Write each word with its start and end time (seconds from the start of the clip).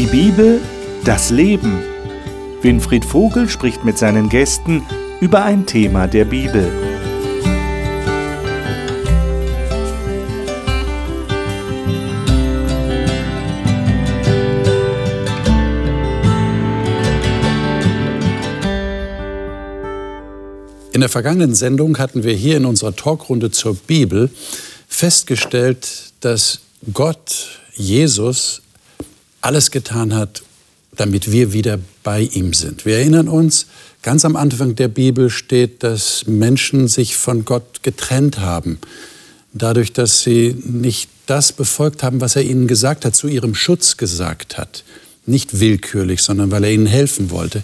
Die 0.00 0.06
Bibel, 0.06 0.62
das 1.04 1.28
Leben. 1.28 1.78
Winfried 2.62 3.04
Vogel 3.04 3.50
spricht 3.50 3.84
mit 3.84 3.98
seinen 3.98 4.30
Gästen 4.30 4.82
über 5.20 5.44
ein 5.44 5.66
Thema 5.66 6.06
der 6.06 6.24
Bibel. 6.24 6.72
In 20.94 21.00
der 21.00 21.10
vergangenen 21.10 21.54
Sendung 21.54 21.98
hatten 21.98 22.24
wir 22.24 22.32
hier 22.32 22.56
in 22.56 22.64
unserer 22.64 22.96
Talkrunde 22.96 23.50
zur 23.50 23.74
Bibel 23.74 24.30
festgestellt, 24.88 26.14
dass 26.20 26.60
Gott, 26.90 27.60
Jesus, 27.74 28.62
alles 29.40 29.70
getan 29.70 30.14
hat, 30.14 30.42
damit 30.96 31.30
wir 31.30 31.52
wieder 31.52 31.78
bei 32.02 32.22
ihm 32.22 32.52
sind. 32.52 32.84
Wir 32.84 32.98
erinnern 32.98 33.28
uns, 33.28 33.66
ganz 34.02 34.24
am 34.24 34.36
Anfang 34.36 34.74
der 34.74 34.88
Bibel 34.88 35.30
steht, 35.30 35.82
dass 35.82 36.26
Menschen 36.26 36.88
sich 36.88 37.16
von 37.16 37.44
Gott 37.44 37.82
getrennt 37.82 38.40
haben, 38.40 38.78
dadurch, 39.52 39.92
dass 39.92 40.22
sie 40.22 40.56
nicht 40.64 41.08
das 41.26 41.52
befolgt 41.52 42.02
haben, 42.02 42.20
was 42.20 42.36
er 42.36 42.42
ihnen 42.42 42.66
gesagt 42.66 43.04
hat, 43.04 43.14
zu 43.14 43.28
ihrem 43.28 43.54
Schutz 43.54 43.96
gesagt 43.96 44.58
hat. 44.58 44.84
Nicht 45.26 45.60
willkürlich, 45.60 46.22
sondern 46.22 46.50
weil 46.50 46.64
er 46.64 46.72
ihnen 46.72 46.86
helfen 46.86 47.30
wollte. 47.30 47.62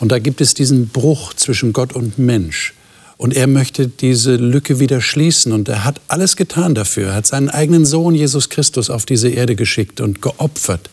Und 0.00 0.10
da 0.10 0.18
gibt 0.18 0.40
es 0.40 0.54
diesen 0.54 0.88
Bruch 0.88 1.34
zwischen 1.34 1.72
Gott 1.72 1.92
und 1.92 2.18
Mensch. 2.18 2.74
Und 3.22 3.34
er 3.34 3.46
möchte 3.46 3.86
diese 3.86 4.34
Lücke 4.34 4.80
wieder 4.80 5.00
schließen. 5.00 5.52
Und 5.52 5.68
er 5.68 5.84
hat 5.84 6.00
alles 6.08 6.34
getan 6.34 6.74
dafür. 6.74 7.10
Er 7.10 7.14
hat 7.14 7.26
seinen 7.28 7.50
eigenen 7.50 7.86
Sohn 7.86 8.16
Jesus 8.16 8.48
Christus 8.48 8.90
auf 8.90 9.06
diese 9.06 9.28
Erde 9.28 9.54
geschickt 9.54 10.00
und 10.00 10.20
geopfert. 10.20 10.90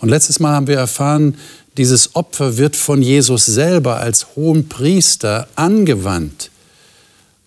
Und 0.00 0.08
letztes 0.08 0.40
Mal 0.40 0.56
haben 0.56 0.66
wir 0.66 0.78
erfahren, 0.78 1.36
dieses 1.76 2.16
Opfer 2.16 2.56
wird 2.56 2.74
von 2.74 3.02
Jesus 3.02 3.46
selber 3.46 4.00
als 4.00 4.34
hohen 4.34 4.68
Priester 4.68 5.46
angewandt. 5.54 6.50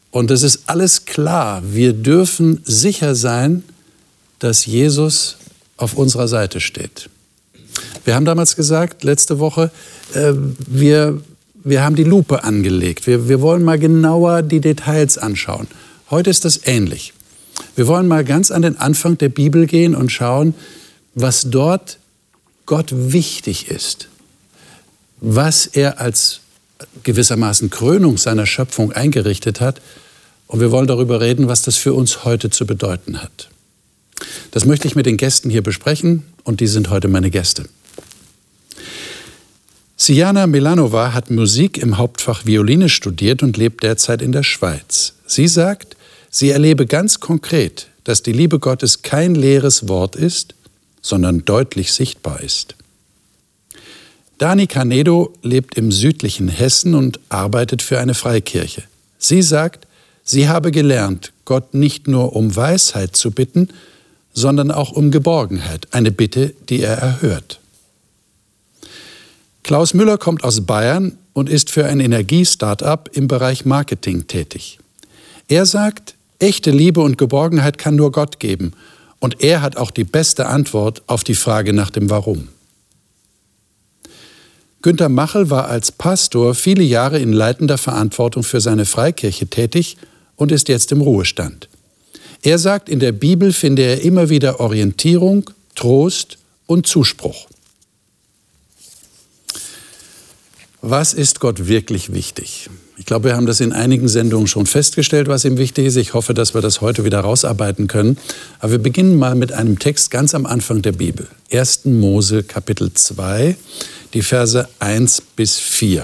Und 0.09 0.31
es 0.31 0.41
ist 0.43 0.61
alles 0.67 1.03
klar. 1.03 1.61
Wir 1.65 1.91
dürfen 1.91 2.61
sicher 2.63 3.13
sein, 3.13 3.61
dass 4.39 4.65
Jesus 4.65 5.35
auf 5.75 5.95
unserer 5.95 6.29
Seite 6.29 6.61
steht. 6.61 7.09
Wir 8.05 8.15
haben 8.15 8.23
damals 8.23 8.55
gesagt, 8.55 9.03
letzte 9.03 9.39
Woche, 9.39 9.69
äh, 10.13 10.31
wir, 10.65 11.21
wir 11.63 11.83
haben 11.83 11.95
die 11.95 12.03
Lupe 12.03 12.43
angelegt. 12.43 13.07
Wir, 13.07 13.27
wir 13.27 13.41
wollen 13.41 13.63
mal 13.63 13.79
genauer 13.79 14.41
die 14.41 14.61
Details 14.61 15.17
anschauen. 15.17 15.67
Heute 16.09 16.29
ist 16.29 16.45
das 16.45 16.61
ähnlich. 16.65 17.13
Wir 17.75 17.87
wollen 17.87 18.07
mal 18.07 18.23
ganz 18.23 18.51
an 18.51 18.61
den 18.61 18.77
Anfang 18.77 19.17
der 19.17 19.29
Bibel 19.29 19.65
gehen 19.65 19.95
und 19.95 20.11
schauen, 20.11 20.53
was 21.13 21.49
dort 21.49 21.97
Gott 22.65 22.89
wichtig 22.91 23.69
ist, 23.69 24.07
was 25.19 25.65
er 25.67 25.99
als 25.99 26.41
gewissermaßen 27.03 27.69
Krönung 27.69 28.17
seiner 28.17 28.45
Schöpfung 28.45 28.91
eingerichtet 28.91 29.61
hat. 29.61 29.81
Und 30.47 30.59
wir 30.59 30.71
wollen 30.71 30.87
darüber 30.87 31.21
reden, 31.21 31.47
was 31.47 31.61
das 31.61 31.77
für 31.77 31.93
uns 31.93 32.25
heute 32.25 32.49
zu 32.49 32.65
bedeuten 32.65 33.21
hat. 33.21 33.49
Das 34.51 34.65
möchte 34.65 34.87
ich 34.87 34.95
mit 34.95 35.05
den 35.05 35.17
Gästen 35.17 35.49
hier 35.49 35.63
besprechen 35.63 36.23
und 36.43 36.59
die 36.59 36.67
sind 36.67 36.89
heute 36.89 37.07
meine 37.07 37.31
Gäste. 37.31 37.65
Siana 40.03 40.47
Milanova 40.47 41.13
hat 41.13 41.29
Musik 41.29 41.77
im 41.77 41.99
Hauptfach 41.99 42.43
Violine 42.47 42.89
studiert 42.89 43.43
und 43.43 43.55
lebt 43.55 43.83
derzeit 43.83 44.23
in 44.23 44.31
der 44.31 44.41
Schweiz. 44.41 45.13
Sie 45.27 45.47
sagt, 45.47 45.95
sie 46.31 46.49
erlebe 46.49 46.87
ganz 46.87 47.19
konkret, 47.19 47.85
dass 48.03 48.23
die 48.23 48.31
Liebe 48.31 48.57
Gottes 48.57 49.03
kein 49.03 49.35
leeres 49.35 49.87
Wort 49.87 50.15
ist, 50.15 50.55
sondern 51.03 51.45
deutlich 51.45 51.93
sichtbar 51.93 52.41
ist. 52.41 52.73
Dani 54.39 54.65
Canedo 54.65 55.35
lebt 55.43 55.77
im 55.77 55.91
südlichen 55.91 56.47
Hessen 56.47 56.95
und 56.95 57.19
arbeitet 57.29 57.83
für 57.83 57.99
eine 57.99 58.15
Freikirche. 58.15 58.81
Sie 59.19 59.43
sagt, 59.43 59.85
sie 60.23 60.49
habe 60.49 60.71
gelernt, 60.71 61.31
Gott 61.45 61.75
nicht 61.75 62.07
nur 62.07 62.35
um 62.35 62.55
Weisheit 62.55 63.15
zu 63.15 63.29
bitten, 63.29 63.69
sondern 64.33 64.71
auch 64.71 64.93
um 64.93 65.11
Geborgenheit, 65.11 65.89
eine 65.91 66.09
Bitte, 66.09 66.55
die 66.69 66.81
er 66.81 66.97
erhört. 66.97 67.59
Klaus 69.63 69.93
Müller 69.93 70.17
kommt 70.17 70.43
aus 70.43 70.61
Bayern 70.61 71.17
und 71.33 71.49
ist 71.49 71.69
für 71.69 71.85
ein 71.85 71.99
Energie-Startup 71.99 73.09
im 73.13 73.27
Bereich 73.27 73.65
Marketing 73.65 74.27
tätig. 74.27 74.79
Er 75.47 75.65
sagt, 75.65 76.15
echte 76.39 76.71
Liebe 76.71 77.01
und 77.01 77.17
Geborgenheit 77.17 77.77
kann 77.77 77.95
nur 77.95 78.11
Gott 78.11 78.39
geben 78.39 78.73
und 79.19 79.41
er 79.43 79.61
hat 79.61 79.77
auch 79.77 79.91
die 79.91 80.03
beste 80.03 80.47
Antwort 80.47 81.03
auf 81.07 81.23
die 81.23 81.35
Frage 81.35 81.73
nach 81.73 81.91
dem 81.91 82.09
Warum. 82.09 82.47
Günter 84.81 85.09
Machel 85.09 85.51
war 85.51 85.67
als 85.67 85.91
Pastor 85.91 86.55
viele 86.55 86.83
Jahre 86.83 87.19
in 87.19 87.31
leitender 87.31 87.77
Verantwortung 87.77 88.41
für 88.41 88.59
seine 88.59 88.85
Freikirche 88.85 89.45
tätig 89.45 89.97
und 90.35 90.51
ist 90.51 90.69
jetzt 90.69 90.91
im 90.91 91.01
Ruhestand. 91.01 91.69
Er 92.41 92.57
sagt, 92.57 92.89
in 92.89 92.99
der 92.99 93.11
Bibel 93.11 93.53
finde 93.53 93.83
er 93.83 94.01
immer 94.01 94.29
wieder 94.29 94.59
Orientierung, 94.59 95.51
Trost 95.75 96.39
und 96.65 96.87
Zuspruch. 96.87 97.50
Was 100.83 101.13
ist 101.13 101.39
Gott 101.39 101.67
wirklich 101.67 102.11
wichtig? 102.11 102.67
Ich 102.97 103.05
glaube, 103.05 103.29
wir 103.29 103.35
haben 103.35 103.45
das 103.45 103.59
in 103.59 103.71
einigen 103.71 104.07
Sendungen 104.07 104.47
schon 104.47 104.65
festgestellt, 104.65 105.27
was 105.27 105.45
ihm 105.45 105.59
wichtig 105.59 105.85
ist. 105.85 105.95
Ich 105.95 106.15
hoffe, 106.15 106.33
dass 106.33 106.55
wir 106.55 106.61
das 106.61 106.81
heute 106.81 107.05
wieder 107.05 107.19
rausarbeiten 107.19 107.85
können. 107.87 108.17
Aber 108.59 108.71
wir 108.71 108.79
beginnen 108.79 109.19
mal 109.19 109.35
mit 109.35 109.51
einem 109.51 109.77
Text 109.77 110.09
ganz 110.09 110.33
am 110.33 110.47
Anfang 110.47 110.81
der 110.81 110.93
Bibel. 110.93 111.27
1. 111.51 111.85
Mose 111.85 112.41
Kapitel 112.41 112.91
2, 112.91 113.55
die 114.15 114.23
Verse 114.23 114.67
1 114.79 115.21
bis 115.35 115.59
4. 115.59 116.03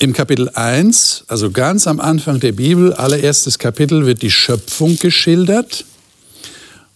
Im 0.00 0.12
Kapitel 0.12 0.48
1, 0.48 1.24
also 1.28 1.52
ganz 1.52 1.86
am 1.86 2.00
Anfang 2.00 2.40
der 2.40 2.52
Bibel, 2.52 2.92
allererstes 2.94 3.60
Kapitel, 3.60 4.06
wird 4.06 4.22
die 4.22 4.30
Schöpfung 4.32 4.98
geschildert. 4.98 5.84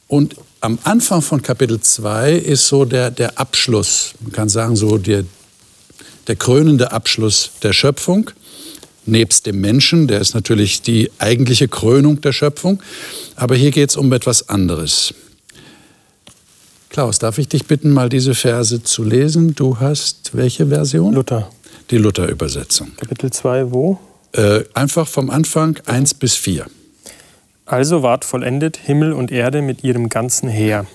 Und 0.09 0.35
am 0.61 0.79
Anfang 0.85 1.23
von 1.23 1.43
Kapitel 1.43 1.81
2 1.81 2.33
ist 2.33 2.67
so 2.67 2.85
der, 2.85 3.11
der 3.11 3.39
Abschluss, 3.39 4.15
man 4.21 4.33
kann 4.33 4.49
sagen 4.49 4.77
so 4.77 4.99
der, 4.99 5.25
der 6.27 6.37
krönende 6.37 6.93
Abschluss 6.93 7.51
der 7.63 7.73
Schöpfung, 7.73 8.31
nebst 9.07 9.47
dem 9.47 9.61
Menschen, 9.61 10.09
der 10.09 10.21
ist 10.21 10.35
natürlich 10.35 10.83
die 10.83 11.11
eigentliche 11.19 11.69
Krönung 11.69 12.21
der 12.21 12.33
Schöpfung, 12.33 12.83
aber 13.37 13.55
hier 13.55 13.71
geht 13.71 13.91
es 13.91 13.97
um 13.97 14.13
etwas 14.13 14.49
anderes. 14.49 15.15
Klaus, 16.91 17.19
darf 17.19 17.39
ich 17.39 17.49
dich 17.49 17.67
bitten, 17.67 17.91
mal 17.91 18.09
diese 18.09 18.35
Verse 18.35 18.83
zu 18.83 19.05
lesen? 19.05 19.55
Du 19.55 19.79
hast 19.79 20.31
welche 20.33 20.67
Version? 20.67 21.15
Luther. 21.15 21.51
Die 21.91 21.99
Luther-Übersetzung. 21.99 22.93
Kapitel 22.97 23.31
2, 23.31 23.71
wo? 23.71 23.99
Äh, 24.33 24.65
einfach 24.75 25.07
vom 25.07 25.31
Anfang 25.31 25.79
1 25.87 26.15
bis 26.15 26.35
4. 26.35 26.67
Also 27.69 28.03
ward 28.03 28.25
vollendet 28.25 28.79
Himmel 28.79 29.13
und 29.13 29.31
Erde 29.31 29.61
mit 29.61 29.85
ihrem 29.85 30.09
ganzen 30.09 30.49
Heer. 30.49 30.87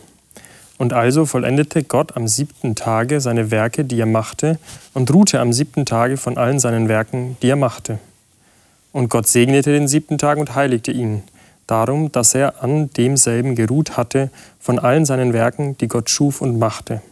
Und 0.80 0.92
also 0.92 1.28
vollendete 1.28 1.84
Gott 1.84 2.18
am 2.18 2.28
siebten 2.28 2.74
Tage 2.74 3.22
seine 3.22 3.52
Werke, 3.52 3.86
die 3.86 4.00
er 4.00 4.08
machte, 4.08 4.58
und 4.96 5.14
ruhte 5.14 5.40
am 5.40 5.54
siebten 5.54 5.86
Tage 5.86 6.18
von 6.18 6.36
allen 6.36 6.58
seinen 6.58 6.90
Werken, 6.90 7.38
die 7.44 7.50
er 7.50 7.58
machte. 7.58 8.00
Und 8.92 9.10
Gott 9.10 9.28
segnete 9.28 9.72
den 9.72 9.88
siebten 9.88 10.18
Tag 10.18 10.40
und 10.40 10.56
heiligte 10.56 10.92
ihn, 10.92 11.22
darum, 11.68 12.12
dass 12.12 12.34
er 12.34 12.64
an 12.64 12.90
demselben 12.90 13.54
geruht 13.54 13.96
hatte 13.96 14.32
von 14.60 14.80
allen 14.80 15.06
seinen 15.06 15.32
Werken, 15.32 15.78
die 15.78 15.88
Gott 15.88 16.10
schuf 16.10 16.42
und 16.42 16.58
machte. 16.58 17.04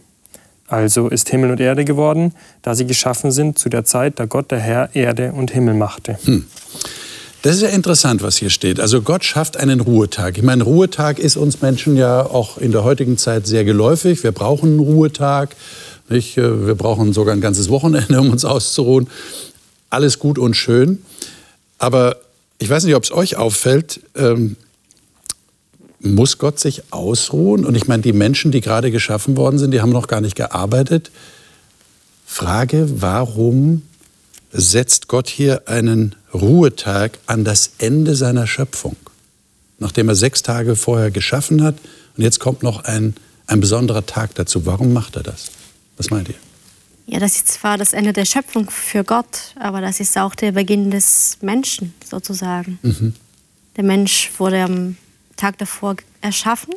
Also 0.66 1.08
ist 1.08 1.28
Himmel 1.28 1.52
und 1.52 1.60
Erde 1.60 1.84
geworden, 1.84 2.34
da 2.62 2.74
sie 2.74 2.86
geschaffen 2.86 3.30
sind 3.30 3.60
zu 3.60 3.68
der 3.68 3.84
Zeit, 3.84 4.18
da 4.18 4.26
Gott 4.26 4.50
der 4.50 4.58
Herr 4.58 4.90
Erde 4.94 5.32
und 5.32 5.52
Himmel 5.52 5.74
machte. 5.74 6.18
Hm. 6.24 6.46
Das 7.42 7.56
ist 7.56 7.62
ja 7.62 7.68
interessant, 7.70 8.22
was 8.22 8.36
hier 8.36 8.50
steht. 8.50 8.78
Also 8.78 9.02
Gott 9.02 9.24
schafft 9.24 9.56
einen 9.56 9.80
Ruhetag. 9.80 10.38
Ich 10.38 10.44
meine, 10.44 10.62
Ruhetag 10.62 11.18
ist 11.18 11.36
uns 11.36 11.60
Menschen 11.60 11.96
ja 11.96 12.24
auch 12.24 12.56
in 12.56 12.70
der 12.70 12.84
heutigen 12.84 13.18
Zeit 13.18 13.48
sehr 13.48 13.64
geläufig. 13.64 14.22
Wir 14.22 14.30
brauchen 14.30 14.70
einen 14.70 14.78
Ruhetag. 14.78 15.56
Nicht? 16.08 16.36
Wir 16.36 16.74
brauchen 16.76 17.12
sogar 17.12 17.34
ein 17.34 17.40
ganzes 17.40 17.68
Wochenende, 17.68 18.20
um 18.20 18.30
uns 18.30 18.44
auszuruhen. 18.44 19.08
Alles 19.90 20.20
gut 20.20 20.38
und 20.38 20.54
schön. 20.54 21.02
Aber 21.78 22.16
ich 22.60 22.70
weiß 22.70 22.84
nicht, 22.84 22.94
ob 22.94 23.02
es 23.02 23.10
euch 23.10 23.36
auffällt, 23.36 24.00
ähm, 24.14 24.54
muss 25.98 26.38
Gott 26.38 26.60
sich 26.60 26.82
ausruhen? 26.92 27.64
Und 27.64 27.74
ich 27.74 27.88
meine, 27.88 28.02
die 28.02 28.12
Menschen, 28.12 28.52
die 28.52 28.60
gerade 28.60 28.92
geschaffen 28.92 29.36
worden 29.36 29.58
sind, 29.58 29.72
die 29.72 29.80
haben 29.80 29.90
noch 29.90 30.06
gar 30.06 30.20
nicht 30.20 30.36
gearbeitet. 30.36 31.10
Frage, 32.24 32.88
warum 33.00 33.82
setzt 34.52 35.08
Gott 35.08 35.28
hier 35.28 35.68
einen 35.68 36.14
Ruhetag 36.32 37.18
an 37.26 37.44
das 37.44 37.72
Ende 37.78 38.14
seiner 38.14 38.46
Schöpfung, 38.46 38.96
nachdem 39.78 40.08
er 40.08 40.14
sechs 40.14 40.42
Tage 40.42 40.76
vorher 40.76 41.10
geschaffen 41.10 41.62
hat. 41.62 41.76
Und 42.16 42.22
jetzt 42.22 42.38
kommt 42.38 42.62
noch 42.62 42.84
ein, 42.84 43.14
ein 43.46 43.60
besonderer 43.60 44.06
Tag 44.06 44.34
dazu. 44.34 44.66
Warum 44.66 44.92
macht 44.92 45.16
er 45.16 45.22
das? 45.22 45.50
Was 45.96 46.10
meint 46.10 46.28
ihr? 46.28 46.34
Ja, 47.06 47.18
das 47.18 47.36
ist 47.36 47.48
zwar 47.48 47.78
das 47.78 47.92
Ende 47.92 48.12
der 48.12 48.24
Schöpfung 48.24 48.70
für 48.70 49.04
Gott, 49.04 49.54
aber 49.58 49.80
das 49.80 50.00
ist 50.00 50.16
auch 50.16 50.34
der 50.34 50.52
Beginn 50.52 50.90
des 50.90 51.38
Menschen 51.40 51.94
sozusagen. 52.08 52.78
Mhm. 52.82 53.14
Der 53.76 53.84
Mensch 53.84 54.30
wurde 54.38 54.62
am 54.62 54.96
Tag 55.36 55.58
davor 55.58 55.96
erschaffen 56.20 56.74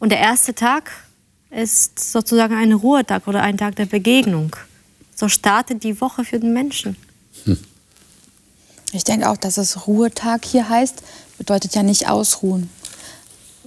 Und 0.00 0.10
der 0.10 0.18
erste 0.18 0.54
Tag 0.54 0.90
ist 1.50 2.00
sozusagen 2.00 2.54
ein 2.54 2.72
Ruhetag 2.72 3.26
oder 3.26 3.42
ein 3.42 3.56
Tag 3.56 3.76
der 3.76 3.86
Begegnung. 3.86 4.56
So 5.18 5.28
startet 5.28 5.82
die 5.82 6.00
Woche 6.00 6.22
für 6.22 6.38
den 6.38 6.52
Menschen. 6.52 6.94
Hm. 7.44 7.58
Ich 8.92 9.02
denke 9.02 9.28
auch, 9.28 9.36
dass 9.36 9.58
es 9.58 9.88
Ruhetag 9.88 10.44
hier 10.44 10.68
heißt, 10.68 11.02
bedeutet 11.38 11.74
ja 11.74 11.82
nicht 11.82 12.08
ausruhen. 12.08 12.70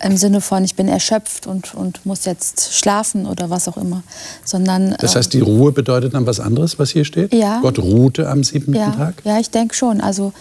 Im 0.02 0.16
Sinne 0.16 0.40
von, 0.40 0.64
ich 0.64 0.76
bin 0.76 0.88
erschöpft 0.88 1.48
und, 1.48 1.76
und 1.76 2.06
muss 2.06 2.24
jetzt 2.24 2.74
schlafen 2.74 3.26
oder 3.26 3.50
was 3.50 3.68
auch 3.68 3.76
immer. 3.76 4.02
Sondern, 4.46 4.96
das 5.00 5.18
heißt, 5.18 5.34
die 5.34 5.42
Ruhe 5.42 5.74
bedeutet 5.74 6.14
dann 6.14 6.26
was 6.26 6.40
anderes, 6.40 6.80
was 6.80 6.92
hier 6.92 7.04
steht? 7.04 7.34
Ja. 7.34 7.60
Gott 7.60 7.80
ruhte 7.80 8.30
am 8.30 8.46
siebten 8.46 8.74
ja, 8.74 8.90
Tag? 8.92 9.22
Ja, 9.26 9.38
ich 9.38 9.50
denke 9.50 9.76
schon. 9.76 10.00
Also 10.00 10.32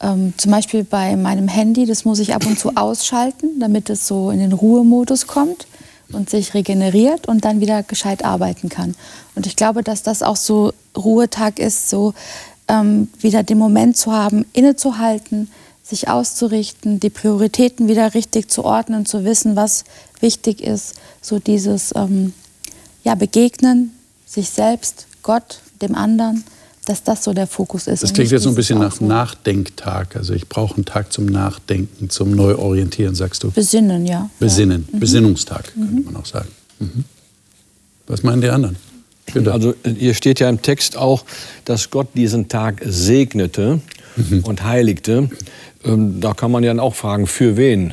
ähm, 0.00 0.34
zum 0.36 0.52
Beispiel 0.52 0.84
bei 0.84 1.16
meinem 1.16 1.48
Handy, 1.48 1.86
das 1.86 2.04
muss 2.04 2.18
ich 2.18 2.34
ab 2.34 2.44
und 2.44 2.58
zu 2.58 2.72
ausschalten, 2.76 3.58
damit 3.58 3.88
es 3.88 4.06
so 4.06 4.30
in 4.30 4.38
den 4.38 4.52
Ruhemodus 4.52 5.26
kommt 5.26 5.66
und 6.12 6.30
sich 6.30 6.54
regeneriert 6.54 7.28
und 7.28 7.44
dann 7.44 7.60
wieder 7.60 7.82
gescheit 7.82 8.24
arbeiten 8.24 8.68
kann. 8.68 8.94
Und 9.34 9.46
ich 9.46 9.56
glaube, 9.56 9.82
dass 9.82 10.02
das 10.02 10.22
auch 10.22 10.36
so 10.36 10.72
Ruhetag 10.96 11.58
ist, 11.58 11.90
so 11.90 12.14
ähm, 12.68 13.08
wieder 13.20 13.42
den 13.42 13.58
Moment 13.58 13.96
zu 13.96 14.12
haben, 14.12 14.44
innezuhalten, 14.52 15.50
sich 15.82 16.08
auszurichten, 16.08 17.00
die 17.00 17.10
Prioritäten 17.10 17.88
wieder 17.88 18.14
richtig 18.14 18.50
zu 18.50 18.64
ordnen, 18.64 19.06
zu 19.06 19.24
wissen, 19.24 19.56
was 19.56 19.84
wichtig 20.20 20.60
ist. 20.60 20.94
So 21.22 21.38
dieses 21.38 21.94
ähm, 21.94 22.34
ja, 23.04 23.14
Begegnen, 23.14 23.94
sich 24.26 24.50
selbst, 24.50 25.06
Gott, 25.22 25.60
dem 25.80 25.94
anderen, 25.94 26.44
dass 26.88 27.02
das 27.02 27.22
so 27.22 27.34
der 27.34 27.46
Fokus 27.46 27.86
ist. 27.86 28.02
Das 28.02 28.12
klingt 28.12 28.30
jetzt 28.30 28.44
so 28.44 28.48
ein 28.48 28.54
bisschen 28.54 28.78
nach 28.78 29.00
Nachdenktag. 29.00 30.16
Also 30.16 30.32
ich 30.32 30.48
brauche 30.48 30.76
einen 30.76 30.84
Tag 30.86 31.12
zum 31.12 31.26
Nachdenken, 31.26 32.08
zum 32.08 32.30
Neuorientieren, 32.30 33.14
sagst 33.14 33.42
du? 33.42 33.50
Besinnen, 33.50 34.06
ja. 34.06 34.30
Besinnen, 34.38 34.88
ja. 34.92 34.98
Besinnungstag, 34.98 35.72
mhm. 35.76 35.86
könnte 35.86 36.02
man 36.12 36.16
auch 36.16 36.26
sagen. 36.26 36.48
Mhm. 36.78 37.04
Was 38.06 38.22
meinen 38.22 38.40
die 38.40 38.48
anderen? 38.48 38.76
Bitte. 39.32 39.52
Also 39.52 39.74
hier 39.84 40.14
steht 40.14 40.40
ja 40.40 40.48
im 40.48 40.62
Text 40.62 40.96
auch, 40.96 41.24
dass 41.66 41.90
Gott 41.90 42.08
diesen 42.14 42.48
Tag 42.48 42.80
segnete 42.86 43.80
mhm. 44.16 44.44
und 44.44 44.64
heiligte. 44.64 45.28
Ähm, 45.84 46.20
da 46.20 46.32
kann 46.32 46.50
man 46.50 46.64
ja 46.64 46.76
auch 46.78 46.94
fragen, 46.94 47.26
für 47.26 47.58
wen? 47.58 47.92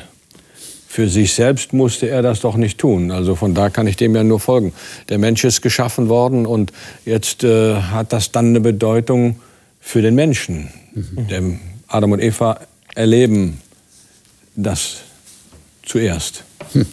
Für 0.96 1.10
sich 1.10 1.34
selbst 1.34 1.74
musste 1.74 2.08
er 2.08 2.22
das 2.22 2.40
doch 2.40 2.56
nicht 2.56 2.78
tun. 2.78 3.10
Also 3.10 3.34
von 3.34 3.52
da 3.52 3.68
kann 3.68 3.86
ich 3.86 3.96
dem 3.96 4.16
ja 4.16 4.24
nur 4.24 4.40
folgen. 4.40 4.72
Der 5.10 5.18
Mensch 5.18 5.44
ist 5.44 5.60
geschaffen 5.60 6.08
worden 6.08 6.46
und 6.46 6.72
jetzt 7.04 7.44
äh, 7.44 7.74
hat 7.74 8.14
das 8.14 8.32
dann 8.32 8.46
eine 8.46 8.60
Bedeutung 8.60 9.38
für 9.78 10.00
den 10.00 10.14
Menschen. 10.14 10.70
Mhm. 10.94 11.28
Denn 11.28 11.60
Adam 11.86 12.12
und 12.12 12.20
Eva 12.20 12.60
erleben 12.94 13.60
das 14.54 15.02
zuerst. 15.82 16.44
Mhm. 16.72 16.86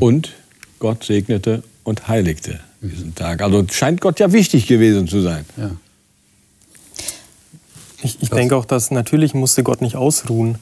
Und 0.00 0.32
Gott 0.80 1.04
segnete 1.04 1.62
und 1.84 2.08
heiligte 2.08 2.58
diesen 2.80 3.14
Tag. 3.14 3.40
Also 3.40 3.64
scheint 3.70 4.00
Gott 4.00 4.18
ja 4.18 4.32
wichtig 4.32 4.66
gewesen 4.66 5.06
zu 5.06 5.20
sein. 5.20 5.44
Ja. 5.56 5.70
Ich, 8.02 8.20
ich 8.20 8.30
denke 8.30 8.56
auch, 8.56 8.64
dass 8.64 8.90
natürlich 8.90 9.32
musste 9.32 9.62
Gott 9.62 9.80
nicht 9.80 9.94
ausruhen, 9.94 10.58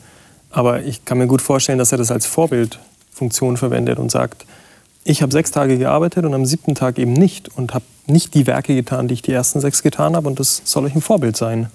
aber 0.51 0.83
ich 0.83 1.05
kann 1.05 1.19
mir 1.19 1.27
gut 1.27 1.43
vorstellen, 1.43 1.79
dass 1.79 1.93
er 1.93 1.99
das 1.99 2.11
als 2.11 2.27
Vorbildfunktion 2.27 3.57
verwendet 3.57 3.99
und 3.99 4.11
sagt, 4.11 4.47
ich 5.05 5.23
habe 5.23 5.33
sechs 5.33 5.51
Tage 5.51 5.79
gearbeitet 5.79 6.25
und 6.25 6.35
am 6.35 6.45
siebten 6.45 6.75
Tag 6.75 6.99
eben 6.99 7.13
nicht 7.13 7.49
und 7.57 7.73
habe 7.75 7.85
nicht 8.07 8.35
die 8.35 8.47
Werke 8.47 8.75
getan, 8.75 9.09
die 9.09 9.15
ich 9.15 9.23
die 9.23 9.33
ersten 9.33 9.61
sechs 9.61 9.83
getan 9.83 10.15
habe 10.15 10.29
und 10.29 10.39
das 10.41 10.63
soll 10.65 10.85
euch 10.85 10.95
ein 10.95 11.01
Vorbild 11.01 11.37
sein. 11.37 11.71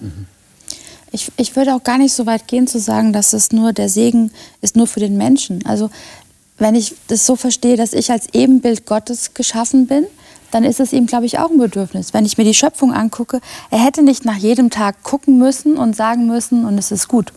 Ich, 1.12 1.31
ich 1.38 1.56
würde 1.56 1.74
auch 1.74 1.83
gar 1.83 1.98
nicht 1.98 2.13
so 2.13 2.25
weit 2.25 2.48
gehen 2.48 2.68
zu 2.68 2.80
sagen, 2.80 3.13
dass 3.13 3.33
es 3.33 3.51
nur 3.51 3.74
der 3.74 3.89
Segen 3.89 4.31
ist 4.62 4.75
nur 4.75 4.86
für 4.86 5.00
den 5.00 5.18
Menschen. 5.18 5.66
Also 5.66 5.89
wenn 6.57 6.75
ich 6.75 6.95
das 7.07 7.25
so 7.25 7.36
verstehe, 7.36 7.78
dass 7.78 7.94
ich 7.94 8.12
als 8.12 8.28
Ebenbild 8.33 8.86
Gottes 8.86 9.33
geschaffen 9.33 9.88
bin, 9.88 10.06
dann 10.51 10.63
ist 10.63 10.80
es 10.80 10.94
ihm, 10.94 11.06
glaube 11.06 11.25
ich, 11.25 11.39
auch 11.39 11.50
ein 11.50 11.57
Bedürfnis. 11.57 12.13
Wenn 12.13 12.25
ich 12.25 12.38
mir 12.38 12.44
die 12.44 12.54
Schöpfung 12.54 12.94
angucke, 12.94 13.42
er 13.71 13.83
hätte 13.83 14.04
nicht 14.04 14.25
nach 14.25 14.38
jedem 14.38 14.69
Tag 14.69 15.04
gucken 15.04 15.38
müssen 15.38 15.78
und 15.78 15.95
sagen 15.95 16.28
müssen, 16.28 16.66
und 16.66 16.78
es 16.78 16.92
ist 16.92 17.07
gut. 17.07 17.33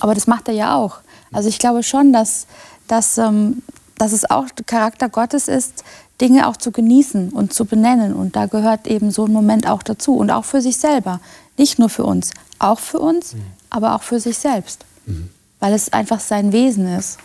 Aber 0.00 0.14
das 0.14 0.26
macht 0.26 0.48
er 0.48 0.54
ja 0.54 0.74
auch. 0.74 0.98
Also 1.32 1.48
ich 1.48 1.58
glaube 1.58 1.82
schon, 1.82 2.12
dass, 2.12 2.46
dass, 2.88 3.18
ähm, 3.18 3.62
dass 3.98 4.12
es 4.12 4.28
auch 4.28 4.46
Charakter 4.66 5.08
Gottes 5.08 5.48
ist, 5.48 5.84
Dinge 6.20 6.48
auch 6.48 6.56
zu 6.56 6.70
genießen 6.70 7.30
und 7.30 7.52
zu 7.52 7.64
benennen. 7.64 8.14
Und 8.14 8.36
da 8.36 8.46
gehört 8.46 8.86
eben 8.86 9.10
so 9.10 9.26
ein 9.26 9.32
Moment 9.32 9.66
auch 9.68 9.82
dazu. 9.82 10.16
Und 10.16 10.30
auch 10.30 10.44
für 10.44 10.60
sich 10.60 10.76
selber. 10.76 11.20
Nicht 11.58 11.78
nur 11.78 11.88
für 11.88 12.04
uns, 12.04 12.30
auch 12.58 12.78
für 12.78 12.98
uns, 12.98 13.34
mhm. 13.34 13.42
aber 13.70 13.94
auch 13.94 14.02
für 14.02 14.20
sich 14.20 14.38
selbst. 14.38 14.84
Mhm. 15.06 15.30
Weil 15.60 15.72
es 15.72 15.92
einfach 15.92 16.20
sein 16.20 16.52
Wesen 16.52 16.86
ist. 16.86 17.18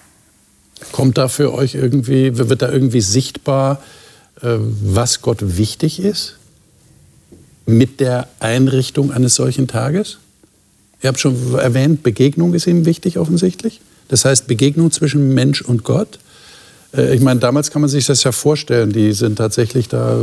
Kommt 0.92 1.18
da 1.18 1.28
für 1.28 1.54
euch 1.54 1.76
irgendwie, 1.76 2.38
wird 2.38 2.62
da 2.62 2.70
irgendwie 2.70 3.02
sichtbar, 3.02 3.82
äh, 4.42 4.58
was 4.58 5.22
Gott 5.22 5.58
wichtig 5.58 6.00
ist 6.00 6.38
mit 7.66 8.00
der 8.00 8.28
Einrichtung 8.40 9.12
eines 9.12 9.36
solchen 9.36 9.68
Tages? 9.68 10.18
Ihr 11.04 11.08
habt 11.08 11.20
schon 11.20 11.56
erwähnt, 11.56 12.04
Begegnung 12.04 12.54
ist 12.54 12.68
ihm 12.68 12.86
wichtig 12.86 13.18
offensichtlich. 13.18 13.82
Das 14.08 14.26
heißt 14.26 14.48
Begegnung 14.48 14.92
zwischen 14.92 15.34
Mensch 15.34 15.62
und 15.62 15.84
Gott. 15.84 16.20
Äh, 16.96 17.16
ich 17.16 17.22
meine, 17.22 17.40
damals 17.40 17.72
kann 17.72 17.82
man 17.82 17.90
sich 17.90 18.06
das 18.06 18.24
ja 18.24 18.32
vorstellen. 18.32 18.92
Die 18.92 19.14
sind 19.14 19.38
tatsächlich 19.38 19.88
da 19.88 20.20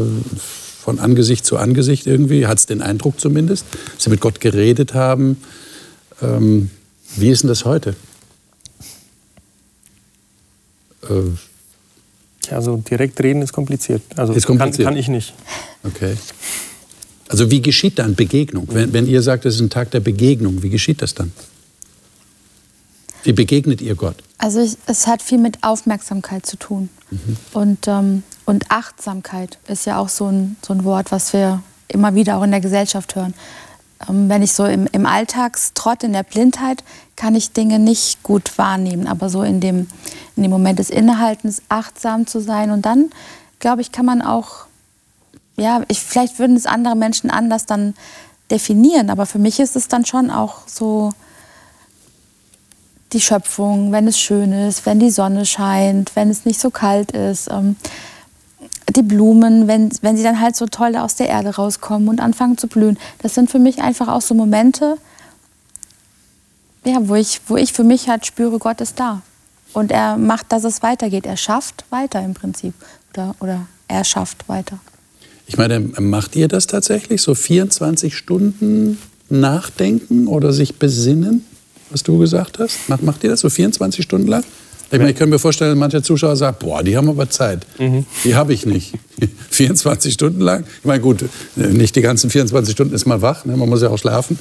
von 0.82 0.98
Angesicht 0.98 1.44
zu 1.44 1.56
Angesicht 1.56 2.06
irgendwie, 2.06 2.46
hat 2.46 2.58
es 2.58 2.66
den 2.66 2.80
Eindruck 2.82 3.20
zumindest, 3.20 3.66
dass 3.94 4.04
sie 4.04 4.10
mit 4.10 4.20
Gott 4.20 4.40
geredet 4.40 4.94
haben. 4.94 5.36
Ähm, 6.22 6.70
wie 7.16 7.30
ist 7.30 7.42
denn 7.42 7.48
das 7.48 7.64
heute? 7.64 7.96
Äh, 11.02 12.52
also 12.54 12.76
direkt 12.76 13.20
reden 13.22 13.42
ist 13.42 13.52
kompliziert. 13.52 14.02
Also 14.16 14.32
ist 14.32 14.46
kompliziert. 14.46 14.86
Kann, 14.86 14.94
kann 14.94 15.00
ich 15.00 15.08
nicht. 15.08 15.34
Okay. 15.84 16.16
Also 17.28 17.50
wie 17.50 17.60
geschieht 17.60 17.98
dann 17.98 18.14
Begegnung? 18.14 18.66
Wenn, 18.70 18.92
wenn 18.92 19.06
ihr 19.06 19.22
sagt, 19.22 19.44
es 19.44 19.56
ist 19.56 19.60
ein 19.60 19.70
Tag 19.70 19.90
der 19.90 20.00
Begegnung, 20.00 20.62
wie 20.62 20.70
geschieht 20.70 21.02
das 21.02 21.14
dann? 21.14 21.32
Wie 23.22 23.32
begegnet 23.32 23.80
ihr 23.82 23.94
Gott? 23.94 24.16
Also 24.38 24.60
ich, 24.60 24.76
es 24.86 25.06
hat 25.06 25.22
viel 25.22 25.38
mit 25.38 25.62
Aufmerksamkeit 25.62 26.46
zu 26.46 26.56
tun. 26.56 26.88
Mhm. 27.10 27.36
Und, 27.52 27.88
ähm, 27.88 28.22
und 28.46 28.70
Achtsamkeit 28.70 29.58
ist 29.68 29.84
ja 29.86 29.98
auch 29.98 30.08
so 30.08 30.26
ein, 30.30 30.56
so 30.64 30.72
ein 30.72 30.84
Wort, 30.84 31.12
was 31.12 31.32
wir 31.32 31.62
immer 31.88 32.14
wieder 32.14 32.38
auch 32.38 32.42
in 32.44 32.50
der 32.50 32.60
Gesellschaft 32.60 33.16
hören. 33.16 33.34
Ähm, 34.08 34.28
wenn 34.28 34.42
ich 34.42 34.52
so 34.52 34.64
im, 34.64 34.86
im 34.92 35.06
Alltagstrott, 35.06 36.04
in 36.04 36.12
der 36.12 36.22
Blindheit, 36.22 36.84
kann 37.16 37.34
ich 37.34 37.52
Dinge 37.52 37.78
nicht 37.78 38.22
gut 38.22 38.56
wahrnehmen. 38.56 39.06
Aber 39.06 39.28
so 39.28 39.42
in 39.42 39.60
dem, 39.60 39.88
in 40.36 40.42
dem 40.44 40.50
Moment 40.50 40.78
des 40.78 40.90
Innehaltens 40.90 41.62
achtsam 41.68 42.26
zu 42.26 42.40
sein. 42.40 42.70
Und 42.70 42.86
dann, 42.86 43.10
glaube 43.58 43.82
ich, 43.82 43.90
kann 43.90 44.06
man 44.06 44.22
auch, 44.22 44.67
ja, 45.58 45.82
ich, 45.88 46.00
vielleicht 46.00 46.38
würden 46.38 46.56
es 46.56 46.66
andere 46.66 46.96
Menschen 46.96 47.30
anders 47.30 47.66
dann 47.66 47.94
definieren. 48.50 49.10
Aber 49.10 49.26
für 49.26 49.38
mich 49.38 49.60
ist 49.60 49.76
es 49.76 49.88
dann 49.88 50.04
schon 50.04 50.30
auch 50.30 50.66
so 50.66 51.12
die 53.12 53.20
Schöpfung, 53.20 53.92
wenn 53.92 54.06
es 54.06 54.18
schön 54.18 54.52
ist, 54.52 54.86
wenn 54.86 55.00
die 55.00 55.10
Sonne 55.10 55.46
scheint, 55.46 56.14
wenn 56.14 56.30
es 56.30 56.44
nicht 56.44 56.60
so 56.60 56.70
kalt 56.70 57.12
ist. 57.12 57.50
Ähm, 57.50 57.76
die 58.94 59.02
Blumen, 59.02 59.66
wenn, 59.66 59.90
wenn 60.00 60.16
sie 60.16 60.22
dann 60.22 60.40
halt 60.40 60.56
so 60.56 60.66
toll 60.66 60.96
aus 60.96 61.14
der 61.14 61.28
Erde 61.28 61.56
rauskommen 61.56 62.08
und 62.08 62.20
anfangen 62.20 62.56
zu 62.56 62.68
blühen. 62.68 62.98
Das 63.20 63.34
sind 63.34 63.50
für 63.50 63.58
mich 63.58 63.82
einfach 63.82 64.08
auch 64.08 64.22
so 64.22 64.34
Momente, 64.34 64.96
ja, 66.84 66.96
wo, 67.00 67.14
ich, 67.14 67.40
wo 67.48 67.56
ich 67.56 67.72
für 67.72 67.84
mich 67.84 68.08
halt 68.08 68.24
spüre, 68.24 68.58
Gott 68.58 68.80
ist 68.80 68.98
da. 68.98 69.22
Und 69.74 69.90
er 69.90 70.16
macht, 70.16 70.52
dass 70.52 70.64
es 70.64 70.82
weitergeht. 70.82 71.26
Er 71.26 71.36
schafft 71.36 71.84
weiter 71.90 72.20
im 72.22 72.32
Prinzip. 72.34 72.74
Oder, 73.12 73.34
oder 73.40 73.66
er 73.88 74.04
schafft 74.04 74.48
weiter. 74.48 74.78
Ich 75.48 75.56
meine, 75.56 75.80
macht 75.80 76.36
ihr 76.36 76.46
das 76.46 76.66
tatsächlich? 76.66 77.22
So 77.22 77.34
24 77.34 78.16
Stunden 78.16 78.98
nachdenken 79.30 80.26
oder 80.26 80.52
sich 80.52 80.76
besinnen, 80.76 81.44
was 81.90 82.02
du 82.02 82.18
gesagt 82.18 82.58
hast? 82.58 82.88
Macht, 82.88 83.02
macht 83.02 83.24
ihr 83.24 83.30
das 83.30 83.40
so 83.40 83.48
24 83.48 84.04
Stunden 84.04 84.28
lang? 84.28 84.44
Ich, 84.90 84.98
meine, 84.98 85.10
ich 85.10 85.16
kann 85.16 85.28
mir 85.28 85.38
vorstellen, 85.38 85.78
manche 85.78 86.02
Zuschauer 86.02 86.36
sagen, 86.36 86.56
boah, 86.60 86.82
die 86.82 86.96
haben 86.96 87.08
aber 87.08 87.28
Zeit. 87.28 87.66
Mhm. 87.78 88.06
Die 88.24 88.34
habe 88.34 88.52
ich 88.54 88.64
nicht. 88.64 88.94
24 89.50 90.14
Stunden 90.14 90.40
lang. 90.40 90.64
Ich 90.80 90.84
meine, 90.84 91.00
gut, 91.00 91.24
nicht 91.56 91.96
die 91.96 92.00
ganzen 92.02 92.30
24 92.30 92.72
Stunden 92.72 92.94
ist 92.94 93.06
man 93.06 93.20
wach, 93.20 93.44
ne? 93.44 93.56
man 93.56 93.68
muss 93.68 93.82
ja 93.82 93.88
auch 93.88 93.98
schlafen. 93.98 94.38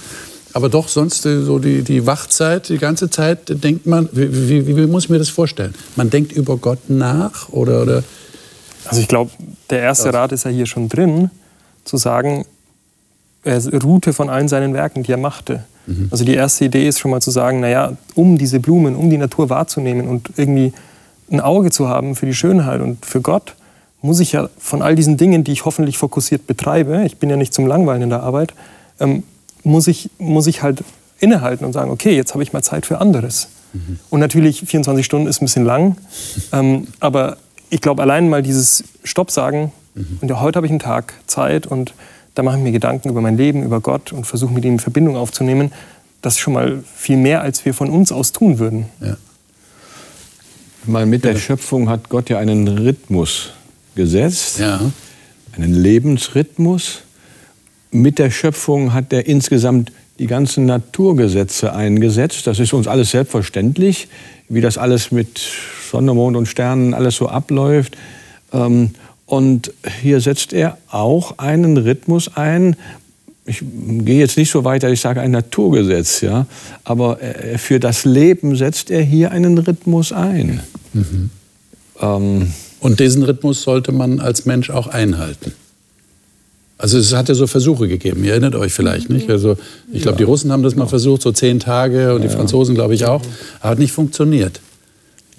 Aber 0.53 0.69
doch 0.69 0.87
sonst 0.87 1.25
äh, 1.25 1.41
so 1.41 1.59
die, 1.59 1.83
die 1.83 2.05
Wachzeit, 2.05 2.69
die 2.69 2.77
ganze 2.77 3.09
Zeit 3.09 3.63
denkt 3.63 3.85
man, 3.85 4.07
wie, 4.11 4.49
wie, 4.67 4.77
wie 4.77 4.87
muss 4.87 5.05
ich 5.05 5.09
mir 5.09 5.19
das 5.19 5.29
vorstellen? 5.29 5.73
Man 5.95 6.09
denkt 6.09 6.33
über 6.33 6.57
Gott 6.57 6.89
nach 6.89 7.49
oder... 7.49 7.81
oder 7.81 8.03
also 8.87 9.01
ich 9.01 9.07
glaube, 9.07 9.31
der 9.69 9.81
erste 9.81 10.13
Rat 10.13 10.31
ist 10.31 10.45
ja 10.45 10.51
hier 10.51 10.65
schon 10.65 10.89
drin, 10.89 11.29
zu 11.83 11.97
sagen, 11.97 12.45
er 13.43 13.61
ruhte 13.81 14.13
von 14.13 14.29
allen 14.29 14.47
seinen 14.47 14.73
Werken, 14.73 15.03
die 15.03 15.11
er 15.11 15.17
machte. 15.17 15.63
Mhm. 15.85 16.09
Also 16.11 16.25
die 16.25 16.33
erste 16.33 16.65
Idee 16.65 16.87
ist 16.87 16.99
schon 16.99 17.11
mal 17.11 17.21
zu 17.21 17.31
sagen, 17.31 17.59
naja, 17.61 17.93
um 18.15 18.37
diese 18.37 18.59
Blumen, 18.59 18.95
um 18.95 19.09
die 19.09 19.17
Natur 19.17 19.49
wahrzunehmen 19.49 20.07
und 20.07 20.31
irgendwie 20.35 20.73
ein 21.31 21.39
Auge 21.39 21.71
zu 21.71 21.87
haben 21.87 22.15
für 22.15 22.25
die 22.25 22.33
Schönheit 22.33 22.81
und 22.81 23.05
für 23.05 23.21
Gott, 23.21 23.55
muss 24.01 24.19
ich 24.19 24.33
ja 24.33 24.49
von 24.57 24.81
all 24.81 24.95
diesen 24.95 25.17
Dingen, 25.17 25.43
die 25.43 25.51
ich 25.51 25.65
hoffentlich 25.65 25.97
fokussiert 25.97 26.45
betreibe, 26.47 27.03
ich 27.05 27.17
bin 27.17 27.29
ja 27.29 27.35
nicht 27.35 27.53
zum 27.53 27.65
Langweilen 27.65 28.03
in 28.03 28.09
der 28.09 28.21
Arbeit, 28.21 28.53
ähm, 28.99 29.23
muss, 29.63 29.87
ich, 29.87 30.09
muss 30.19 30.47
ich 30.47 30.61
halt 30.61 30.83
innehalten 31.19 31.65
und 31.65 31.73
sagen, 31.73 31.89
okay, 31.89 32.15
jetzt 32.15 32.33
habe 32.33 32.43
ich 32.43 32.53
mal 32.53 32.61
Zeit 32.61 32.85
für 32.85 32.99
anderes. 33.01 33.49
Mhm. 33.73 33.99
Und 34.09 34.19
natürlich, 34.19 34.61
24 34.61 35.05
Stunden 35.05 35.27
ist 35.27 35.41
ein 35.41 35.45
bisschen 35.45 35.65
lang, 35.65 35.97
ähm, 36.53 36.87
aber 36.99 37.37
ich 37.69 37.81
glaube, 37.81 38.01
allein 38.01 38.29
mal 38.29 38.41
dieses 38.41 38.83
Stopp 39.03 39.31
sagen, 39.31 39.71
mhm. 39.95 40.19
und 40.21 40.29
ja, 40.29 40.39
heute 40.39 40.57
habe 40.57 40.67
ich 40.67 40.71
einen 40.71 40.79
Tag 40.79 41.13
Zeit 41.27 41.67
und 41.67 41.93
da 42.35 42.43
mache 42.43 42.57
ich 42.57 42.63
mir 42.63 42.71
Gedanken 42.71 43.09
über 43.09 43.21
mein 43.21 43.37
Leben, 43.37 43.63
über 43.63 43.81
Gott 43.81 44.13
und 44.13 44.25
versuche 44.25 44.53
mit 44.53 44.63
ihm 44.63 44.73
in 44.73 44.79
Verbindung 44.79 45.15
aufzunehmen, 45.15 45.71
das 46.21 46.35
ist 46.35 46.39
schon 46.39 46.53
mal 46.53 46.83
viel 46.95 47.17
mehr, 47.17 47.41
als 47.41 47.65
wir 47.65 47.73
von 47.73 47.89
uns 47.89 48.11
aus 48.11 48.31
tun 48.31 48.59
würden. 48.59 48.85
Ja. 49.01 49.17
Mal 50.85 51.05
mit 51.05 51.23
der 51.23 51.35
Schöpfung 51.35 51.89
hat 51.89 52.09
Gott 52.09 52.29
ja 52.29 52.39
einen 52.39 52.67
Rhythmus 52.67 53.51
gesetzt, 53.95 54.59
ja. 54.59 54.79
einen 55.55 55.73
Lebensrhythmus. 55.73 57.01
Mit 57.91 58.19
der 58.19 58.31
Schöpfung 58.31 58.93
hat 58.93 59.11
er 59.11 59.27
insgesamt 59.27 59.91
die 60.19 60.27
ganzen 60.27 60.65
Naturgesetze 60.65 61.73
eingesetzt. 61.73 62.47
Das 62.47 62.59
ist 62.59 62.73
uns 62.73 62.87
alles 62.87 63.11
selbstverständlich, 63.11 64.07
wie 64.49 64.61
das 64.61 64.77
alles 64.77 65.11
mit 65.11 65.41
Sonne, 65.89 66.13
Mond 66.13 66.37
und 66.37 66.47
Sternen 66.47 66.93
alles 66.93 67.15
so 67.15 67.27
abläuft. 67.27 67.97
Ähm, 68.53 68.91
und 69.25 69.73
hier 70.01 70.21
setzt 70.21 70.53
er 70.53 70.77
auch 70.89 71.37
einen 71.37 71.77
Rhythmus 71.77 72.35
ein. 72.35 72.75
Ich 73.45 73.61
gehe 73.61 74.19
jetzt 74.19 74.37
nicht 74.37 74.51
so 74.51 74.63
weit, 74.63 74.83
dass 74.83 74.91
ich 74.91 75.01
sage 75.01 75.21
ein 75.21 75.31
Naturgesetz, 75.31 76.21
ja, 76.21 76.45
aber 76.83 77.17
für 77.57 77.79
das 77.79 78.03
Leben 78.03 78.55
setzt 78.55 78.91
er 78.91 79.01
hier 79.01 79.31
einen 79.31 79.57
Rhythmus 79.57 80.11
ein. 80.11 80.61
Mhm. 80.93 81.29
Ähm, 82.01 82.51
und 82.79 82.99
diesen 82.99 83.23
Rhythmus 83.23 83.63
sollte 83.63 83.91
man 83.91 84.19
als 84.19 84.45
Mensch 84.45 84.69
auch 84.69 84.87
einhalten. 84.87 85.53
Also 86.77 86.99
es 86.99 87.13
hat 87.13 87.27
ja 87.27 87.35
so 87.35 87.47
Versuche 87.47 87.87
gegeben, 87.87 88.23
ihr 88.23 88.31
erinnert 88.31 88.55
euch 88.55 88.71
vielleicht 88.71 89.09
nicht. 89.09 89.29
Also 89.31 89.57
ich 89.91 90.03
glaube, 90.03 90.17
die 90.17 90.23
Russen 90.23 90.51
haben 90.51 90.61
das 90.61 90.75
mal 90.75 90.85
versucht, 90.85 91.23
so 91.23 91.31
zehn 91.31 91.59
Tage 91.59 92.13
und 92.13 92.21
die 92.21 92.29
Franzosen 92.29 92.75
glaube 92.75 92.93
ich 92.93 93.05
auch. 93.05 93.21
Hat 93.61 93.79
nicht 93.79 93.91
funktioniert. 93.91 94.61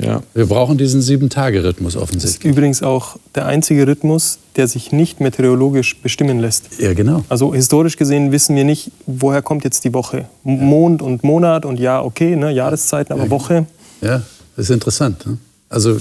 Ja. 0.00 0.22
Wir 0.32 0.46
brauchen 0.46 0.78
diesen 0.78 1.02
Sieben-Tage-Rhythmus 1.02 1.96
offensichtlich. 1.96 2.38
Das 2.38 2.44
ist 2.44 2.56
übrigens 2.56 2.82
auch 2.82 3.16
der 3.34 3.46
einzige 3.46 3.86
Rhythmus, 3.86 4.38
der 4.56 4.68
sich 4.68 4.92
nicht 4.92 5.20
meteorologisch 5.20 5.96
bestimmen 6.00 6.38
lässt. 6.38 6.78
Ja, 6.78 6.94
genau. 6.94 7.24
Also 7.28 7.52
historisch 7.52 7.96
gesehen 7.96 8.30
wissen 8.30 8.54
wir 8.54 8.64
nicht, 8.64 8.92
woher 9.06 9.42
kommt 9.42 9.64
jetzt 9.64 9.84
die 9.84 9.92
Woche. 9.92 10.28
Mond 10.44 11.02
und 11.02 11.24
Monat 11.24 11.64
und 11.64 11.80
Jahr, 11.80 12.04
okay, 12.04 12.36
ne, 12.36 12.52
Jahreszeiten, 12.52 13.12
aber 13.12 13.24
ja. 13.24 13.30
Woche. 13.30 13.66
Ja, 14.00 14.22
das 14.56 14.66
ist 14.66 14.70
interessant. 14.70 15.26
Ne? 15.26 15.38
Also 15.68 15.98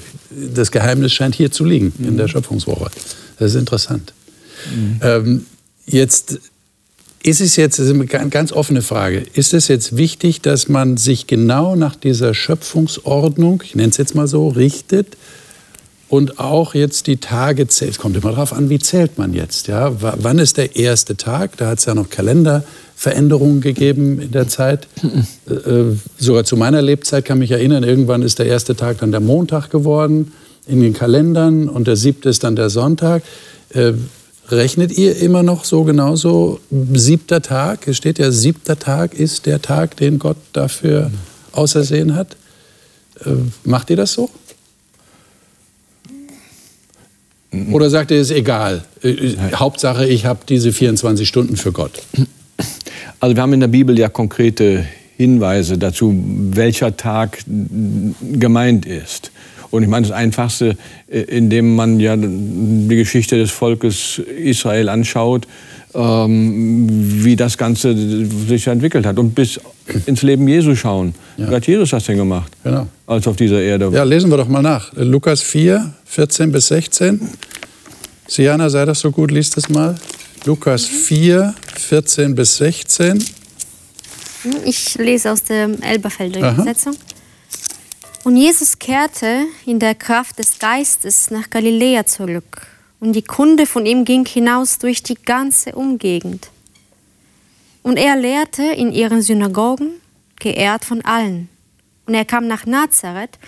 das 0.53 0.71
Geheimnis 0.71 1.13
scheint 1.13 1.33
hier 1.33 1.51
zu 1.51 1.65
liegen, 1.65 1.91
mhm. 1.97 2.09
in 2.09 2.17
der 2.17 2.27
Schöpfungswoche. 2.27 2.91
Das 3.39 3.51
ist 3.53 3.59
interessant. 3.59 4.13
Mhm. 4.73 4.99
Ähm, 5.01 5.45
jetzt 5.87 6.39
ist 7.23 7.41
es 7.41 7.55
jetzt, 7.55 7.79
das 7.79 7.87
ist 7.87 7.93
eine 7.93 8.29
ganz 8.29 8.51
offene 8.51 8.81
Frage, 8.81 9.23
ist 9.33 9.53
es 9.53 9.67
jetzt 9.67 9.97
wichtig, 9.97 10.41
dass 10.41 10.69
man 10.69 10.97
sich 10.97 11.27
genau 11.27 11.75
nach 11.75 11.95
dieser 11.95 12.33
Schöpfungsordnung, 12.33 13.63
ich 13.65 13.75
nenne 13.75 13.89
es 13.89 13.97
jetzt 13.97 14.15
mal 14.15 14.27
so, 14.27 14.47
richtet 14.49 15.17
und 16.09 16.39
auch 16.39 16.73
jetzt 16.73 17.07
die 17.07 17.17
Tage 17.17 17.67
zählt? 17.67 17.91
Es 17.91 17.97
kommt 17.97 18.15
immer 18.15 18.31
darauf 18.31 18.53
an, 18.53 18.69
wie 18.69 18.79
zählt 18.79 19.17
man 19.17 19.33
jetzt. 19.33 19.67
Ja? 19.67 19.93
wann 19.99 20.39
ist 20.39 20.57
der 20.57 20.75
erste 20.75 21.17
Tag? 21.17 21.57
Da 21.57 21.67
hat 21.67 21.79
es 21.79 21.85
ja 21.85 21.95
noch 21.95 22.09
Kalenderveränderungen 22.09 23.61
gegeben 23.61 24.19
in 24.21 24.31
der 24.31 24.47
Zeit. 24.47 24.87
äh, 25.49 25.53
äh 25.53 25.97
sogar 26.17 26.45
zu 26.45 26.55
meiner 26.55 26.81
Lebzeit 26.81 27.25
kann 27.25 27.39
mich 27.39 27.51
erinnern, 27.51 27.83
irgendwann 27.83 28.21
ist 28.21 28.39
der 28.39 28.45
erste 28.45 28.75
Tag 28.75 28.99
dann 28.99 29.11
der 29.11 29.21
Montag 29.21 29.69
geworden 29.69 30.33
in 30.67 30.81
den 30.81 30.93
Kalendern 30.93 31.67
und 31.67 31.87
der 31.87 31.95
siebte 31.95 32.29
ist 32.29 32.43
dann 32.43 32.55
der 32.55 32.69
Sonntag. 32.69 33.23
Rechnet 34.49 34.97
ihr 34.97 35.17
immer 35.17 35.43
noch 35.43 35.65
so 35.65 35.83
genauso 35.83 36.59
siebter 36.93 37.41
Tag? 37.41 37.87
Es 37.87 37.97
steht 37.97 38.17
ja, 38.17 38.31
siebter 38.31 38.79
Tag 38.79 39.13
ist 39.13 39.45
der 39.45 39.61
Tag, 39.61 39.97
den 39.97 40.19
Gott 40.19 40.37
dafür 40.53 41.11
ausersehen 41.51 42.15
hat. 42.15 42.37
Äh, 43.25 43.31
macht 43.65 43.89
ihr 43.89 43.97
das 43.97 44.13
so? 44.13 44.29
Oder 47.71 47.89
sagt 47.89 48.11
ihr, 48.11 48.21
es 48.21 48.29
ist 48.29 48.37
egal? 48.37 48.85
Äh, 49.03 49.09
äh, 49.09 49.37
Hauptsache, 49.55 50.07
ich 50.07 50.25
habe 50.25 50.39
diese 50.47 50.71
24 50.71 51.27
Stunden 51.27 51.57
für 51.57 51.71
Gott. 51.71 52.03
Also 53.19 53.35
wir 53.35 53.41
haben 53.41 53.53
in 53.53 53.61
der 53.61 53.67
Bibel 53.67 53.97
ja 53.97 54.09
konkrete 54.09 54.85
Hinweise 55.17 55.79
dazu, 55.79 56.13
welcher 56.51 56.95
Tag 56.95 57.39
gemeint 58.21 58.85
ist. 58.85 59.31
Und 59.71 59.83
ich 59.83 59.89
meine, 59.89 60.07
das 60.07 60.15
Einfachste, 60.15 60.77
äh, 61.09 61.19
indem 61.21 61.75
man 61.75 61.99
ja 61.99 62.15
die 62.17 62.95
Geschichte 62.95 63.37
des 63.37 63.51
Volkes 63.51 64.19
Israel 64.19 64.89
anschaut, 64.89 65.47
ähm, 65.93 66.87
wie 67.23 67.35
das 67.35 67.57
Ganze 67.57 67.95
sich 68.47 68.67
entwickelt 68.67 69.05
hat. 69.05 69.17
Und 69.17 69.35
bis 69.35 69.59
ins 70.05 70.21
Leben 70.21 70.47
Jesu 70.47 70.75
schauen. 70.75 71.15
Ja. 71.37 71.49
Wie 71.49 71.55
hat 71.55 71.67
Jesus 71.67 71.91
das 71.91 72.05
denn 72.05 72.17
gemacht? 72.17 72.51
Genau. 72.63 72.87
Als 73.05 73.27
auf 73.27 73.35
dieser 73.35 73.61
Erde. 73.61 73.89
Ja, 73.93 74.03
lesen 74.03 74.29
wir 74.29 74.37
doch 74.37 74.47
mal 74.47 74.61
nach. 74.61 74.91
Lukas 74.95 75.41
4, 75.41 75.93
14 76.05 76.51
bis 76.51 76.67
16. 76.67 77.21
Siana, 78.27 78.69
sei 78.69 78.85
das 78.85 78.99
so 78.99 79.11
gut, 79.11 79.31
liest 79.31 79.55
das 79.55 79.69
mal. 79.69 79.95
Lukas 80.45 80.85
4, 80.85 81.55
14 81.75 82.35
bis 82.35 82.57
16. 82.57 83.23
Ich 84.65 84.95
lese 84.95 85.31
aus 85.31 85.43
der 85.43 85.69
Elberfelder 85.81 86.39
Übersetzung. 86.39 86.95
Und 88.27 88.35
Jesus 88.35 88.77
kehrte 88.77 89.45
in 89.65 89.79
der 89.79 89.95
Kraft 89.95 90.37
des 90.37 90.59
Geistes 90.59 91.31
nach 91.31 91.49
Galiläa 91.49 92.05
zurück. 92.05 92.67
Und 92.99 93.13
die 93.13 93.21
Kunde 93.21 93.65
von 93.65 93.85
ihm 93.85 94.03
ging 94.03 94.25
hinaus 94.25 94.79
durch 94.79 95.01
die 95.01 95.15
ganze 95.15 95.71
Umgegend. 95.75 96.49
Und 97.83 97.95
er 97.95 98.17
lehrte 98.17 98.63
in 98.63 98.91
ihren 98.91 99.21
Synagogen, 99.21 99.91
geehrt 100.41 100.83
von 100.83 101.05
allen. 101.05 101.47
Und 102.05 102.15
er 102.15 102.25
kam 102.25 102.47
nach 102.47 102.65
Nazareth, 102.65 103.39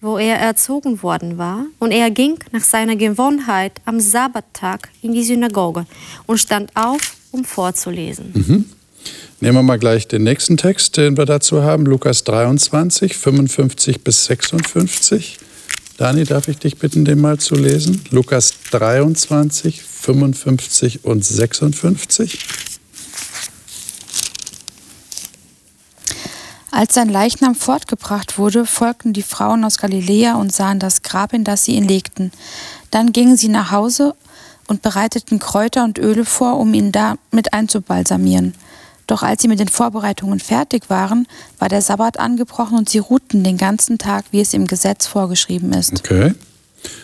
wo 0.00 0.18
er 0.18 0.38
erzogen 0.38 1.02
worden 1.02 1.36
war. 1.36 1.66
Und 1.80 1.90
er 1.90 2.08
ging 2.12 2.38
nach 2.52 2.62
seiner 2.62 2.94
Gewohnheit 2.94 3.80
am 3.86 3.98
Sabbattag 3.98 4.88
in 5.02 5.14
die 5.14 5.24
Synagoge 5.24 5.84
und 6.28 6.38
stand 6.38 6.70
auf, 6.76 7.16
um 7.32 7.44
vorzulesen. 7.44 8.30
Mhm. 8.32 8.77
Nehmen 9.40 9.58
wir 9.58 9.62
mal 9.62 9.78
gleich 9.78 10.08
den 10.08 10.24
nächsten 10.24 10.56
Text, 10.56 10.96
den 10.96 11.16
wir 11.16 11.24
dazu 11.24 11.62
haben, 11.62 11.86
Lukas 11.86 12.24
23, 12.24 13.16
55 13.16 14.02
bis 14.02 14.24
56. 14.24 15.38
Dani, 15.96 16.24
darf 16.24 16.48
ich 16.48 16.58
dich 16.58 16.76
bitten, 16.76 17.04
den 17.04 17.20
mal 17.20 17.38
zu 17.38 17.54
lesen? 17.54 18.04
Lukas 18.10 18.54
23, 18.72 19.80
55 19.80 21.04
und 21.04 21.24
56. 21.24 22.40
Als 26.72 26.94
sein 26.94 27.08
Leichnam 27.08 27.54
fortgebracht 27.54 28.38
wurde, 28.38 28.66
folgten 28.66 29.12
die 29.12 29.22
Frauen 29.22 29.64
aus 29.64 29.78
Galiläa 29.78 30.34
und 30.34 30.52
sahen 30.52 30.80
das 30.80 31.02
Grab, 31.02 31.32
in 31.32 31.44
das 31.44 31.64
sie 31.64 31.76
ihn 31.76 31.86
legten. 31.86 32.32
Dann 32.90 33.12
gingen 33.12 33.36
sie 33.36 33.48
nach 33.48 33.70
Hause 33.70 34.16
und 34.66 34.82
bereiteten 34.82 35.38
Kräuter 35.38 35.84
und 35.84 35.98
Öle 35.98 36.24
vor, 36.24 36.58
um 36.58 36.74
ihn 36.74 36.90
damit 36.90 37.52
einzubalsamieren. 37.52 38.54
Doch 39.08 39.22
als 39.22 39.42
sie 39.42 39.48
mit 39.48 39.58
den 39.58 39.68
Vorbereitungen 39.68 40.38
fertig 40.38 40.88
waren, 40.88 41.26
war 41.58 41.68
der 41.68 41.82
Sabbat 41.82 42.20
angebrochen 42.20 42.78
und 42.78 42.88
sie 42.88 42.98
ruhten 42.98 43.42
den 43.42 43.56
ganzen 43.56 43.98
Tag, 43.98 44.26
wie 44.30 44.40
es 44.40 44.54
im 44.54 44.68
Gesetz 44.68 45.08
vorgeschrieben 45.08 45.72
ist. 45.72 45.98
Okay. 45.98 46.34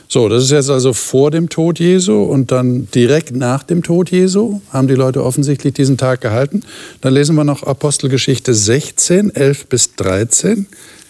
So, 0.06 0.28
das 0.28 0.44
ist 0.44 0.50
jetzt 0.50 0.70
also 0.70 0.92
vor 0.92 1.30
dem 1.30 1.48
Tod 1.48 1.80
Jesu 1.80 2.22
und 2.22 2.52
dann 2.52 2.88
direkt 2.94 3.34
nach 3.34 3.62
dem 3.64 3.82
Tod 3.82 4.10
Jesu 4.10 4.60
haben 4.70 4.86
die 4.86 4.94
Leute 4.94 5.24
offensichtlich 5.24 5.74
diesen 5.74 5.96
Tag 5.96 6.20
gehalten. 6.20 6.62
Dann 7.00 7.14
lesen 7.14 7.34
wir 7.34 7.42
noch 7.42 7.62
Apostelgeschichte 7.64 8.54
16, 8.54 9.34
11 9.34 9.66
bis 9.66 9.96
13. 9.96 10.66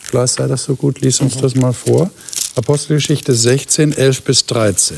Klaas, 0.09 0.35
sei 0.35 0.47
das 0.47 0.65
so 0.65 0.77
gut, 0.77 1.01
lies 1.01 1.21
uns 1.21 1.37
das 1.37 1.55
mal 1.57 1.73
vor. 1.73 2.11
Apostelgeschichte 2.55 3.35
16, 3.35 3.93
11 3.93 4.23
bis 4.23 4.47
13. 4.47 4.97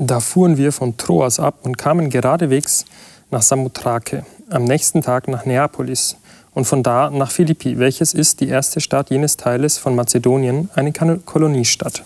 Da 0.00 0.20
fuhren 0.20 0.56
wir 0.56 0.70
von 0.70 0.96
Troas 0.96 1.40
ab 1.40 1.58
und 1.62 1.76
kamen 1.76 2.08
geradewegs 2.08 2.84
nach 3.32 3.42
Samothrake, 3.42 4.24
am 4.48 4.62
nächsten 4.62 5.02
Tag 5.02 5.26
nach 5.26 5.44
Neapolis 5.44 6.16
und 6.54 6.66
von 6.66 6.84
da 6.84 7.10
nach 7.10 7.32
Philippi, 7.32 7.80
welches 7.80 8.14
ist 8.14 8.40
die 8.40 8.48
erste 8.48 8.80
Stadt 8.80 9.10
jenes 9.10 9.36
Teiles 9.36 9.76
von 9.76 9.96
Mazedonien, 9.96 10.70
eine 10.76 10.92
Koloniestadt. 10.92 12.04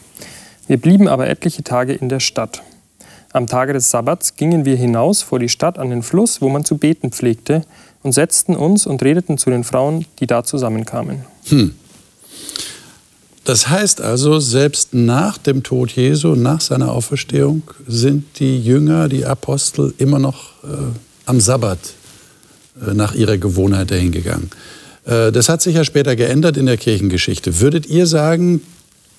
Wir 0.66 0.78
blieben 0.78 1.06
aber 1.06 1.28
etliche 1.28 1.64
Tage 1.64 1.92
in 1.92 2.08
der 2.08 2.20
Stadt. 2.20 2.62
Am 3.34 3.46
Tage 3.46 3.75
des 3.75 3.90
Sabbats 3.90 4.37
gingen 4.37 4.64
wir 4.64 4.76
hinaus 4.76 5.20
vor 5.20 5.38
die 5.38 5.50
Stadt 5.50 5.78
an 5.78 5.90
den 5.90 6.02
Fluss, 6.02 6.40
wo 6.40 6.49
man 6.49 6.64
zu 6.64 6.78
beten 6.78 7.11
pflegte, 7.11 7.62
und 8.02 8.12
setzten 8.12 8.56
uns 8.56 8.87
und 8.87 9.02
redeten 9.02 9.38
zu 9.38 9.50
den 9.50 9.64
Frauen, 9.64 10.06
die 10.18 10.26
da 10.26 10.44
zusammenkamen. 10.44 11.25
Hm. 11.49 11.75
Das 13.44 13.68
heißt 13.68 14.00
also, 14.00 14.38
selbst 14.38 14.94
nach 14.94 15.37
dem 15.37 15.62
Tod 15.64 15.90
Jesu, 15.92 16.37
nach 16.37 16.61
seiner 16.61 16.92
Auferstehung, 16.92 17.62
sind 17.88 18.38
die 18.38 18.61
Jünger, 18.61 19.08
die 19.08 19.25
Apostel 19.25 19.92
immer 19.99 20.20
noch 20.20 20.62
äh, 20.62 20.68
am 21.26 21.40
Sabbat 21.40 21.78
äh, 22.80 22.94
nach 22.94 23.14
ihrer 23.14 23.38
Gewohnheit 23.38 23.90
dahin 23.90 24.12
gegangen. 24.12 24.50
Äh, 25.04 25.32
das 25.32 25.49
hat 25.49 25.61
sich 25.61 25.75
ja 25.75 25.84
später 25.84 26.14
geändert 26.14 26.56
in 26.56 26.66
der 26.66 26.76
Kirchengeschichte. 26.76 27.58
Würdet 27.58 27.87
ihr 27.87 28.06
sagen, 28.06 28.62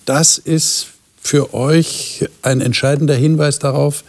das 0.06 0.38
ist 0.38 0.88
für 1.22 1.54
euch 1.54 2.26
ein 2.42 2.62
entscheidender 2.62 3.16
Hinweis 3.16 3.60
darauf, 3.60 4.06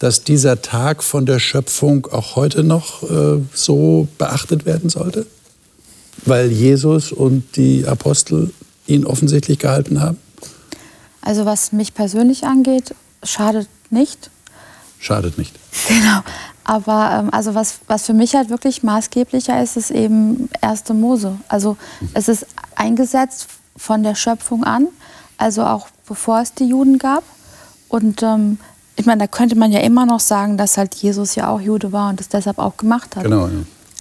dass 0.00 0.22
dieser 0.22 0.62
Tag 0.62 1.02
von 1.02 1.26
der 1.26 1.38
Schöpfung 1.38 2.06
auch 2.06 2.34
heute 2.36 2.64
noch 2.64 3.02
äh, 3.08 3.40
so 3.52 4.08
beachtet 4.18 4.66
werden 4.66 4.90
sollte? 4.90 5.26
Weil 6.24 6.50
Jesus 6.50 7.12
und 7.12 7.56
die 7.56 7.86
Apostel 7.86 8.50
ihn 8.88 9.04
offensichtlich 9.04 9.58
gehalten 9.58 10.00
haben? 10.00 10.18
Also 11.20 11.44
was 11.44 11.72
mich 11.72 11.94
persönlich 11.94 12.44
angeht, 12.44 12.94
schadet 13.22 13.68
nicht. 13.90 14.30
Schadet 14.98 15.38
nicht. 15.38 15.54
Genau. 15.88 16.20
Aber 16.64 17.18
ähm, 17.18 17.32
also 17.32 17.54
was, 17.54 17.78
was 17.86 18.04
für 18.04 18.12
mich 18.12 18.34
halt 18.34 18.50
wirklich 18.50 18.82
maßgeblicher 18.82 19.62
ist, 19.62 19.78
ist 19.78 19.90
eben 19.90 20.50
1. 20.60 20.90
Mose. 20.90 21.38
Also 21.48 21.78
mhm. 22.00 22.08
es 22.12 22.28
ist 22.28 22.46
eingesetzt 22.74 23.46
von 23.76 24.02
der 24.02 24.14
Schöpfung 24.14 24.64
an, 24.64 24.88
also 25.38 25.64
auch 25.64 25.88
bevor 26.06 26.40
es 26.40 26.52
die 26.52 26.66
Juden 26.66 26.98
gab. 26.98 27.22
Und 27.88 28.22
ähm, 28.22 28.58
ich 28.96 29.06
meine, 29.06 29.20
da 29.20 29.26
könnte 29.28 29.56
man 29.56 29.72
ja 29.72 29.80
immer 29.80 30.04
noch 30.04 30.20
sagen, 30.20 30.58
dass 30.58 30.76
halt 30.76 30.94
Jesus 30.96 31.36
ja 31.36 31.48
auch 31.48 31.60
Jude 31.60 31.92
war 31.92 32.10
und 32.10 32.20
es 32.20 32.28
deshalb 32.28 32.58
auch 32.58 32.76
gemacht 32.76 33.16
hat. 33.16 33.24
Genau. 33.24 33.46
Ja. 33.46 33.52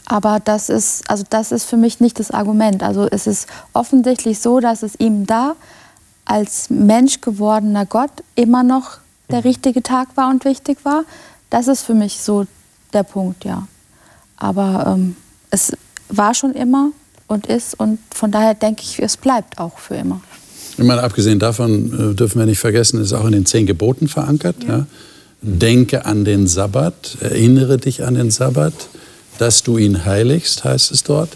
Aber 0.10 0.40
das 0.40 0.70
ist, 0.70 1.10
also 1.10 1.26
das 1.30 1.52
ist 1.52 1.66
für 1.66 1.76
mich 1.76 2.00
nicht 2.00 2.18
das 2.20 2.32
Argument. 2.32 2.82
Also 2.82 3.08
es 3.12 3.28
ist 3.28 3.48
offensichtlich 3.74 4.40
so, 4.40 4.62
dass 4.62 4.82
es 4.82 4.98
ihm 5.00 5.26
da 5.26 5.56
als 6.24 6.70
Mensch 6.70 7.20
gewordener 7.20 7.86
Gott 7.86 8.12
immer 8.36 8.64
noch 8.64 9.00
der 9.30 9.44
richtige 9.44 9.84
Tag 9.84 10.16
war 10.16 10.30
und 10.30 10.46
wichtig 10.46 10.78
war. 10.84 11.04
Das 11.50 11.68
ist 11.68 11.82
für 11.82 11.94
mich 11.94 12.20
so 12.20 12.46
der 12.94 13.04
Punkt, 13.04 13.44
ja. 13.44 13.68
Aber 14.38 14.96
ähm, 14.96 15.18
es 15.52 15.74
war 16.08 16.34
schon 16.34 16.54
immer 16.54 16.92
und 17.28 17.48
ist 17.48 17.78
und 17.78 18.00
von 18.12 18.32
daher 18.32 18.54
denke 18.54 18.84
ich, 18.84 19.02
es 19.02 19.18
bleibt 19.18 19.60
auch 19.60 19.78
für 19.78 19.96
immer. 19.96 20.22
Ich 20.78 20.86
meine, 20.86 21.04
abgesehen 21.04 21.40
davon 21.40 22.12
äh, 22.12 22.16
dürfen 22.16 22.40
wir 22.40 22.46
nicht 22.46 22.60
vergessen, 22.60 23.02
es 23.02 23.08
ist 23.08 23.14
auch 23.14 23.26
in 23.26 23.34
den 23.34 23.46
zehn 23.46 23.66
Geboten 23.66 24.08
verankert. 24.08 24.64
Ja. 24.64 24.70
Ja. 24.70 24.86
Denke 25.42 26.06
an 26.06 26.24
den 26.24 26.48
Sabbat, 26.48 27.18
erinnere 27.20 27.78
dich 27.78 28.06
an 28.06 28.16
den 28.16 28.32
Sabbat, 28.32 28.74
dass 29.38 29.63
du 29.63 29.77
ihn 29.77 30.06
heiligst, 30.06 30.63
heißt 30.63 30.91
es 30.91 31.03
dort. 31.03 31.29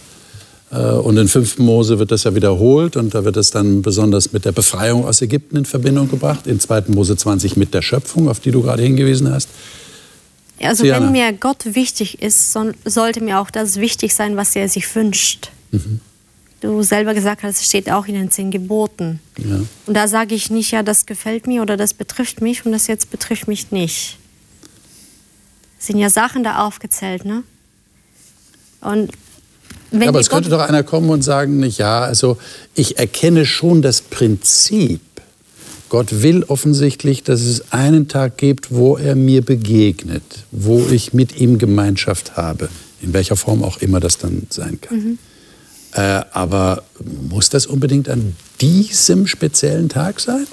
Äh, 0.72 0.78
und 0.78 1.18
in 1.18 1.28
5. 1.28 1.60
Mose 1.60 2.00
wird 2.00 2.12
das 2.12 2.24
ja 2.24 2.34
wiederholt 2.34 2.96
und 2.96 3.14
da 3.14 3.26
wird 3.26 3.38
es 3.38 3.52
dann 3.52 3.82
besonders 3.82 4.32
mit 4.32 4.46
der 4.46 4.52
Befreiung 4.52 5.06
aus 5.06 5.22
Ägypten 5.22 5.58
in 5.58 5.66
Verbindung 5.66 6.10
gebracht. 6.10 6.48
In 6.48 6.60
2. 6.60 6.86
Mose 6.88 7.16
20 7.16 7.58
mit 7.58 7.74
der 7.74 7.82
Schöpfung, 7.82 8.30
auf 8.30 8.40
die 8.40 8.52
du 8.52 8.62
gerade 8.62 8.84
hingewiesen 8.84 9.32
hast. 9.32 9.50
Also 10.60 10.84
Siana. 10.84 11.06
wenn 11.06 11.12
mir 11.12 11.34
Gott 11.34 11.76
wichtig 11.76 12.22
ist, 12.22 12.56
sollte 12.86 13.22
mir 13.22 13.40
auch 13.40 13.50
das 13.50 13.78
wichtig 13.78 14.14
sein, 14.14 14.38
was 14.38 14.56
er 14.56 14.70
sich 14.70 14.94
wünscht. 14.96 15.52
Mhm. 15.72 16.00
Du 16.62 16.84
selber 16.84 17.16
gesagt 17.16 17.42
hast, 17.42 17.60
es 17.60 17.66
steht 17.66 17.92
auch 17.92 18.06
in 18.06 18.14
den 18.14 18.30
zehn 18.30 18.52
Geboten. 18.52 19.20
Ja. 19.38 19.62
Und 19.88 19.94
da 19.96 20.08
sage 20.08 20.36
ich 20.36 20.52
nicht, 20.52 20.70
ja, 20.72 20.84
das 20.84 21.08
gefällt 21.08 21.48
mir 21.48 21.64
oder 21.64 21.76
das 21.76 21.96
betrifft 21.96 22.40
mich 22.40 22.64
und 22.66 22.72
das 22.72 22.86
jetzt 22.86 23.10
betrifft 23.10 23.48
mich 23.48 23.72
nicht. 23.72 24.20
Es 25.80 25.88
sind 25.88 25.98
ja 25.98 26.12
Sachen 26.12 26.44
da 26.44 26.68
aufgezählt, 26.68 27.26
ne? 27.26 27.44
Und 28.82 29.12
ja, 29.92 30.08
aber 30.08 30.20
es 30.20 30.30
könnte 30.30 30.50
doch 30.50 30.62
einer 30.62 30.84
kommen 30.84 31.10
und 31.10 31.22
sagen, 31.22 31.64
ja, 31.64 32.02
also 32.02 32.38
ich 32.76 32.98
erkenne 32.98 33.46
schon 33.46 33.82
das 33.82 34.02
Prinzip. 34.02 35.02
Gott 35.90 36.22
will 36.22 36.44
offensichtlich, 36.44 37.24
dass 37.24 37.42
es 37.42 37.74
einen 37.74 38.08
Tag 38.08 38.38
gibt, 38.38 38.74
wo 38.74 38.96
er 38.96 39.16
mir 39.16 39.42
begegnet, 39.42 40.24
wo 40.52 40.86
ich 40.90 41.14
mit 41.14 41.38
ihm 41.38 41.58
Gemeinschaft 41.58 42.38
habe, 42.38 42.70
in 43.02 43.12
welcher 43.12 43.36
Form 43.36 43.62
auch 43.64 43.82
immer 43.82 44.00
das 44.00 44.18
dann 44.18 44.48
sein 44.50 44.80
kann. 44.80 44.98
Mhm. 44.98 45.18
Äh, 45.94 46.22
aber 46.32 46.84
muss 47.30 47.50
das 47.50 47.66
unbedingt 47.66 48.08
an 48.08 48.38
diesem 48.62 49.28
speziellen 49.28 49.90
Tag 49.90 50.22
sein? 50.22 50.48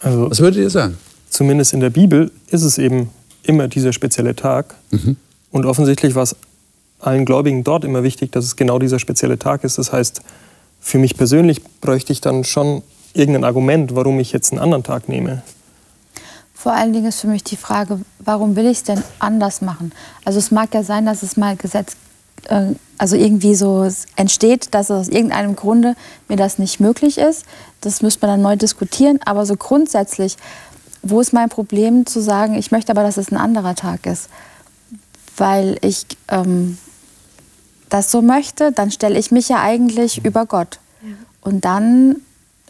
Also, 0.00 0.30
Was 0.30 0.40
würdet 0.40 0.60
ihr 0.60 0.68
sagen? 0.68 0.98
Zumindest 1.30 1.72
in 1.72 1.80
der 1.80 1.90
Bibel 1.90 2.30
ist 2.50 2.62
es 2.62 2.76
eben 2.76 3.08
immer 3.42 3.68
dieser 3.68 3.94
spezielle 3.94 4.36
Tag. 4.36 4.74
Mhm. 4.90 5.16
Und 5.50 5.64
offensichtlich 5.64 6.14
war 6.14 6.24
es 6.24 6.36
allen 7.00 7.24
Gläubigen 7.24 7.64
dort 7.64 7.84
immer 7.84 8.02
wichtig, 8.02 8.32
dass 8.32 8.44
es 8.44 8.56
genau 8.56 8.78
dieser 8.78 8.98
spezielle 8.98 9.38
Tag 9.38 9.64
ist. 9.64 9.78
Das 9.78 9.92
heißt, 9.92 10.22
für 10.80 10.98
mich 10.98 11.16
persönlich 11.16 11.62
bräuchte 11.80 12.12
ich 12.12 12.20
dann 12.20 12.44
schon 12.44 12.82
irgendein 13.14 13.44
Argument, 13.44 13.94
warum 13.94 14.18
ich 14.20 14.32
jetzt 14.32 14.52
einen 14.52 14.60
anderen 14.60 14.82
Tag 14.82 15.08
nehme. 15.08 15.42
Vor 16.54 16.72
allen 16.72 16.92
Dingen 16.92 17.06
ist 17.06 17.20
für 17.20 17.26
mich 17.26 17.42
die 17.42 17.56
Frage, 17.56 18.00
warum 18.18 18.54
will 18.54 18.66
ich 18.66 18.78
es 18.78 18.82
denn 18.82 19.02
anders 19.18 19.62
machen? 19.62 19.92
Also 20.24 20.38
es 20.38 20.50
mag 20.50 20.74
ja 20.74 20.82
sein, 20.82 21.06
dass 21.06 21.22
es 21.22 21.36
mal 21.36 21.56
Gesetz, 21.56 21.96
äh, 22.48 22.72
also 22.98 23.16
irgendwie 23.16 23.54
so 23.54 23.88
entsteht, 24.16 24.74
dass 24.74 24.90
aus 24.90 25.08
irgendeinem 25.08 25.56
Grunde 25.56 25.94
mir 26.28 26.36
das 26.36 26.58
nicht 26.58 26.78
möglich 26.78 27.16
ist. 27.16 27.46
Das 27.80 28.02
müsste 28.02 28.26
man 28.26 28.36
dann 28.36 28.42
neu 28.42 28.56
diskutieren. 28.56 29.20
Aber 29.24 29.46
so 29.46 29.56
grundsätzlich, 29.56 30.36
wo 31.02 31.20
ist 31.20 31.32
mein 31.32 31.48
Problem 31.48 32.04
zu 32.04 32.20
sagen, 32.20 32.54
ich 32.54 32.70
möchte 32.70 32.92
aber, 32.92 33.02
dass 33.02 33.16
es 33.16 33.32
ein 33.32 33.38
anderer 33.38 33.74
Tag 33.74 34.04
ist? 34.04 34.28
Weil 35.38 35.78
ich 35.80 36.04
ähm, 36.28 36.76
das 37.90 38.10
so 38.10 38.22
möchte, 38.22 38.72
dann 38.72 38.90
stelle 38.90 39.18
ich 39.18 39.30
mich 39.30 39.48
ja 39.48 39.62
eigentlich 39.62 40.24
über 40.24 40.46
Gott. 40.46 40.78
Und 41.42 41.64
dann 41.64 42.16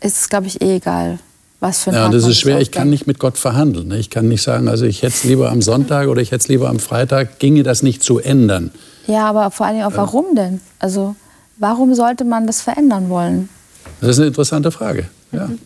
ist 0.01 0.21
es, 0.21 0.29
glaube 0.29 0.47
ich, 0.47 0.61
eh 0.61 0.77
egal, 0.77 1.19
was 1.61 1.85
für 1.85 1.91
ein 1.91 1.97
Ja, 1.97 2.09
das 2.09 2.27
ist 2.27 2.39
schwer. 2.39 2.61
Ich 2.61 2.71
kann 2.71 2.91
nicht 2.91 3.07
mit 3.07 3.19
Gott 3.19 3.37
verhandeln. 3.39 3.89
Ne? 3.89 3.99
Ich 3.99 4.11
kann 4.11 4.29
nicht 4.29 4.43
sagen, 4.43 4.69
also 4.69 4.87
ich 4.87 5.03
hätte 5.03 5.15
es 5.15 5.25
lieber 5.25 5.51
am 5.51 5.63
Sonntag 5.63 6.09
oder 6.09 6.23
ich 6.23 6.31
hätte 6.31 6.43
es 6.43 6.49
lieber 6.49 6.69
am 6.69 6.79
Freitag. 6.79 7.39
Ginge 7.39 7.63
das 7.63 7.83
nicht 7.83 8.03
zu 8.03 8.19
ändern? 8.19 8.71
Ja, 9.07 9.27
aber 9.27 9.51
vor 9.51 9.67
allem 9.67 9.83
auch, 9.83 9.93
warum 9.95 10.35
denn? 10.35 10.61
Also, 10.79 11.17
warum 11.59 11.95
sollte 11.95 12.25
man 12.25 12.47
das 12.47 12.61
verändern 12.61 13.09
wollen? 13.09 13.49
Das 14.01 14.11
ist 14.11 14.19
eine 14.19 14.29
interessante 14.29 14.71
Frage. 14.71 15.09
Ja. 15.33 15.47
Mhm. 15.47 15.59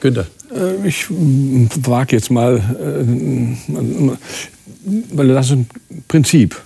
Günther. 0.00 0.26
Äh, 0.54 0.86
ich 0.86 1.06
wage 1.08 2.16
jetzt 2.16 2.30
mal, 2.30 2.58
äh, 2.58 3.04
weil 5.12 5.28
das 5.28 5.46
ist 5.46 5.52
ein 5.52 5.68
Prinzip. 6.08 6.60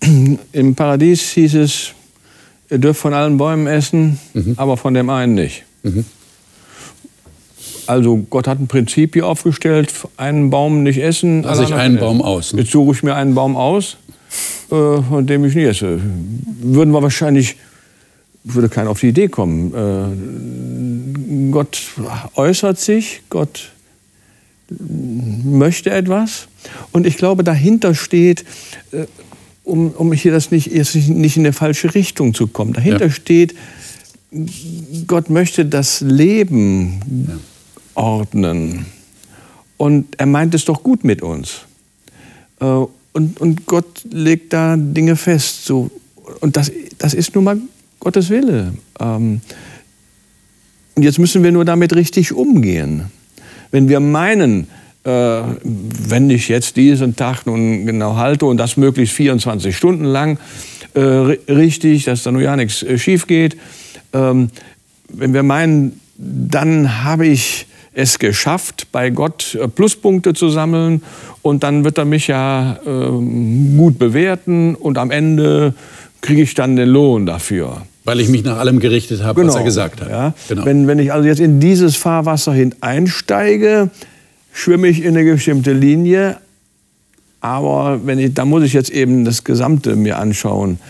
Im 0.52 0.74
Paradies 0.74 1.30
hieß 1.32 1.54
es, 1.56 1.92
ihr 2.70 2.78
dürft 2.78 3.00
von 3.00 3.14
allen 3.14 3.36
Bäumen 3.36 3.66
essen, 3.66 4.18
mhm. 4.34 4.54
aber 4.56 4.76
von 4.76 4.94
dem 4.94 5.10
einen 5.10 5.34
nicht. 5.34 5.64
Mhm. 5.82 6.04
Also 7.86 8.18
Gott 8.28 8.46
hat 8.46 8.60
ein 8.60 8.68
Prinzip 8.68 9.14
hier 9.14 9.26
aufgestellt, 9.26 9.92
einen 10.18 10.50
Baum 10.50 10.82
nicht 10.82 10.98
essen. 10.98 11.42
Lass 11.42 11.60
ich 11.60 11.72
einen 11.72 11.98
Baum 11.98 12.20
aus. 12.20 12.52
Ne? 12.52 12.60
Jetzt 12.60 12.72
suche 12.72 12.92
ich 12.92 13.02
mir 13.02 13.14
einen 13.14 13.34
Baum 13.34 13.56
aus, 13.56 13.96
äh, 14.70 15.00
von 15.02 15.26
dem 15.26 15.46
ich 15.46 15.54
nicht 15.54 15.64
esse. 15.64 15.98
Würden 16.60 16.92
wir 16.92 17.02
wahrscheinlich, 17.02 17.56
würde 18.44 18.68
keiner 18.68 18.90
auf 18.90 19.00
die 19.00 19.08
Idee 19.08 19.28
kommen. 19.28 19.72
Äh, 21.48 21.50
Gott 21.50 21.80
äußert 22.34 22.78
sich, 22.78 23.22
Gott 23.30 23.70
möchte 24.78 25.90
etwas. 25.90 26.48
Und 26.92 27.06
ich 27.06 27.16
glaube, 27.16 27.42
dahinter 27.42 27.94
steht, 27.94 28.44
äh, 28.92 29.06
um, 29.68 29.90
um 29.90 30.12
hier 30.12 30.32
das 30.32 30.50
nicht, 30.50 30.72
nicht 30.72 31.36
in 31.36 31.44
eine 31.44 31.52
falsche 31.52 31.94
Richtung 31.94 32.34
zu 32.34 32.46
kommen. 32.46 32.72
Dahinter 32.72 33.06
ja. 33.06 33.10
steht, 33.10 33.54
Gott 35.06 35.30
möchte 35.30 35.66
das 35.66 36.00
Leben 36.00 37.26
ja. 37.28 37.38
ordnen. 37.94 38.86
Und 39.76 40.18
er 40.18 40.26
meint 40.26 40.54
es 40.54 40.64
doch 40.64 40.82
gut 40.82 41.04
mit 41.04 41.22
uns. 41.22 41.60
Äh, 42.60 42.64
und, 43.12 43.40
und 43.40 43.66
Gott 43.66 44.04
legt 44.10 44.52
da 44.52 44.76
Dinge 44.76 45.16
fest. 45.16 45.64
So. 45.64 45.90
Und 46.40 46.56
das, 46.56 46.72
das 46.98 47.14
ist 47.14 47.34
nun 47.34 47.44
mal 47.44 47.58
Gottes 48.00 48.30
Wille. 48.30 48.74
Ähm, 48.98 49.40
und 50.94 51.02
jetzt 51.02 51.18
müssen 51.18 51.42
wir 51.42 51.52
nur 51.52 51.64
damit 51.64 51.94
richtig 51.94 52.32
umgehen. 52.32 53.04
Wenn 53.70 53.88
wir 53.88 54.00
meinen, 54.00 54.66
wenn 55.08 56.30
ich 56.30 56.48
jetzt 56.48 56.76
diesen 56.76 57.16
Tag 57.16 57.46
nun 57.46 57.86
genau 57.86 58.16
halte 58.16 58.46
und 58.46 58.58
das 58.58 58.76
möglichst 58.76 59.14
24 59.14 59.76
Stunden 59.76 60.04
lang 60.04 60.38
äh, 60.94 61.00
richtig, 61.00 62.04
dass 62.04 62.22
da 62.22 62.32
nur 62.32 62.42
ja 62.42 62.56
nichts 62.56 62.82
äh, 62.82 62.98
schief 62.98 63.26
geht, 63.26 63.56
ähm, 64.12 64.50
wenn 65.08 65.32
wir 65.34 65.42
meinen, 65.42 66.00
dann 66.16 67.04
habe 67.04 67.26
ich 67.26 67.66
es 67.92 68.18
geschafft, 68.18 68.88
bei 68.92 69.10
Gott 69.10 69.54
äh, 69.54 69.68
Pluspunkte 69.68 70.34
zu 70.34 70.48
sammeln 70.48 71.02
und 71.42 71.62
dann 71.62 71.84
wird 71.84 71.98
er 71.98 72.04
mich 72.04 72.28
ja 72.28 72.78
ähm, 72.86 73.76
gut 73.76 73.98
bewerten 73.98 74.74
und 74.74 74.98
am 74.98 75.10
Ende 75.10 75.74
kriege 76.20 76.42
ich 76.42 76.54
dann 76.54 76.76
den 76.76 76.88
Lohn 76.88 77.26
dafür. 77.26 77.82
Weil 78.04 78.20
ich 78.20 78.28
mich 78.28 78.42
nach 78.42 78.58
allem 78.58 78.80
gerichtet 78.80 79.22
habe, 79.22 79.40
genau, 79.40 79.52
was 79.52 79.60
er 79.60 79.64
gesagt 79.64 80.00
hat. 80.00 80.10
Ja. 80.10 80.34
Genau. 80.48 80.64
Wenn, 80.64 80.86
wenn 80.86 80.98
ich 80.98 81.12
also 81.12 81.28
jetzt 81.28 81.40
in 81.40 81.60
dieses 81.60 81.96
Fahrwasser 81.96 82.52
hineinsteige, 82.52 83.90
schwimme 84.58 84.88
ich 84.88 85.04
in 85.04 85.16
eine 85.16 85.32
bestimmte 85.32 85.72
Linie, 85.72 86.38
aber 87.40 88.00
wenn 88.04 88.18
ich, 88.18 88.34
da 88.34 88.44
muss 88.44 88.64
ich 88.64 88.72
jetzt 88.72 88.90
eben 88.90 89.24
das 89.24 89.44
Gesamte 89.44 89.94
mir 89.94 90.18
anschauen. 90.18 90.80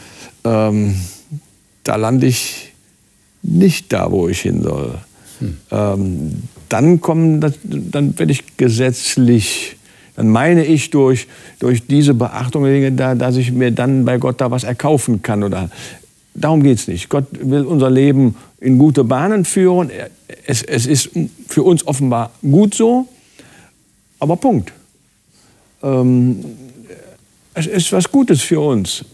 Ähm, 0.44 0.94
da 1.84 1.96
lande 1.96 2.26
ich 2.26 2.72
nicht 3.42 3.92
da, 3.92 4.10
wo 4.10 4.26
ich 4.28 4.40
hin 4.40 4.62
soll. 4.62 4.94
Hm. 5.40 5.56
Ähm, 5.70 6.42
dann 6.70 7.00
kommen, 7.02 7.40
dann 7.40 8.18
werde 8.18 8.32
ich 8.32 8.56
gesetzlich, 8.56 9.76
dann 10.16 10.28
meine 10.28 10.64
ich 10.64 10.88
durch, 10.88 11.26
durch 11.58 11.86
diese 11.86 12.14
Beachtung 12.14 12.64
da, 12.96 13.14
dass 13.14 13.36
ich 13.36 13.52
mir 13.52 13.70
dann 13.70 14.06
bei 14.06 14.16
Gott 14.16 14.40
da 14.40 14.50
was 14.50 14.64
erkaufen 14.64 15.20
kann. 15.20 15.42
Oder, 15.42 15.70
darum 16.34 16.62
geht 16.62 16.78
es 16.78 16.88
nicht. 16.88 17.10
Gott 17.10 17.26
will 17.32 17.64
unser 17.64 17.90
Leben 17.90 18.34
in 18.60 18.78
gute 18.78 19.04
Bahnen 19.04 19.44
führen. 19.44 19.90
Es, 20.46 20.62
es 20.62 20.86
ist 20.86 21.10
für 21.46 21.62
uns 21.62 21.86
offenbar 21.86 22.30
gut 22.40 22.74
so. 22.74 23.06
Aber 24.18 24.36
Punkt. 24.36 24.72
ähm, 25.82 26.44
es 27.54 27.66
ist 27.66 27.92
was 27.92 28.10
Gutes 28.10 28.40
für 28.40 28.60
uns. 28.60 29.04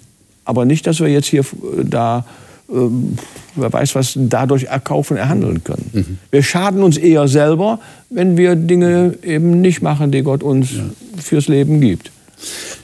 Aber 0.45 0.65
nicht, 0.65 0.87
dass 0.87 1.01
wir 1.01 1.09
jetzt 1.09 1.27
hier 1.27 1.45
da, 1.83 2.27
ähm, 2.71 3.17
wer 3.55 3.73
weiß 3.73 3.95
was, 3.95 4.13
dadurch 4.17 4.65
erkaufen, 4.65 5.17
erhandeln 5.17 5.65
können. 5.65 5.91
Mhm. 5.93 6.19
Wir 6.31 6.43
schaden 6.43 6.83
uns 6.83 6.99
eher 6.99 7.27
selber, 7.29 7.81
wenn 8.11 8.37
wir 8.37 8.55
Dinge 8.55 9.15
eben 9.23 9.61
nicht 9.61 9.81
machen, 9.81 10.13
die 10.13 10.23
Gott 10.23 10.43
uns 10.43 10.73
ja. 10.73 10.83
fürs 11.23 11.49
Leben 11.49 11.81
gibt. 11.81 12.11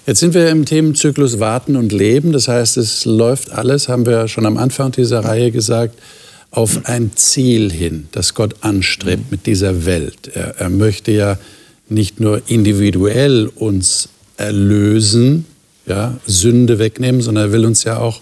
Jetzt 0.06 0.20
sind 0.20 0.32
wir 0.32 0.48
im 0.48 0.64
Themenzyklus 0.64 1.38
Warten 1.38 1.76
und 1.76 1.92
Leben. 1.92 2.32
Das 2.32 2.48
heißt, 2.48 2.78
es 2.78 3.04
läuft 3.04 3.52
alles, 3.52 3.88
haben 3.88 4.06
wir 4.06 4.28
schon 4.28 4.46
am 4.46 4.56
Anfang 4.56 4.92
dieser 4.92 5.20
Reihe 5.20 5.50
gesagt, 5.50 5.98
auf 6.50 6.80
ein 6.84 7.12
Ziel 7.14 7.70
hin, 7.70 8.08
das 8.12 8.34
Gott 8.34 8.56
anstrebt 8.62 9.24
mhm. 9.24 9.30
mit 9.30 9.46
dieser 9.46 9.84
Welt. 9.84 10.30
Er, 10.34 10.56
er 10.58 10.70
möchte 10.70 11.12
ja 11.12 11.36
nicht 11.90 12.20
nur 12.20 12.42
individuell 12.46 13.46
uns 13.54 14.08
erlösen, 14.36 15.44
ja, 15.86 16.18
Sünde 16.26 16.78
wegnehmen, 16.78 17.20
sondern 17.20 17.46
er 17.46 17.52
will 17.52 17.66
uns 17.66 17.84
ja 17.84 17.98
auch 17.98 18.20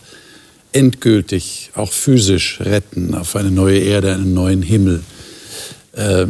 endgültig, 0.72 1.70
auch 1.74 1.92
physisch 1.92 2.61
retten 2.61 3.14
auf 3.14 3.37
eine 3.37 3.50
neue 3.50 3.78
Erde, 3.78 4.14
einen 4.14 4.35
neuen 4.35 4.62
Himmel. 4.62 5.02
Äh, 5.92 6.26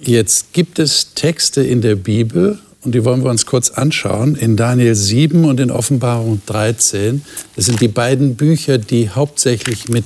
jetzt 0.00 0.52
gibt 0.52 0.78
es 0.78 1.14
Texte 1.14 1.62
in 1.62 1.80
der 1.80 1.96
Bibel, 1.96 2.58
und 2.82 2.94
die 2.94 3.04
wollen 3.04 3.22
wir 3.22 3.30
uns 3.30 3.44
kurz 3.44 3.70
anschauen, 3.70 4.36
in 4.36 4.56
Daniel 4.56 4.94
7 4.94 5.44
und 5.44 5.60
in 5.60 5.70
Offenbarung 5.70 6.40
13. 6.46 7.22
Das 7.54 7.66
sind 7.66 7.80
die 7.80 7.88
beiden 7.88 8.36
Bücher, 8.36 8.78
die 8.78 9.10
hauptsächlich 9.10 9.88
mit 9.88 10.04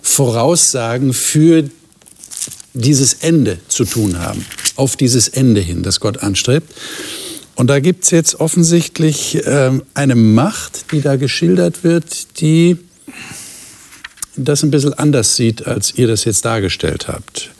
Voraussagen 0.00 1.12
für 1.12 1.64
dieses 2.74 3.14
Ende 3.14 3.58
zu 3.68 3.84
tun 3.84 4.18
haben, 4.18 4.44
auf 4.76 4.96
dieses 4.96 5.28
Ende 5.28 5.60
hin, 5.60 5.82
das 5.82 6.00
Gott 6.00 6.18
anstrebt. 6.18 6.72
Und 7.54 7.68
da 7.68 7.78
gibt 7.78 8.04
es 8.04 8.10
jetzt 8.10 8.40
offensichtlich 8.40 9.36
äh, 9.46 9.70
eine 9.94 10.14
Macht, 10.16 10.92
die 10.92 11.00
da 11.00 11.16
geschildert 11.16 11.84
wird, 11.84 12.40
die 12.40 12.76
das 14.36 14.64
ein 14.64 14.72
bisschen 14.72 14.94
anders 14.94 15.36
sieht, 15.36 15.66
als 15.66 15.96
ihr 15.96 16.08
das 16.08 16.24
jetzt 16.24 16.44
dargestellt 16.44 17.06
habt. 17.06 17.50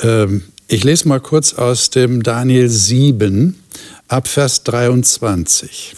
Ähm, 0.00 0.42
ich 0.68 0.82
lese 0.82 1.06
mal 1.06 1.20
kurz 1.20 1.52
aus 1.52 1.90
dem 1.90 2.22
Daniel 2.22 2.68
7 2.68 3.54
ab 4.08 4.26
Vers 4.26 4.64
23. 4.64 5.94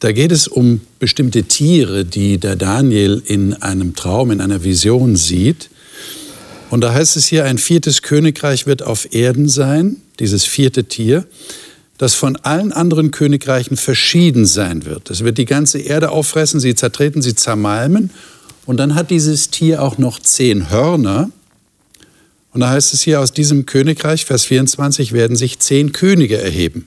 Da 0.00 0.12
geht 0.12 0.32
es 0.32 0.46
um 0.46 0.80
bestimmte 0.98 1.44
Tiere, 1.44 2.04
die 2.04 2.38
der 2.38 2.56
Daniel 2.56 3.22
in 3.24 3.54
einem 3.54 3.94
Traum, 3.94 4.30
in 4.30 4.40
einer 4.40 4.62
Vision 4.62 5.16
sieht. 5.16 5.70
Und 6.70 6.82
da 6.82 6.92
heißt 6.92 7.16
es 7.16 7.26
hier, 7.26 7.44
ein 7.44 7.58
viertes 7.58 8.02
Königreich 8.02 8.66
wird 8.66 8.82
auf 8.82 9.14
Erden 9.14 9.48
sein, 9.48 9.96
dieses 10.20 10.44
vierte 10.44 10.84
Tier, 10.84 11.26
das 11.96 12.14
von 12.14 12.36
allen 12.36 12.72
anderen 12.72 13.10
Königreichen 13.10 13.76
verschieden 13.76 14.46
sein 14.46 14.84
wird. 14.84 15.10
Es 15.10 15.24
wird 15.24 15.38
die 15.38 15.46
ganze 15.46 15.78
Erde 15.78 16.10
auffressen, 16.10 16.60
sie 16.60 16.74
zertreten, 16.74 17.22
sie 17.22 17.34
zermalmen. 17.34 18.10
Und 18.66 18.76
dann 18.76 18.94
hat 18.94 19.10
dieses 19.10 19.50
Tier 19.50 19.82
auch 19.82 19.98
noch 19.98 20.20
zehn 20.20 20.70
Hörner. 20.70 21.30
Und 22.52 22.60
da 22.60 22.70
heißt 22.70 22.94
es 22.94 23.00
hier, 23.00 23.20
aus 23.20 23.32
diesem 23.32 23.66
Königreich, 23.66 24.26
Vers 24.26 24.44
24, 24.44 25.12
werden 25.12 25.36
sich 25.36 25.58
zehn 25.58 25.92
Könige 25.92 26.40
erheben. 26.40 26.86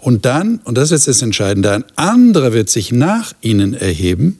Und 0.00 0.24
dann, 0.24 0.60
und 0.64 0.76
das 0.76 0.86
ist 0.86 1.06
jetzt 1.06 1.08
das 1.08 1.22
Entscheidende, 1.22 1.72
ein 1.72 1.84
anderer 1.96 2.52
wird 2.52 2.70
sich 2.70 2.92
nach 2.92 3.32
ihnen 3.40 3.74
erheben 3.74 4.38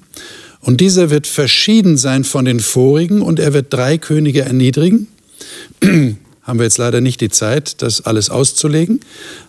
und 0.68 0.82
dieser 0.82 1.08
wird 1.08 1.26
verschieden 1.26 1.96
sein 1.96 2.24
von 2.24 2.44
den 2.44 2.60
vorigen 2.60 3.22
und 3.22 3.38
er 3.38 3.54
wird 3.54 3.72
drei 3.72 3.96
Könige 3.96 4.42
erniedrigen. 4.42 5.06
Haben 6.42 6.58
wir 6.58 6.64
jetzt 6.64 6.76
leider 6.76 7.00
nicht 7.00 7.22
die 7.22 7.30
Zeit, 7.30 7.80
das 7.80 8.02
alles 8.02 8.28
auszulegen. 8.28 9.00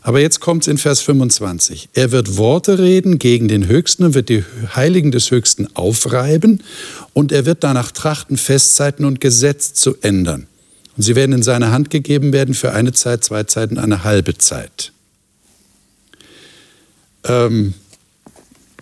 Aber 0.01 0.21
jetzt 0.21 0.39
kommt 0.39 0.61
es 0.61 0.69
in 0.69 0.77
Vers 0.77 1.01
25. 1.01 1.89
Er 1.91 2.13
wird 2.13 2.37
Worte 2.37 2.79
reden 2.79 3.19
gegen 3.19 3.49
den 3.49 3.67
Höchsten 3.67 4.05
und 4.05 4.13
wird 4.13 4.29
die 4.29 4.45
Heiligen 4.77 5.11
des 5.11 5.29
Höchsten 5.29 5.67
aufreiben 5.75 6.63
und 7.11 7.33
er 7.33 7.45
wird 7.45 7.65
danach 7.65 7.91
trachten, 7.91 8.37
Festzeiten 8.37 9.03
und 9.03 9.19
Gesetz 9.19 9.73
zu 9.73 9.97
ändern. 9.99 10.47
Und 10.95 11.03
sie 11.03 11.17
werden 11.17 11.33
in 11.33 11.43
seine 11.43 11.71
Hand 11.71 11.89
gegeben 11.89 12.31
werden 12.31 12.53
für 12.53 12.71
eine 12.71 12.93
Zeit, 12.93 13.25
zwei 13.25 13.43
Zeiten, 13.43 13.77
eine 13.77 14.05
halbe 14.05 14.37
Zeit. 14.37 14.93
Ähm, 17.25 17.73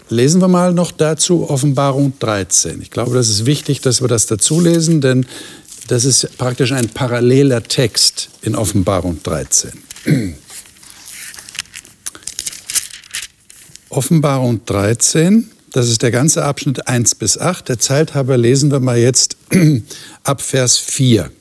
Lesen 0.10 0.40
wir 0.40 0.48
mal 0.48 0.74
noch 0.74 0.92
dazu 0.92 1.50
Offenbarung 1.50 2.14
13. 2.20 2.82
Ich 2.82 2.92
glaube, 2.92 3.14
das 3.14 3.28
ist 3.30 3.46
wichtig, 3.46 3.82
dass 3.82 4.02
wir 4.02 4.08
das 4.08 4.26
dazu 4.26 4.62
lesen, 4.62 5.02
denn 5.02 5.26
das 5.88 6.06
ist 6.06 6.38
praktisch 6.38 6.72
ein 6.72 6.88
paralleler 6.90 7.62
Text 7.64 8.30
in 8.42 8.56
Offenbarung 8.56 9.22
13. 9.24 9.72
Offenbarung 13.90 14.62
13, 14.66 15.50
das 15.72 15.90
ist 15.90 16.02
der 16.02 16.12
ganze 16.12 16.46
Abschnitt 16.46 16.88
1 16.88 17.16
bis 17.16 17.38
8. 17.38 17.68
Der 17.68 17.80
Zeithaber 17.80 18.38
lesen 18.38 18.72
wir 18.72 18.80
mal 18.80 18.98
jetzt 18.98 19.36
ab 20.24 20.42
Vers 20.42 20.78
4 20.78 21.32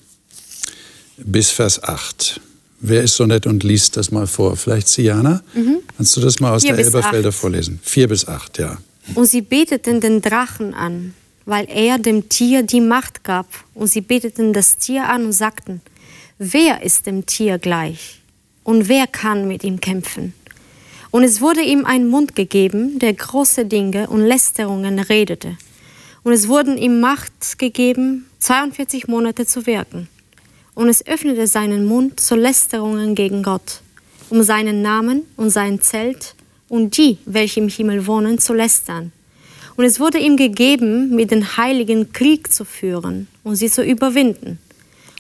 bis 1.19 1.51
Vers 1.51 1.83
8. 1.83 2.41
Wer 2.81 3.03
ist 3.03 3.17
so 3.17 3.27
nett 3.27 3.47
und 3.47 3.65
liest 3.65 3.97
das 3.97 4.11
mal 4.11 4.27
vor? 4.27 4.57
Vielleicht 4.57 4.89
Siana? 4.89 5.43
Mhm. 5.55 5.79
Kannst 5.97 6.17
du 6.17 6.21
das 6.21 6.41
mal 6.41 6.55
aus 6.55 6.63
Vier 6.63 6.75
der 6.75 6.85
Elberfelder 6.85 7.33
vorlesen? 7.33 7.81
Vier 7.83 8.09
bis 8.09 8.29
acht, 8.29 8.59
ja. 8.59 8.77
Und 9.15 9.27
sie 9.27 9.41
beteten 9.41 10.01
den 10.01 10.21
Drachen 10.21 10.75
an, 10.75 11.15
weil 11.47 11.67
er 11.71 11.99
dem 11.99 12.29
Tier 12.29 12.63
die 12.63 12.81
Macht 12.81 13.25
gab. 13.25 13.47
Und 13.75 13.87
sie 13.87 14.03
beteten 14.03 14.53
das 14.53 14.77
Tier 14.77 15.09
an 15.09 15.25
und 15.25 15.33
sagten, 15.33 15.81
wer 16.39 16.83
ist 16.83 17.07
dem 17.07 17.25
Tier 17.25 17.59
gleich? 17.59 18.21
Und 18.63 18.89
wer 18.89 19.07
kann 19.07 19.49
mit 19.49 19.65
ihm 19.65 19.81
kämpfen? 19.81 20.35
Und 21.11 21.23
es 21.23 21.41
wurde 21.41 21.63
ihm 21.63 21.87
ein 21.87 22.09
Mund 22.09 22.35
gegeben, 22.35 22.99
der 22.99 23.15
große 23.15 23.65
Dinge 23.65 24.09
und 24.09 24.21
Lästerungen 24.21 24.99
redete. 24.99 25.57
Und 26.25 26.33
es 26.33 26.49
wurden 26.49 26.77
ihm 26.77 27.01
Macht 27.01 27.59
gegeben, 27.59 28.27
42 28.41 29.07
Monate 29.07 29.47
zu 29.47 29.67
wirken 29.67 30.09
und 30.77 30.91
es 30.91 31.05
öffnete 31.07 31.47
seinen 31.49 31.87
Mund 31.87 32.21
zu 32.21 32.37
Lästerungen 32.37 33.17
gegen 33.17 33.43
Gott, 33.43 33.81
um 34.29 34.43
seinen 34.43 34.83
Namen 34.83 35.23
und 35.37 35.51
sein 35.51 35.81
Zelt 35.81 36.37
und 36.69 36.97
die, 36.99 37.19
welche 37.25 37.61
im 37.61 37.69
Himmel 37.69 38.07
wohnen, 38.07 38.39
zu 38.39 38.53
lästern. 38.53 39.11
Und 39.77 39.87
es 39.87 39.99
wurde 39.99 40.19
ihm 40.19 40.37
gegeben, 40.37 41.17
mit 41.17 41.31
den 41.31 41.57
Heiligen 41.57 42.13
Krieg 42.13 42.53
zu 42.53 42.65
führen 42.65 43.27
und 43.43 43.57
sie 43.57 43.71
zu 43.71 43.83
überwinden. 43.83 44.59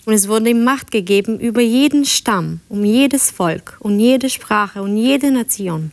Und 0.04 0.12
es 0.12 0.28
wurde 0.28 0.50
ihm 0.50 0.62
Macht 0.62 0.90
gegeben 0.90 1.40
über 1.40 1.62
jeden 1.62 2.04
Stamm, 2.04 2.60
um 2.68 2.84
jedes 2.84 3.30
Volk 3.30 3.78
und 3.80 3.98
jede 3.98 4.28
Sprache 4.28 4.82
und 4.82 4.96
jede 4.96 5.30
Nation. 5.30 5.90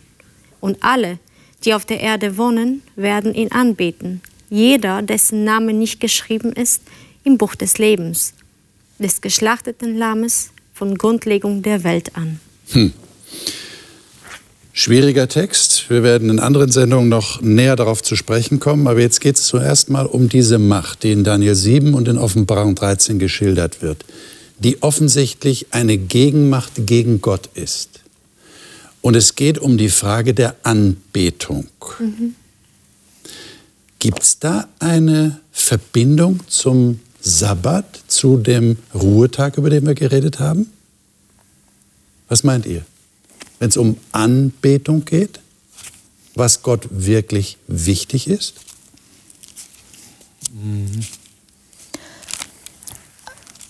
Und 0.60 0.84
alle, 0.84 1.19
die 1.63 1.73
auf 1.73 1.86
der 1.86 2.02
Erde 2.02 2.38
wohnen, 2.38 2.84
werden 2.97 3.34
ihn 3.34 3.52
anbeten, 3.52 4.21
jeder, 4.49 5.02
dessen 5.02 5.45
Name 5.45 5.73
nicht 5.73 6.02
geschrieben 6.02 6.52
ist 6.52 6.84
im 7.23 7.38
Buch 7.38 7.56
des 7.56 7.78
Lebens 7.78 8.34
des 8.99 9.21
geschlachteten 9.21 9.97
Lammes 9.97 10.49
von 10.73 10.97
Grundlegung 10.97 11.62
der 11.62 11.84
Welt 11.84 12.15
an. 12.15 12.39
Hm. 12.71 12.93
Schwieriger 14.75 15.27
Text. 15.27 15.89
Wir 15.91 16.01
werden 16.01 16.32
in 16.32 16.39
anderen 16.39 16.71
Sendungen 16.71 17.08
noch 17.08 17.41
näher 17.41 17.75
darauf 17.75 18.01
zu 18.01 18.15
sprechen 18.15 18.60
kommen. 18.60 18.88
Aber 18.88 18.99
jetzt 18.99 19.21
geht 19.21 19.36
es 19.36 19.43
zuerst 19.43 19.91
mal 19.91 20.08
um 20.08 20.29
diese 20.29 20.58
Macht, 20.58 21.03
die 21.03 21.12
in 21.12 21.23
Daniel 21.23 21.53
7 21.53 21.93
und 21.93 22.08
in 22.08 22.17
Offenbarung 22.17 22.73
13 22.73 23.19
geschildert 23.19 23.84
wird, 23.84 24.03
die 24.58 24.82
offensichtlich 24.82 25.67
eine 25.69 25.97
Gegenmacht 25.97 26.88
gegen 26.88 27.21
Gott 27.21 27.49
ist. 27.53 28.01
Und 29.01 29.15
es 29.15 29.36
geht 29.36 29.60
um 29.60 29.77
die 29.77 29.89
Frage 29.89 30.34
der 30.34 30.56
Anbetung. 30.63 31.67
Mhm. 31.99 32.34
Gibt 33.99 34.23
es 34.23 34.39
da 34.39 34.67
eine 34.79 35.39
Verbindung 35.51 36.39
zum 36.47 36.99
Sabbat 37.23 38.03
zu 38.07 38.38
dem 38.38 38.77
Ruhetag, 38.93 39.57
über 39.57 39.69
den 39.69 39.88
wir 39.88 39.95
geredet 39.95 40.39
haben? 40.39 40.71
Was 42.27 42.43
meint 42.43 42.65
ihr? 42.65 42.86
Wenn 43.59 43.69
es 43.69 43.77
um 43.77 43.97
Anbetung 44.12 45.05
geht, 45.05 45.39
was 46.36 46.63
Gott 46.63 46.88
wirklich 46.91 47.57
wichtig 47.67 48.27
ist? 48.27 48.55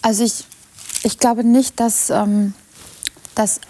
Also 0.01 0.23
ich, 0.23 0.45
ich 1.03 1.17
glaube 1.19 1.43
nicht, 1.43 1.79
dass, 1.79 2.09
ähm, 2.09 2.53
dass 3.35 3.61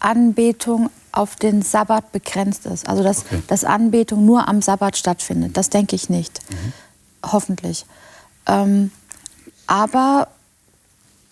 Anbetung 0.00 0.90
auf 1.12 1.36
den 1.36 1.62
Sabbat 1.62 2.10
begrenzt 2.10 2.66
ist. 2.66 2.88
Also 2.88 3.02
dass, 3.02 3.20
okay. 3.20 3.42
dass 3.46 3.64
Anbetung 3.64 4.26
nur 4.26 4.48
am 4.48 4.60
Sabbat 4.60 4.96
stattfindet. 4.96 5.56
Das 5.56 5.70
denke 5.70 5.94
ich 5.94 6.08
nicht. 6.08 6.40
Mhm. 6.50 6.72
Hoffentlich. 7.30 7.86
Ähm, 8.46 8.90
aber 9.66 10.28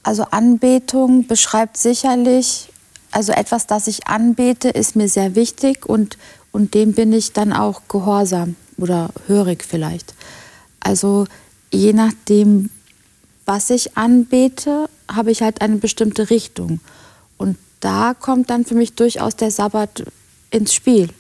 also 0.03 0.25
Anbetung 0.25 1.27
beschreibt 1.27 1.77
sicherlich, 1.77 2.73
also 3.11 3.33
etwas, 3.33 3.67
das 3.67 3.87
ich 3.87 4.07
anbete, 4.07 4.69
ist 4.69 4.97
mir 4.97 5.09
sehr 5.09 5.35
wichtig 5.35 5.87
und, 5.87 6.19
und 6.51 6.75
dem 6.75 6.93
bin 6.93 7.13
ich 7.13 7.33
dann 7.33 7.53
auch 7.53 7.83
gehorsam 7.89 8.57
oder 8.79 9.11
hörig 9.27 9.65
vielleicht. 9.69 10.15
Also 10.81 11.27
je 11.73 11.93
nachdem, 11.93 12.71
was 13.45 13.71
ich 13.71 13.97
anbete, 13.97 14.89
habe 15.11 15.31
ich 15.31 15.43
halt 15.43 15.61
eine 15.61 15.77
bestimmte 15.77 16.31
Richtung. 16.31 16.81
Und 17.37 17.57
da 17.81 18.15
kommt 18.15 18.51
dann 18.51 18.65
für 18.65 18.75
mich 18.75 18.95
durchaus 18.95 19.37
der 19.37 19.51
Sabbat 19.51 20.05
ins 20.51 20.75
Spiel. 20.75 21.11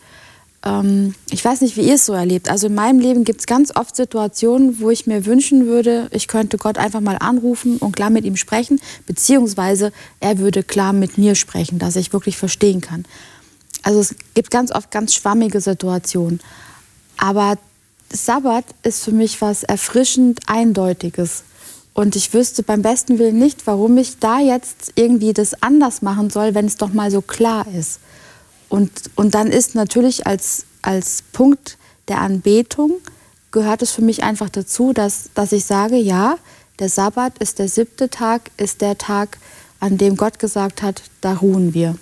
Ähm, 0.64 1.14
ich 1.30 1.44
weiß 1.44 1.60
nicht, 1.60 1.76
wie 1.76 1.82
ihr 1.82 1.94
es 1.94 2.06
so 2.06 2.12
erlebt. 2.12 2.48
Also 2.48 2.68
in 2.68 2.74
meinem 2.74 3.00
Leben 3.00 3.24
gibt 3.24 3.40
es 3.40 3.46
ganz 3.46 3.74
oft 3.74 3.96
Situationen, 3.96 4.80
wo 4.80 4.90
ich 4.90 5.06
mir 5.06 5.26
wünschen 5.26 5.66
würde, 5.66 6.08
ich 6.12 6.28
könnte 6.28 6.58
Gott 6.58 6.78
einfach 6.78 7.00
mal 7.00 7.16
anrufen 7.18 7.78
und 7.78 7.96
klar 7.96 8.10
mit 8.10 8.24
ihm 8.24 8.36
sprechen, 8.36 8.80
beziehungsweise 9.06 9.92
er 10.20 10.38
würde 10.38 10.62
klar 10.62 10.92
mit 10.92 11.18
mir 11.18 11.34
sprechen, 11.34 11.78
dass 11.78 11.96
ich 11.96 12.12
wirklich 12.12 12.36
verstehen 12.36 12.80
kann. 12.80 13.04
Also 13.82 14.00
es 14.00 14.14
gibt 14.34 14.50
ganz 14.50 14.70
oft 14.70 14.90
ganz 14.90 15.14
schwammige 15.14 15.60
Situationen. 15.60 16.40
Aber 17.16 17.58
Sabbat 18.12 18.64
ist 18.82 19.02
für 19.04 19.12
mich 19.12 19.40
was 19.40 19.64
erfrischend 19.64 20.40
Eindeutiges. 20.46 21.44
Und 21.94 22.16
ich 22.16 22.32
wüsste 22.32 22.62
beim 22.62 22.82
besten 22.82 23.18
Willen 23.18 23.38
nicht, 23.38 23.66
warum 23.66 23.98
ich 23.98 24.18
da 24.18 24.38
jetzt 24.38 24.92
irgendwie 24.94 25.32
das 25.32 25.62
anders 25.62 26.00
machen 26.00 26.30
soll, 26.30 26.54
wenn 26.54 26.66
es 26.66 26.76
doch 26.76 26.92
mal 26.92 27.10
so 27.10 27.20
klar 27.20 27.66
ist. 27.78 28.00
Und, 28.72 28.90
und 29.16 29.34
dann 29.34 29.48
ist 29.48 29.74
natürlich 29.74 30.26
als, 30.26 30.64
als 30.80 31.24
Punkt 31.34 31.76
der 32.08 32.22
Anbetung, 32.22 32.92
gehört 33.50 33.82
es 33.82 33.90
für 33.90 34.00
mich 34.00 34.22
einfach 34.22 34.48
dazu, 34.48 34.94
dass, 34.94 35.28
dass 35.34 35.52
ich 35.52 35.66
sage, 35.66 35.96
ja, 35.96 36.38
der 36.78 36.88
Sabbat 36.88 37.36
ist 37.36 37.58
der 37.58 37.68
siebte 37.68 38.08
Tag, 38.08 38.50
ist 38.56 38.80
der 38.80 38.96
Tag, 38.96 39.36
an 39.78 39.98
dem 39.98 40.16
Gott 40.16 40.38
gesagt 40.38 40.80
hat, 40.80 41.02
da 41.20 41.34
ruhen 41.34 41.74
wir. 41.74 41.96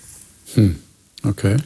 Hm. 0.55 0.77
Okay. 1.27 1.57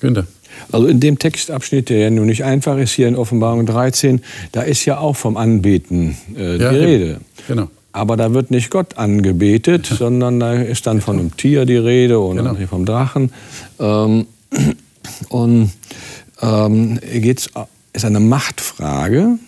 Günther. 0.00 0.26
Also 0.72 0.86
in 0.86 1.00
dem 1.00 1.18
Textabschnitt, 1.18 1.90
der 1.90 1.98
ja 1.98 2.10
nun 2.10 2.24
nicht 2.24 2.44
einfach 2.44 2.78
ist, 2.78 2.92
hier 2.92 3.08
in 3.08 3.16
Offenbarung 3.16 3.66
13, 3.66 4.22
da 4.52 4.62
ist 4.62 4.86
ja 4.86 4.96
auch 4.96 5.16
vom 5.16 5.36
Anbeten 5.36 6.16
äh, 6.34 6.56
ja, 6.56 6.70
die 6.70 6.78
Rede. 6.78 7.20
Genau. 7.46 7.68
Aber 7.92 8.16
da 8.16 8.32
wird 8.32 8.50
nicht 8.50 8.70
Gott 8.70 8.96
angebetet, 8.96 9.84
sondern 9.98 10.40
da 10.40 10.54
ist 10.54 10.86
dann 10.86 11.02
von 11.02 11.18
einem 11.18 11.36
Tier 11.36 11.66
die 11.66 11.76
Rede 11.76 12.18
oder 12.22 12.54
genau. 12.54 12.66
vom 12.68 12.86
Drachen. 12.86 13.34
Ähm, 13.78 14.26
und 15.28 15.70
ähm, 16.40 17.00
geht's, 17.00 17.50
ist 17.92 18.04
eine 18.04 18.20
Machtfrage. 18.20 19.38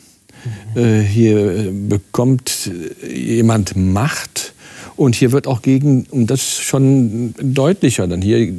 Mhm. 0.74 0.80
Äh, 0.80 1.02
hier 1.02 1.72
bekommt 1.88 2.70
jemand 3.08 3.76
Macht 3.76 4.54
und 4.96 5.14
hier 5.14 5.32
wird 5.32 5.46
auch 5.46 5.62
gegen, 5.62 6.04
und 6.11 6.28
das 6.28 6.40
ist 6.40 6.62
schon 6.62 7.34
deutlicher, 7.40 8.08
dann 8.08 8.20
hier 8.20 8.52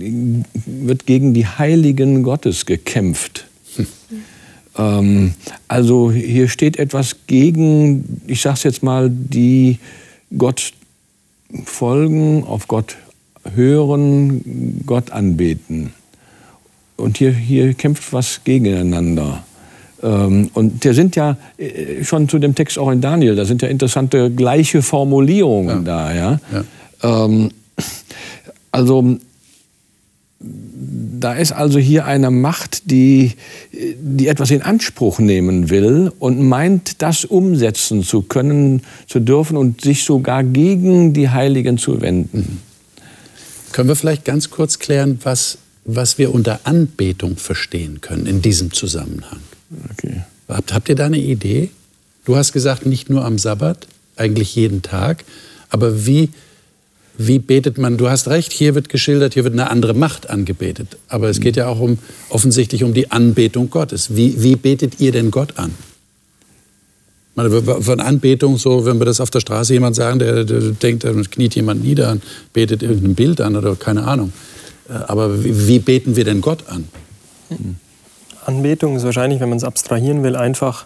wird 0.65 1.05
gegen 1.05 1.33
die 1.33 1.45
Heiligen 1.45 2.23
Gottes 2.23 2.65
gekämpft. 2.65 3.45
Hm. 3.75 3.87
Ähm, 4.77 5.33
also 5.67 6.11
hier 6.11 6.47
steht 6.47 6.77
etwas 6.77 7.17
gegen, 7.27 8.21
ich 8.27 8.41
sage 8.41 8.55
es 8.55 8.63
jetzt 8.63 8.83
mal, 8.83 9.09
die 9.09 9.79
Gott 10.37 10.73
folgen, 11.65 12.43
auf 12.45 12.67
Gott 12.67 12.95
hören, 13.55 14.83
Gott 14.85 15.11
anbeten. 15.11 15.93
Und 16.99 17.17
hier, 17.17 17.31
hier 17.31 17.73
kämpft 17.73 18.13
was 18.13 18.41
gegeneinander. 18.43 19.43
Ähm, 20.01 20.49
und 20.53 20.85
da 20.85 20.93
sind 20.93 21.15
ja 21.15 21.37
äh, 21.57 22.03
schon 22.03 22.29
zu 22.29 22.39
dem 22.39 22.55
Text 22.55 22.77
auch 22.77 22.91
in 22.91 23.01
Daniel, 23.01 23.35
da 23.35 23.45
sind 23.45 23.61
ja 23.61 23.67
interessante 23.67 24.31
gleiche 24.31 24.81
Formulierungen 24.81 25.85
ja. 25.85 26.09
da. 26.09 26.13
Ja? 26.13 26.39
ja. 27.01 27.25
Ähm, 27.25 27.51
also 28.71 29.17
da 30.41 31.33
ist 31.33 31.51
also 31.51 31.79
hier 31.79 32.05
eine 32.05 32.31
Macht, 32.31 32.89
die, 32.91 33.33
die 33.71 34.27
etwas 34.27 34.51
in 34.51 34.61
Anspruch 34.61 35.19
nehmen 35.19 35.69
will 35.69 36.13
und 36.19 36.41
meint, 36.41 37.01
das 37.01 37.25
umsetzen 37.25 38.03
zu 38.03 38.21
können, 38.21 38.83
zu 39.05 39.19
dürfen 39.19 39.57
und 39.57 39.81
sich 39.81 40.05
sogar 40.05 40.45
gegen 40.45 41.13
die 41.13 41.29
Heiligen 41.29 41.77
zu 41.77 41.99
wenden. 41.99 42.61
Können 43.73 43.89
wir 43.89 43.97
vielleicht 43.97 44.23
ganz 44.23 44.49
kurz 44.49 44.79
klären, 44.79 45.19
was, 45.23 45.57
was 45.95 46.17
wir 46.17 46.33
unter 46.33 46.61
Anbetung 46.65 47.37
verstehen 47.37 48.01
können 48.01 48.25
in 48.25 48.41
diesem 48.41 48.71
Zusammenhang? 48.71 49.39
Okay. 49.91 50.23
Habt, 50.47 50.73
habt 50.73 50.89
ihr 50.89 50.95
da 50.95 51.05
eine 51.05 51.19
Idee? 51.19 51.69
Du 52.25 52.35
hast 52.35 52.53
gesagt, 52.53 52.85
nicht 52.85 53.09
nur 53.09 53.25
am 53.25 53.37
Sabbat, 53.37 53.87
eigentlich 54.15 54.55
jeden 54.55 54.81
Tag. 54.81 55.23
Aber 55.69 56.05
wie, 56.05 56.29
wie 57.17 57.39
betet 57.39 57.77
man? 57.77 57.97
Du 57.97 58.09
hast 58.09 58.27
recht, 58.27 58.51
hier 58.51 58.75
wird 58.75 58.89
geschildert, 58.89 59.33
hier 59.33 59.43
wird 59.43 59.53
eine 59.53 59.69
andere 59.69 59.93
Macht 59.93 60.29
angebetet. 60.29 60.97
Aber 61.07 61.29
es 61.29 61.39
geht 61.39 61.55
ja 61.55 61.67
auch 61.67 61.79
um, 61.79 61.97
offensichtlich 62.29 62.83
um 62.83 62.93
die 62.93 63.11
Anbetung 63.11 63.69
Gottes. 63.69 64.15
Wie, 64.15 64.41
wie 64.43 64.55
betet 64.55 64.99
ihr 64.99 65.11
denn 65.11 65.31
Gott 65.31 65.57
an? 65.57 65.73
Von 67.35 68.01
Anbetung, 68.01 68.57
so, 68.57 68.85
wenn 68.85 68.99
wir 68.99 69.05
das 69.05 69.21
auf 69.21 69.29
der 69.29 69.39
Straße 69.39 69.73
jemand 69.73 69.95
sagen, 69.95 70.19
der, 70.19 70.43
der 70.43 70.59
denkt, 70.71 71.05
da 71.05 71.13
kniet 71.13 71.55
jemand 71.55 71.83
nieder 71.83 72.11
und 72.11 72.23
betet 72.51 72.83
irgendein 72.83 73.15
Bild 73.15 73.39
an 73.39 73.55
oder 73.55 73.75
keine 73.75 74.03
Ahnung. 74.03 74.33
Äh, 74.89 74.93
aber 75.07 75.43
wie, 75.43 75.67
wie 75.67 75.79
beten 75.79 76.15
wir 76.15 76.25
denn 76.25 76.41
Gott 76.41 76.67
an? 76.67 76.87
Anbetung 78.45 78.95
ist 78.95 79.03
wahrscheinlich, 79.03 79.39
wenn 79.39 79.49
man 79.49 79.57
es 79.57 79.63
abstrahieren 79.63 80.23
will, 80.23 80.35
einfach 80.35 80.85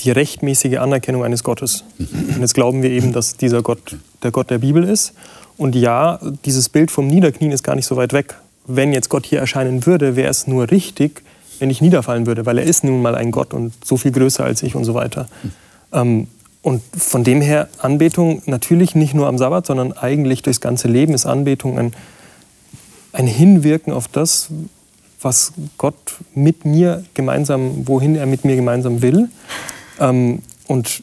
die 0.00 0.10
rechtmäßige 0.10 0.78
Anerkennung 0.78 1.24
eines 1.24 1.42
Gottes. 1.42 1.84
Und 1.98 2.40
jetzt 2.40 2.54
glauben 2.54 2.82
wir 2.82 2.90
eben, 2.90 3.12
dass 3.12 3.36
dieser 3.36 3.62
Gott 3.62 3.96
der 4.22 4.30
Gott 4.30 4.50
der 4.50 4.58
Bibel 4.58 4.84
ist. 4.84 5.14
Und 5.56 5.74
ja, 5.74 6.20
dieses 6.44 6.68
Bild 6.68 6.90
vom 6.90 7.06
Niederknien 7.06 7.50
ist 7.50 7.62
gar 7.62 7.74
nicht 7.74 7.86
so 7.86 7.96
weit 7.96 8.12
weg. 8.12 8.34
Wenn 8.66 8.92
jetzt 8.92 9.08
Gott 9.08 9.24
hier 9.24 9.38
erscheinen 9.38 9.86
würde, 9.86 10.16
wäre 10.16 10.28
es 10.28 10.46
nur 10.46 10.70
richtig, 10.70 11.22
wenn 11.58 11.70
ich 11.70 11.80
niederfallen 11.80 12.26
würde, 12.26 12.44
weil 12.44 12.58
er 12.58 12.64
ist 12.64 12.84
nun 12.84 13.00
mal 13.00 13.14
ein 13.14 13.30
Gott 13.30 13.54
und 13.54 13.72
so 13.84 13.96
viel 13.96 14.12
größer 14.12 14.44
als 14.44 14.62
ich 14.62 14.74
und 14.74 14.84
so 14.84 14.94
weiter. 14.94 15.28
Ähm, 15.92 16.26
und 16.62 16.82
von 16.96 17.22
dem 17.24 17.40
her 17.40 17.68
Anbetung 17.78 18.42
natürlich 18.46 18.94
nicht 18.94 19.14
nur 19.14 19.28
am 19.28 19.38
Sabbat, 19.38 19.66
sondern 19.66 19.92
eigentlich 19.92 20.42
durchs 20.42 20.60
ganze 20.60 20.88
Leben 20.88 21.14
ist 21.14 21.24
Anbetung 21.24 21.78
ein, 21.78 21.94
ein 23.16 23.26
Hinwirken 23.26 23.92
auf 23.92 24.08
das, 24.08 24.48
was 25.22 25.52
Gott 25.78 26.16
mit 26.34 26.64
mir 26.64 27.04
gemeinsam, 27.14 27.88
wohin 27.88 28.14
er 28.14 28.26
mit 28.26 28.44
mir 28.44 28.56
gemeinsam 28.56 29.00
will. 29.00 29.28
Ähm, 29.98 30.42
und 30.66 31.02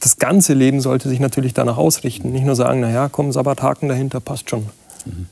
das 0.00 0.16
ganze 0.16 0.54
Leben 0.54 0.80
sollte 0.80 1.08
sich 1.08 1.20
natürlich 1.20 1.52
danach 1.52 1.76
ausrichten. 1.76 2.32
Nicht 2.32 2.46
nur 2.46 2.56
sagen, 2.56 2.80
naja, 2.80 3.08
komm, 3.10 3.30
Sabbathaken 3.30 3.88
dahinter, 3.88 4.20
passt 4.20 4.48
schon. 4.48 4.66
Mhm. 5.04 5.26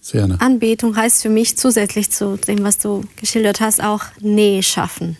Sehr, 0.00 0.28
Anbetung 0.40 0.96
heißt 0.96 1.22
für 1.22 1.28
mich 1.28 1.56
zusätzlich 1.56 2.10
zu 2.10 2.36
dem, 2.36 2.64
was 2.64 2.78
du 2.78 3.04
geschildert 3.16 3.60
hast, 3.60 3.82
auch 3.82 4.02
Nähe 4.20 4.62
schaffen. 4.62 5.16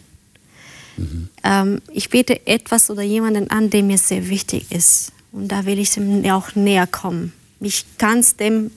Mhm. 0.96 1.28
Ähm, 1.44 1.82
ich 1.92 2.10
bete 2.10 2.46
etwas 2.46 2.90
oder 2.90 3.02
jemanden 3.02 3.50
an, 3.50 3.70
der 3.70 3.82
mir 3.82 3.98
sehr 3.98 4.28
wichtig 4.28 4.70
ist. 4.70 5.12
Und 5.32 5.48
da 5.48 5.66
will 5.66 5.78
ich 5.78 5.96
ihm 5.96 6.24
auch 6.30 6.54
näher 6.54 6.86
kommen, 6.86 7.32
mich 7.60 7.86
ganz 7.98 8.36
dem 8.36 8.70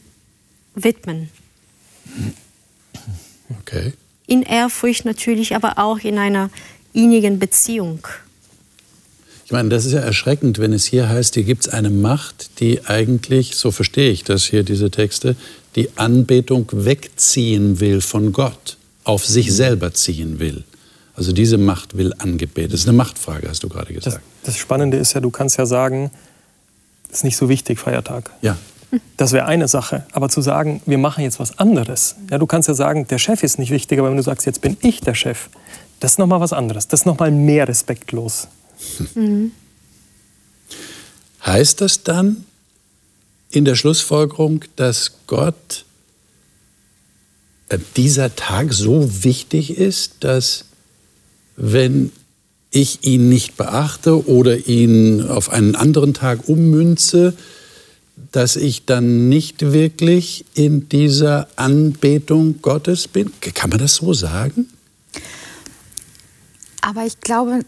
widmen. 0.75 1.29
Okay. 3.61 3.93
In 4.27 4.41
Ehrfurcht 4.41 5.05
natürlich, 5.05 5.55
aber 5.55 5.77
auch 5.77 5.99
in 5.99 6.17
einer 6.17 6.49
innigen 6.93 7.39
Beziehung. 7.39 8.07
Ich 9.45 9.51
meine, 9.51 9.69
das 9.69 9.85
ist 9.85 9.91
ja 9.91 9.99
erschreckend, 9.99 10.57
wenn 10.57 10.73
es 10.73 10.85
hier 10.85 11.07
heißt, 11.07 11.35
hier 11.35 11.43
gibt 11.43 11.67
es 11.67 11.69
eine 11.69 11.91
Macht, 11.91 12.59
die 12.59 12.83
eigentlich, 12.85 13.55
so 13.55 13.69
verstehe 13.69 14.09
ich 14.09 14.23
das 14.23 14.45
hier, 14.45 14.63
diese 14.63 14.89
Texte, 14.89 15.35
die 15.75 15.89
Anbetung 15.97 16.67
wegziehen 16.71 17.79
will 17.79 18.01
von 18.01 18.31
Gott, 18.31 18.77
auf 19.03 19.23
sich 19.23 19.53
selber 19.53 19.93
ziehen 19.93 20.39
will. 20.39 20.63
Also 21.15 21.31
diese 21.31 21.59
Macht 21.59 21.95
will 21.95 22.11
angebetet. 22.17 22.73
Das 22.73 22.81
ist 22.81 22.87
eine 22.87 22.97
Machtfrage, 22.97 23.47
hast 23.47 23.63
du 23.63 23.69
gerade 23.69 23.93
gesagt. 23.93 24.15
Das, 24.15 24.53
das 24.53 24.57
Spannende 24.57 24.97
ist 24.97 25.13
ja, 25.13 25.21
du 25.21 25.29
kannst 25.29 25.57
ja 25.57 25.67
sagen, 25.67 26.09
ist 27.11 27.23
nicht 27.23 27.37
so 27.37 27.47
wichtig, 27.47 27.79
Feiertag. 27.79 28.31
Ja. 28.41 28.57
Das 29.17 29.31
wäre 29.31 29.45
eine 29.45 29.67
Sache. 29.67 30.05
Aber 30.11 30.29
zu 30.29 30.41
sagen, 30.41 30.81
wir 30.85 30.97
machen 30.97 31.23
jetzt 31.23 31.39
was 31.39 31.57
anderes. 31.59 32.15
Ja, 32.29 32.37
du 32.37 32.45
kannst 32.45 32.67
ja 32.67 32.73
sagen, 32.73 33.07
der 33.07 33.17
Chef 33.17 33.43
ist 33.43 33.59
nicht 33.59 33.71
wichtig, 33.71 33.99
aber 33.99 34.09
wenn 34.09 34.17
du 34.17 34.23
sagst, 34.23 34.45
jetzt 34.45 34.61
bin 34.61 34.77
ich 34.81 35.01
der 35.01 35.15
Chef, 35.15 35.49
das 35.99 36.13
ist 36.13 36.17
nochmal 36.19 36.39
was 36.39 36.53
anderes. 36.53 36.87
Das 36.87 37.01
ist 37.01 37.05
nochmal 37.05 37.31
mehr 37.31 37.67
respektlos. 37.67 38.47
Mhm. 39.13 39.51
Heißt 41.45 41.81
das 41.81 42.03
dann 42.03 42.45
in 43.51 43.65
der 43.65 43.75
Schlussfolgerung, 43.75 44.65
dass 44.75 45.13
Gott 45.27 45.85
äh, 47.69 47.77
dieser 47.95 48.35
Tag 48.35 48.73
so 48.73 49.23
wichtig 49.23 49.77
ist, 49.77 50.23
dass 50.23 50.65
wenn 51.55 52.11
ich 52.71 53.05
ihn 53.05 53.29
nicht 53.29 53.55
beachte 53.55 54.27
oder 54.27 54.67
ihn 54.67 55.25
auf 55.27 55.49
einen 55.49 55.75
anderen 55.75 56.13
Tag 56.13 56.49
ummünze, 56.49 57.33
dass 58.31 58.55
ich 58.55 58.85
dann 58.85 59.29
nicht 59.29 59.61
wirklich 59.61 60.45
in 60.53 60.89
dieser 60.89 61.47
Anbetung 61.55 62.61
Gottes 62.61 63.07
bin? 63.07 63.31
Kann 63.39 63.69
man 63.69 63.79
das 63.79 63.95
so 63.95 64.13
sagen? 64.13 64.67
Aber 66.81 67.05
ich 67.05 67.19
glaube, 67.19 67.61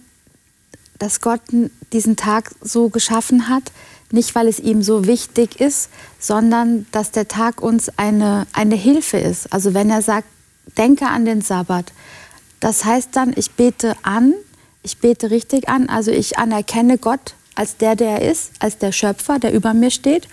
dass 0.99 1.21
Gott 1.21 1.41
diesen 1.93 2.15
Tag 2.15 2.51
so 2.61 2.89
geschaffen 2.89 3.49
hat, 3.49 3.71
nicht 4.11 4.35
weil 4.35 4.47
es 4.47 4.59
ihm 4.59 4.83
so 4.83 5.05
wichtig 5.05 5.59
ist, 5.59 5.89
sondern 6.19 6.85
dass 6.91 7.11
der 7.11 7.27
Tag 7.27 7.61
uns 7.61 7.89
eine, 7.97 8.47
eine 8.53 8.75
Hilfe 8.75 9.17
ist. 9.17 9.51
Also 9.51 9.73
wenn 9.73 9.89
er 9.89 10.01
sagt, 10.01 10.27
denke 10.77 11.07
an 11.07 11.25
den 11.25 11.41
Sabbat, 11.41 11.91
das 12.59 12.85
heißt 12.85 13.09
dann, 13.13 13.33
ich 13.35 13.51
bete 13.51 13.95
an, 14.03 14.33
ich 14.83 14.97
bete 14.99 15.29
richtig 15.29 15.67
an, 15.67 15.89
also 15.89 16.11
ich 16.11 16.37
anerkenne 16.37 16.97
Gott 16.97 17.33
als 17.57 17.77
der, 17.77 17.95
der 17.95 18.21
er 18.21 18.31
ist, 18.31 18.51
als 18.59 18.77
der 18.77 18.91
Schöpfer, 18.91 19.39
der 19.39 19.53
über 19.53 19.73
mir 19.73 19.89
steht. 19.89 20.27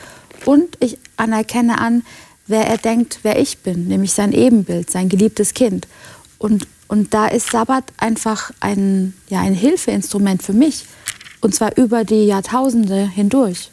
Und 0.44 0.76
ich 0.80 0.98
anerkenne 1.16 1.78
an, 1.78 2.02
wer 2.46 2.66
er 2.66 2.76
denkt, 2.76 3.20
wer 3.22 3.38
ich 3.40 3.58
bin, 3.58 3.88
nämlich 3.88 4.12
sein 4.12 4.32
Ebenbild, 4.32 4.90
sein 4.90 5.08
geliebtes 5.08 5.54
Kind. 5.54 5.88
Und, 6.38 6.66
und 6.86 7.14
da 7.14 7.26
ist 7.26 7.50
Sabbat 7.50 7.84
einfach 7.96 8.50
ein, 8.60 9.14
ja, 9.30 9.40
ein 9.40 9.54
Hilfeinstrument 9.54 10.42
für 10.42 10.52
mich. 10.52 10.84
Und 11.40 11.54
zwar 11.54 11.76
über 11.76 12.04
die 12.04 12.26
Jahrtausende 12.26 13.08
hindurch. 13.08 13.70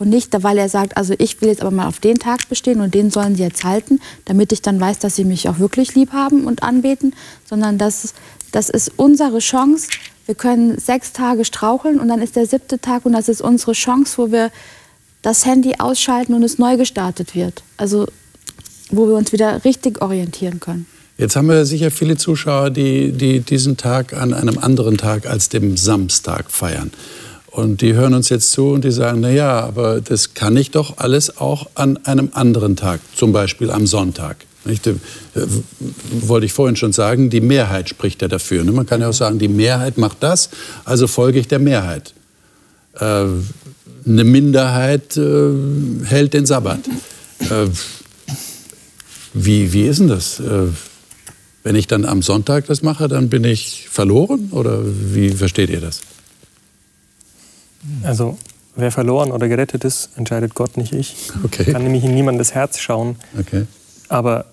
Und 0.00 0.08
nicht, 0.08 0.30
weil 0.42 0.58
er 0.58 0.68
sagt, 0.68 0.96
also 0.96 1.14
ich 1.18 1.40
will 1.40 1.50
jetzt 1.50 1.60
aber 1.60 1.70
mal 1.70 1.86
auf 1.86 2.00
den 2.00 2.18
Tag 2.18 2.48
bestehen 2.48 2.80
und 2.80 2.92
den 2.94 3.12
sollen 3.12 3.36
sie 3.36 3.44
jetzt 3.44 3.62
halten, 3.62 4.00
damit 4.24 4.50
ich 4.50 4.60
dann 4.60 4.80
weiß, 4.80 4.98
dass 4.98 5.14
sie 5.14 5.24
mich 5.24 5.48
auch 5.48 5.60
wirklich 5.60 5.94
lieb 5.94 6.12
haben 6.12 6.46
und 6.46 6.64
anbeten, 6.64 7.14
sondern 7.48 7.78
das, 7.78 8.12
das 8.50 8.68
ist 8.68 8.92
unsere 8.96 9.38
Chance. 9.38 9.86
Wir 10.26 10.34
können 10.34 10.78
sechs 10.78 11.12
Tage 11.12 11.44
straucheln 11.44 11.98
und 11.98 12.08
dann 12.08 12.22
ist 12.22 12.36
der 12.36 12.46
siebte 12.46 12.80
Tag 12.80 13.04
und 13.04 13.12
das 13.12 13.28
ist 13.28 13.40
unsere 13.40 13.72
Chance, 13.72 14.18
wo 14.18 14.32
wir 14.32 14.50
das 15.22 15.46
Handy 15.46 15.74
ausschalten 15.78 16.34
und 16.34 16.42
es 16.42 16.58
neu 16.58 16.76
gestartet 16.76 17.34
wird. 17.34 17.62
Also 17.76 18.06
wo 18.90 19.06
wir 19.06 19.14
uns 19.14 19.32
wieder 19.32 19.64
richtig 19.64 20.02
orientieren 20.02 20.60
können. 20.60 20.86
Jetzt 21.18 21.36
haben 21.36 21.48
wir 21.48 21.64
sicher 21.66 21.90
viele 21.90 22.16
Zuschauer, 22.16 22.70
die, 22.70 23.12
die 23.12 23.40
diesen 23.40 23.76
Tag 23.76 24.12
an 24.12 24.32
einem 24.32 24.58
anderen 24.58 24.98
Tag 24.98 25.26
als 25.26 25.48
dem 25.48 25.76
Samstag 25.76 26.50
feiern. 26.50 26.90
Und 27.46 27.82
die 27.82 27.92
hören 27.92 28.14
uns 28.14 28.30
jetzt 28.30 28.50
zu 28.50 28.68
und 28.68 28.82
die 28.84 28.90
sagen, 28.90 29.20
na 29.20 29.30
ja, 29.30 29.60
aber 29.60 30.00
das 30.00 30.32
kann 30.32 30.56
ich 30.56 30.70
doch 30.70 30.96
alles 30.98 31.36
auch 31.36 31.68
an 31.74 31.98
einem 32.06 32.30
anderen 32.32 32.76
Tag, 32.76 33.00
zum 33.14 33.32
Beispiel 33.32 33.70
am 33.70 33.86
Sonntag. 33.86 34.36
Nicht? 34.64 34.86
Äh, 34.86 34.94
wollte 36.10 36.46
ich 36.46 36.52
vorhin 36.52 36.76
schon 36.76 36.92
sagen, 36.92 37.30
die 37.30 37.40
Mehrheit 37.40 37.88
spricht 37.88 38.22
ja 38.22 38.28
dafür. 38.28 38.64
Ne? 38.64 38.72
Man 38.72 38.86
kann 38.86 39.00
ja 39.00 39.08
auch 39.08 39.14
sagen, 39.14 39.38
die 39.38 39.48
Mehrheit 39.48 39.98
macht 39.98 40.18
das, 40.20 40.50
also 40.84 41.06
folge 41.06 41.38
ich 41.38 41.48
der 41.48 41.58
Mehrheit. 41.58 42.14
Äh, 42.98 43.24
eine 44.04 44.24
Minderheit 44.24 45.16
äh, 45.16 45.52
hält 46.04 46.34
den 46.34 46.46
Sabbat. 46.46 46.80
Äh, 47.40 47.66
wie, 49.34 49.72
wie 49.72 49.82
ist 49.82 50.00
denn 50.00 50.08
das? 50.08 50.40
Äh, 50.40 50.68
wenn 51.62 51.76
ich 51.76 51.86
dann 51.86 52.04
am 52.04 52.22
Sonntag 52.22 52.66
das 52.66 52.82
mache, 52.82 53.08
dann 53.08 53.28
bin 53.28 53.44
ich 53.44 53.88
verloren? 53.88 54.48
Oder 54.50 54.80
wie 54.84 55.30
versteht 55.30 55.70
ihr 55.70 55.80
das? 55.80 56.00
Also, 58.02 58.36
wer 58.74 58.90
verloren 58.90 59.30
oder 59.30 59.48
gerettet 59.48 59.84
ist, 59.84 60.10
entscheidet 60.16 60.54
Gott, 60.54 60.76
nicht 60.76 60.92
ich. 60.92 61.16
Okay. 61.44 61.72
Kann 61.72 61.82
nämlich 61.82 62.04
in 62.04 62.14
niemandes 62.14 62.54
Herz 62.54 62.78
schauen. 62.78 63.16
Okay. 63.38 63.66
Aber 64.08 64.46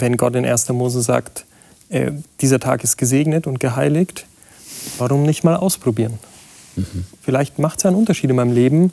wenn 0.00 0.16
Gott 0.16 0.36
in 0.36 0.44
1. 0.44 0.68
Mose 0.70 1.02
sagt, 1.02 1.44
äh, 1.88 2.12
dieser 2.40 2.60
Tag 2.60 2.84
ist 2.84 2.96
gesegnet 2.96 3.46
und 3.46 3.60
geheiligt, 3.60 4.26
warum 4.98 5.22
nicht 5.22 5.44
mal 5.44 5.56
ausprobieren? 5.56 6.18
Mhm. 6.76 7.04
Vielleicht 7.22 7.58
macht 7.58 7.78
es 7.78 7.86
einen 7.86 7.96
Unterschied 7.96 8.30
in 8.30 8.36
meinem 8.36 8.52
Leben, 8.52 8.92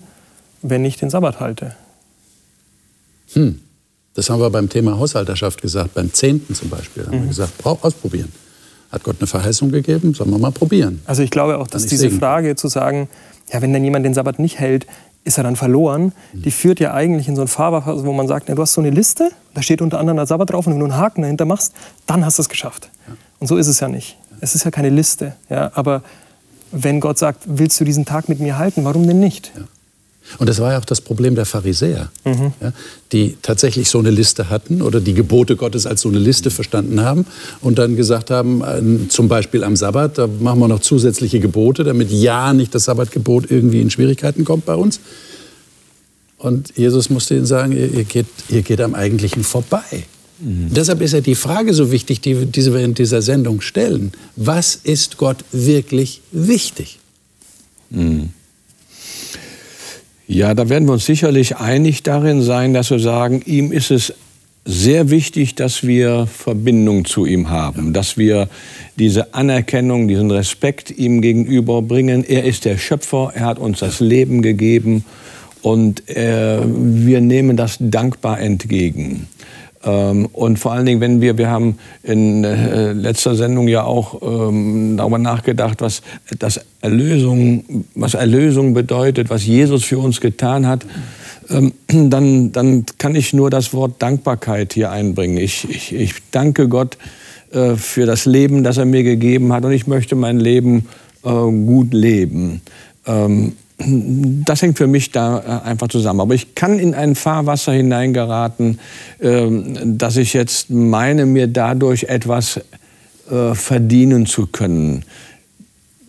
wenn 0.61 0.85
ich 0.85 0.97
den 0.97 1.09
Sabbat 1.09 1.39
halte. 1.39 1.75
Hm. 3.33 3.59
Das 4.15 4.29
haben 4.29 4.39
wir 4.39 4.49
beim 4.49 4.69
Thema 4.69 4.97
Haushalterschaft 4.99 5.61
gesagt, 5.61 5.95
beim 5.95 6.13
Zehnten 6.13 6.53
zum 6.53 6.69
Beispiel. 6.69 7.05
Haben 7.05 7.17
mhm. 7.17 7.21
wir 7.21 7.27
gesagt, 7.29 7.57
brauch 7.57 7.83
ausprobieren. 7.83 8.31
Hat 8.91 9.03
Gott 9.03 9.15
eine 9.19 9.27
Verheißung 9.27 9.71
gegeben, 9.71 10.13
sollen 10.13 10.29
wir 10.29 10.37
mal 10.37 10.51
probieren. 10.51 11.01
Also 11.05 11.23
ich 11.23 11.31
glaube 11.31 11.57
auch, 11.57 11.67
dass 11.67 11.87
diese. 11.87 12.11
Frage 12.11 12.55
zu 12.55 12.67
sagen, 12.67 13.09
ja, 13.51 13.61
wenn 13.61 13.73
dann 13.73 13.83
jemand 13.83 14.05
den 14.05 14.13
Sabbat 14.13 14.37
nicht 14.37 14.59
hält, 14.59 14.85
ist 15.23 15.38
er 15.38 15.43
dann 15.43 15.55
verloren, 15.55 16.12
die 16.33 16.51
führt 16.51 16.79
ja 16.79 16.93
eigentlich 16.93 17.27
in 17.27 17.36
so 17.36 17.41
ein 17.41 17.47
Fahrwasser, 17.47 18.05
wo 18.05 18.13
man 18.13 18.27
sagt, 18.27 18.49
ja, 18.49 18.55
du 18.55 18.62
hast 18.62 18.73
so 18.73 18.81
eine 18.81 18.89
Liste, 18.89 19.31
da 19.53 19.62
steht 19.62 19.81
unter 19.81 19.99
anderem 19.99 20.17
der 20.17 20.25
Sabbat 20.25 20.51
drauf 20.51 20.67
und 20.67 20.73
wenn 20.73 20.79
du 20.79 20.86
einen 20.86 20.97
Haken 20.97 21.21
dahinter 21.21 21.45
machst, 21.45 21.73
dann 22.05 22.25
hast 22.25 22.38
du 22.38 22.41
es 22.41 22.49
geschafft. 22.49 22.89
Und 23.39 23.47
so 23.47 23.57
ist 23.57 23.67
es 23.67 23.79
ja 23.79 23.88
nicht. 23.88 24.17
Es 24.41 24.55
ist 24.55 24.65
ja 24.65 24.71
keine 24.71 24.89
Liste. 24.89 25.36
Ja, 25.49 25.71
aber 25.75 26.01
wenn 26.71 26.99
Gott 26.99 27.17
sagt, 27.17 27.43
willst 27.45 27.79
du 27.79 27.86
diesen 27.86 28.05
Tag 28.05 28.27
mit 28.27 28.39
mir 28.39 28.57
halten, 28.57 28.83
warum 28.83 29.07
denn 29.07 29.19
nicht? 29.19 29.51
Und 30.39 30.49
das 30.49 30.59
war 30.59 30.71
ja 30.71 30.79
auch 30.79 30.86
das 30.86 31.01
Problem 31.01 31.36
der 31.36 31.45
Pharisäer, 31.45 32.12
mhm. 32.23 32.53
ja, 32.62 32.73
die 33.12 33.38
tatsächlich 33.41 33.89
so 33.89 33.99
eine 33.99 34.09
Liste 34.09 34.49
hatten 34.49 34.81
oder 34.81 34.99
die 34.99 35.13
Gebote 35.13 35.55
Gottes 35.55 35.86
als 35.86 36.01
so 36.01 36.09
eine 36.09 36.19
Liste 36.19 36.49
verstanden 36.49 37.01
haben 37.01 37.25
und 37.62 37.77
dann 37.77 37.95
gesagt 37.95 38.31
haben, 38.31 38.62
äh, 38.62 39.07
zum 39.09 39.27
Beispiel 39.27 39.63
am 39.63 39.75
Sabbat, 39.75 40.17
da 40.17 40.27
machen 40.27 40.59
wir 40.59 40.67
noch 40.67 40.79
zusätzliche 40.79 41.39
Gebote, 41.39 41.83
damit 41.83 42.12
ja 42.12 42.53
nicht 42.53 42.73
das 42.73 42.86
Sabbatgebot 42.86 43.51
irgendwie 43.51 43.81
in 43.81 43.89
Schwierigkeiten 43.89 44.45
kommt 44.45 44.65
bei 44.65 44.75
uns. 44.75 44.99
Und 46.38 46.75
Jesus 46.77 47.09
musste 47.09 47.36
ihnen 47.36 47.45
sagen, 47.45 47.71
ihr, 47.71 47.91
ihr, 47.91 48.03
geht, 48.03 48.27
ihr 48.49 48.63
geht 48.63 48.81
am 48.81 48.95
Eigentlichen 48.95 49.43
vorbei. 49.43 50.05
Mhm. 50.39 50.73
Deshalb 50.73 51.01
ist 51.01 51.13
ja 51.13 51.21
die 51.21 51.36
Frage 51.36 51.73
so 51.73 51.91
wichtig, 51.91 52.21
die, 52.21 52.45
die 52.45 52.73
wir 52.73 52.81
in 52.81 52.93
dieser 52.93 53.21
Sendung 53.21 53.62
stellen. 53.62 54.12
Was 54.36 54.75
ist 54.75 55.17
Gott 55.17 55.45
wirklich 55.51 56.21
wichtig? 56.31 56.99
Mhm. 57.89 58.31
Ja, 60.27 60.53
da 60.53 60.69
werden 60.69 60.88
wir 60.88 60.93
uns 60.93 61.05
sicherlich 61.05 61.57
einig 61.57 62.03
darin 62.03 62.41
sein, 62.41 62.73
dass 62.73 62.91
wir 62.91 62.99
sagen, 62.99 63.41
ihm 63.45 63.71
ist 63.71 63.91
es 63.91 64.13
sehr 64.65 65.09
wichtig, 65.09 65.55
dass 65.55 65.86
wir 65.86 66.25
Verbindung 66.27 67.03
zu 67.03 67.25
ihm 67.25 67.49
haben, 67.49 67.91
dass 67.91 68.17
wir 68.17 68.47
diese 68.97 69.33
Anerkennung, 69.33 70.07
diesen 70.07 70.31
Respekt 70.31 70.89
ihm 70.91 71.21
gegenüber 71.21 71.81
bringen. 71.81 72.23
Er 72.23 72.45
ist 72.45 72.63
der 72.63 72.77
Schöpfer, 72.77 73.31
er 73.36 73.45
hat 73.47 73.59
uns 73.59 73.79
das 73.79 73.99
Leben 73.99 74.41
gegeben 74.41 75.03
und 75.62 76.07
äh, 76.09 76.59
wir 76.63 77.19
nehmen 77.19 77.57
das 77.57 77.77
dankbar 77.79 78.39
entgegen. 78.39 79.27
Ähm, 79.85 80.27
und 80.31 80.59
vor 80.59 80.71
allen 80.71 80.85
Dingen, 80.85 81.01
wenn 81.01 81.21
wir, 81.21 81.37
wir 81.37 81.49
haben 81.49 81.77
in 82.03 82.43
äh, 82.43 82.93
letzter 82.93 83.35
Sendung 83.35 83.67
ja 83.67 83.83
auch 83.83 84.21
ähm, 84.21 84.95
darüber 84.97 85.17
nachgedacht, 85.17 85.81
was 85.81 86.01
das 86.39 86.61
Erlösung, 86.81 87.85
was 87.95 88.13
Erlösung 88.13 88.73
bedeutet, 88.73 89.29
was 89.29 89.45
Jesus 89.45 89.83
für 89.83 89.99
uns 89.99 90.21
getan 90.21 90.67
hat, 90.67 90.85
ähm, 91.49 91.73
dann, 91.87 92.51
dann 92.51 92.85
kann 92.97 93.15
ich 93.15 93.33
nur 93.33 93.49
das 93.49 93.73
Wort 93.73 94.01
Dankbarkeit 94.01 94.73
hier 94.73 94.91
einbringen. 94.91 95.37
Ich, 95.37 95.69
ich, 95.69 95.93
ich 95.93 96.13
danke 96.31 96.67
Gott 96.67 96.97
äh, 97.51 97.75
für 97.75 98.05
das 98.05 98.25
Leben, 98.25 98.63
das 98.63 98.77
er 98.77 98.85
mir 98.85 99.03
gegeben 99.03 99.51
hat 99.51 99.65
und 99.65 99.73
ich 99.73 99.87
möchte 99.87 100.15
mein 100.15 100.39
Leben 100.39 100.87
äh, 101.23 101.29
gut 101.29 101.93
leben. 101.93 102.61
Ähm, 103.05 103.53
das 103.85 104.61
hängt 104.61 104.77
für 104.77 104.87
mich 104.87 105.11
da 105.11 105.61
äh, 105.63 105.67
einfach 105.67 105.87
zusammen. 105.87 106.21
Aber 106.21 106.33
ich 106.33 106.55
kann 106.55 106.79
in 106.79 106.93
ein 106.93 107.15
Fahrwasser 107.15 107.73
hineingeraten, 107.73 108.79
ähm, 109.21 109.97
dass 109.97 110.17
ich 110.17 110.33
jetzt 110.33 110.69
meine, 110.69 111.25
mir 111.25 111.47
dadurch 111.47 112.03
etwas 112.05 112.59
äh, 113.29 113.53
verdienen 113.53 114.25
zu 114.25 114.47
können. 114.47 115.05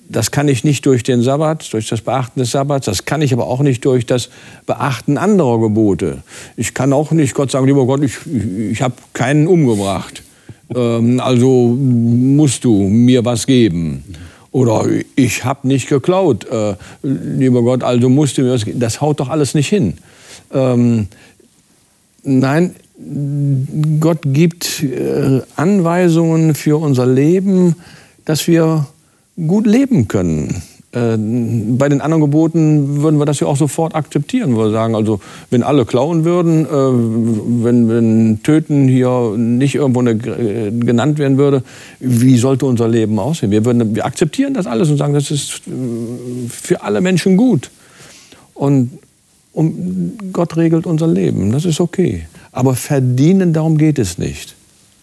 Das 0.09 0.31
kann 0.31 0.49
ich 0.49 0.65
nicht 0.65 0.85
durch 0.87 1.03
den 1.03 1.23
Sabbat, 1.23 1.73
durch 1.73 1.89
das 1.89 2.03
Beachten 2.03 2.41
des 2.41 2.51
Sabbats, 2.51 2.87
das 2.87 3.05
kann 3.05 3.23
ich 3.23 3.33
aber 3.33 3.47
auch 3.47 3.61
nicht 3.61 3.85
durch 3.85 4.05
das 4.05 4.29
Beachten 4.67 5.17
anderer 5.17 5.61
Gebote. 5.61 6.23
Ich 6.57 6.75
kann 6.75 6.93
auch 6.93 7.11
nicht 7.11 7.35
Gott 7.35 7.51
sagen, 7.51 7.67
lieber 7.67 7.87
Gott, 7.87 8.03
ich, 8.03 8.19
ich, 8.71 8.83
habe 8.83 8.95
keinen 9.13 9.47
umgebracht. 9.47 10.23
Ähm, 10.75 11.21
also 11.21 11.69
musst 11.69 12.65
du 12.65 12.89
mir 12.89 13.25
was 13.25 13.47
geben. 13.47 14.05
Oder 14.55 14.87
ich 15.17 15.45
habe 15.45 15.67
nicht 15.67 15.89
geklaut, 15.89 16.47
äh, 16.49 16.77
lieber 17.03 17.63
Gott, 17.63 17.83
also 17.83 18.09
musste 18.09 18.45
mir 18.45 18.53
das. 18.53 18.65
Das 18.75 19.01
haut 19.01 19.19
doch 19.19 19.29
alles 19.29 19.55
nicht 19.55 19.69
hin. 19.69 19.95
Ähm, 20.53 21.09
nein, 22.23 22.77
Gott 23.99 24.21
gibt 24.23 24.85
äh, 24.85 25.41
Anweisungen 25.57 26.55
für 26.55 26.81
unser 26.81 27.05
Leben, 27.05 27.75
dass 28.27 28.47
wir 28.47 28.87
gut 29.45 29.67
leben 29.67 30.07
können. 30.07 30.63
Äh, 30.95 31.17
bei 31.19 31.89
den 31.89 32.01
anderen 32.01 32.21
Geboten 32.21 33.03
würden 33.03 33.19
wir 33.19 33.27
das 33.27 33.41
ja 33.41 33.49
auch 33.49 33.57
sofort 33.57 33.95
akzeptieren. 33.95 34.57
Wir 34.57 34.71
sagen, 34.71 34.95
also 34.95 35.21
wenn 35.51 35.65
alle 35.65 35.85
klauen 35.85 36.25
würden, 36.25 36.67
äh, 36.67 37.65
wenn, 37.65 37.89
wenn 37.89 38.43
Töten 38.43 38.87
hier 38.87 39.35
nicht 39.37 39.75
irgendwo 39.75 40.01
eine, 40.01 40.13
äh, 40.13 40.71
genannt 40.71 41.19
werden 41.19 41.37
würde, 41.37 41.65
wie 41.99 42.39
sollte 42.39 42.67
unser 42.67 42.87
Leben 42.87 43.19
aussehen? 43.19 43.51
Wir, 43.51 43.65
würden, 43.65 43.97
wir 43.97 44.07
akzeptieren 44.07 44.55
das 44.55 44.67
alles 44.67 44.89
und 44.89 44.97
sagen, 44.97 45.15
das 45.15 45.31
ist 45.33 45.63
für 46.49 46.83
alle 46.83 47.01
Menschen 47.01 47.37
gut. 47.37 47.71
Und, 48.55 48.99
und 49.53 50.33
Gott 50.33 50.57
regelt 50.57 50.87
unser 50.87 51.09
Leben, 51.09 51.51
das 51.51 51.65
ist 51.65 51.81
okay. 51.81 52.27
Aber 52.53 52.77
verdienen, 52.77 53.53
darum 53.53 53.79
geht 53.79 53.99
es 53.99 54.17
nicht. 54.17 54.55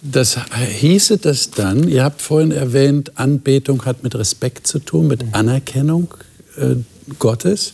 Das 0.02 0.38
hieße 0.56 1.20
das 1.20 1.52
dann, 1.52 1.88
ihr 1.88 2.04
habt 2.04 2.22
vorhin 2.22 2.52
erwähnt, 2.52 3.20
Anbetung 3.20 3.86
hat 3.86 4.04
mit 4.04 4.16
Respekt 4.16 4.66
zu 4.66 4.80
tun, 4.80 5.08
mit 5.08 5.24
mhm. 5.24 5.34
Anerkennung 5.34 6.14
äh, 6.58 6.76
Gottes. 7.20 7.74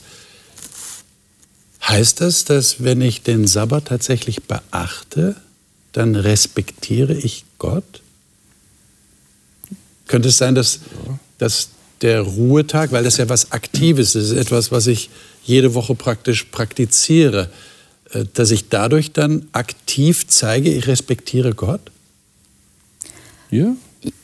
Heißt 1.88 2.20
das, 2.20 2.44
dass 2.44 2.84
wenn 2.84 3.00
ich 3.00 3.22
den 3.22 3.48
Sabbat 3.48 3.86
tatsächlich 3.86 4.44
beachte, 4.44 5.38
dann 5.94 6.16
respektiere 6.18 7.14
ich 7.14 7.46
Gott? 7.60 8.02
Könnte 10.08 10.28
es 10.28 10.38
sein, 10.38 10.54
dass, 10.54 10.82
dass 11.38 11.70
der 12.02 12.22
Ruhetag, 12.22 12.92
weil 12.92 13.06
das 13.06 13.18
ja 13.18 13.30
was 13.30 13.54
Aktives 13.54 14.16
ist, 14.16 14.32
etwas, 14.32 14.72
was 14.72 14.88
ich 14.88 15.10
jede 15.44 15.74
Woche 15.74 15.96
praktisch 15.96 16.44
praktiziere, 16.44 17.50
äh, 18.12 18.26
dass 18.34 18.52
ich 18.52 18.68
dadurch 18.68 19.14
dann 19.14 19.48
aktiv 19.54 20.28
zeige, 20.28 20.74
ich 20.74 20.88
respektiere 20.88 21.54
Gott? 21.54 21.80
Ja? 23.50 23.76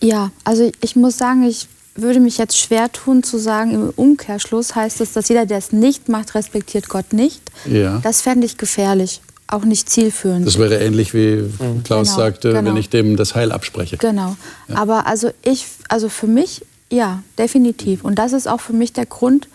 Ja, 0.02 0.32
also 0.44 0.72
ich 0.82 0.96
muss 0.96 1.18
sagen, 1.18 1.44
ich 1.44 1.68
würde 1.96 2.20
mich 2.20 2.38
jetzt 2.38 2.58
schwer 2.58 2.92
tun 2.92 3.24
zu 3.24 3.38
sagen, 3.38 3.72
im 3.72 3.90
Umkehrschluss 3.96 4.76
heißt 4.76 5.02
es, 5.02 5.14
dass 5.14 5.30
jeder, 5.30 5.46
der 5.46 5.58
es 5.58 5.72
nicht 5.72 6.10
macht, 6.10 6.36
respektiert 6.36 6.90
Gott 6.90 7.14
nicht. 7.14 7.42
Ja. 7.66 8.00
Das 8.04 8.22
fände 8.22 8.46
ich 8.46 8.58
gefährlich, 8.58 9.22
auch 9.48 9.64
nicht 9.64 9.90
zielführend. 9.90 10.48
Das 10.48 10.58
wäre 10.58 10.80
ähnlich 10.80 11.14
wie 11.14 11.44
Klaus 11.84 12.08
genau, 12.08 12.18
sagte, 12.18 12.54
genau. 12.54 12.70
wenn 12.70 12.78
ich 12.78 12.90
dem 12.90 13.16
das 13.16 13.36
Heil 13.36 13.52
abspreche. 13.52 13.98
Genau. 13.98 14.36
Ja. 14.68 14.76
Aber 14.78 15.06
also 15.06 15.32
ich, 15.44 15.68
also 15.90 16.10
für 16.10 16.28
mich, 16.28 16.66
ja, 16.90 17.22
definitiv. 17.38 18.04
Und 18.04 18.16
das 18.16 18.34
ist 18.34 18.48
auch 18.48 18.62
für 18.62 18.74
mich 18.74 18.94
der 18.94 19.06
Grund, 19.06 19.48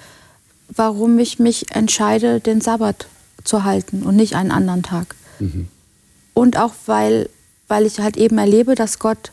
warum 0.69 1.19
ich 1.19 1.39
mich 1.39 1.75
entscheide, 1.75 2.41
den 2.41 2.61
Sabbat 2.61 3.07
zu 3.43 3.65
halten 3.65 4.03
und 4.03 4.17
nicht 4.17 4.37
einen 4.37 4.51
anderen 4.51 4.83
Tag. 4.83 5.17
Mhm. 5.41 5.69
Und 6.35 6.57
auch 6.57 6.73
weil, 6.87 7.29
weil 7.67 7.87
ich 7.87 7.99
halt 7.99 8.17
eben 8.17 8.39
erlebe, 8.39 8.75
dass 8.75 8.99
Gott 8.99 9.33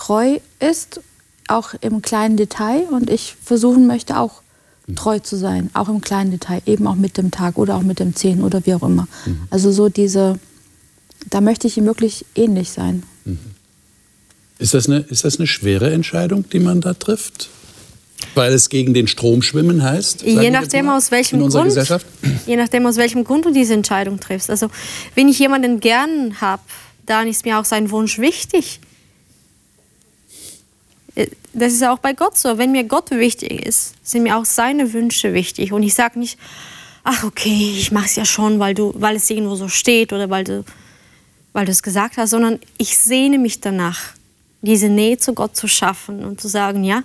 treu 0.00 0.38
ist 0.60 1.00
auch 1.46 1.74
im 1.80 2.00
kleinen 2.00 2.36
Detail 2.36 2.86
und 2.90 3.10
ich 3.10 3.36
versuchen 3.44 3.86
möchte 3.86 4.18
auch 4.18 4.42
mhm. 4.86 4.96
treu 4.96 5.18
zu 5.18 5.36
sein, 5.36 5.70
auch 5.74 5.88
im 5.88 6.00
kleinen 6.00 6.30
Detail, 6.30 6.62
eben 6.64 6.86
auch 6.86 6.94
mit 6.94 7.18
dem 7.18 7.30
Tag 7.30 7.58
oder 7.58 7.76
auch 7.76 7.82
mit 7.82 8.00
dem 8.00 8.14
Zehn 8.14 8.42
oder 8.42 8.64
wie 8.64 8.74
auch 8.74 8.82
immer. 8.82 9.06
Mhm. 9.26 9.42
Also 9.50 9.70
so 9.70 9.88
diese, 9.88 10.38
da 11.28 11.40
möchte 11.40 11.66
ich 11.66 11.76
ihm 11.76 11.84
wirklich 11.84 12.24
ähnlich 12.34 12.70
sein. 12.70 13.02
Mhm. 13.24 13.38
Ist 14.58 14.74
das, 14.74 14.88
eine, 14.88 15.00
ist 15.00 15.24
das 15.24 15.38
eine 15.38 15.46
schwere 15.46 15.90
Entscheidung, 15.90 16.48
die 16.50 16.60
man 16.60 16.80
da 16.80 16.94
trifft? 16.94 17.50
Weil 18.34 18.52
es 18.52 18.68
gegen 18.68 18.92
den 18.92 19.06
Strom 19.06 19.42
schwimmen 19.42 19.82
heißt? 19.82 20.22
Je 20.22 20.50
nachdem, 20.50 20.88
aus 20.90 21.10
welchem 21.10 21.48
Grund, 21.48 21.74
je 22.46 22.56
nachdem, 22.56 22.86
aus 22.86 22.96
welchem 22.96 23.24
Grund 23.24 23.46
du 23.46 23.50
diese 23.50 23.72
Entscheidung 23.72 24.20
triffst. 24.20 24.50
Also, 24.50 24.68
wenn 25.14 25.28
ich 25.28 25.38
jemanden 25.38 25.80
gern 25.80 26.38
habe, 26.40 26.62
dann 27.06 27.26
ist 27.26 27.46
mir 27.46 27.58
auch 27.58 27.64
sein 27.64 27.90
Wunsch 27.90 28.18
wichtig. 28.18 28.80
Äh, 31.20 31.30
das 31.52 31.72
ist 31.72 31.84
auch 31.84 31.98
bei 31.98 32.12
Gott 32.12 32.38
so. 32.38 32.58
Wenn 32.58 32.72
mir 32.72 32.84
Gott 32.84 33.10
wichtig 33.10 33.66
ist, 33.66 33.94
sind 34.02 34.22
mir 34.22 34.36
auch 34.36 34.44
seine 34.44 34.92
Wünsche 34.92 35.34
wichtig. 35.34 35.72
Und 35.72 35.82
ich 35.82 35.94
sage 35.94 36.18
nicht, 36.18 36.38
ach 37.04 37.24
okay, 37.24 37.74
ich 37.76 37.90
mache 37.92 38.06
es 38.06 38.16
ja 38.16 38.24
schon, 38.24 38.58
weil, 38.58 38.74
du, 38.74 38.92
weil 38.96 39.16
es 39.16 39.28
irgendwo 39.30 39.56
so 39.56 39.68
steht 39.68 40.12
oder 40.12 40.30
weil 40.30 40.44
du, 40.44 40.64
weil 41.52 41.64
du 41.64 41.72
es 41.72 41.82
gesagt 41.82 42.16
hast, 42.16 42.30
sondern 42.30 42.58
ich 42.78 42.96
sehne 42.98 43.38
mich 43.38 43.60
danach, 43.60 44.14
diese 44.62 44.88
Nähe 44.88 45.18
zu 45.18 45.32
Gott 45.32 45.56
zu 45.56 45.66
schaffen 45.66 46.24
und 46.24 46.40
zu 46.40 46.48
sagen, 46.48 46.84
ja, 46.84 47.02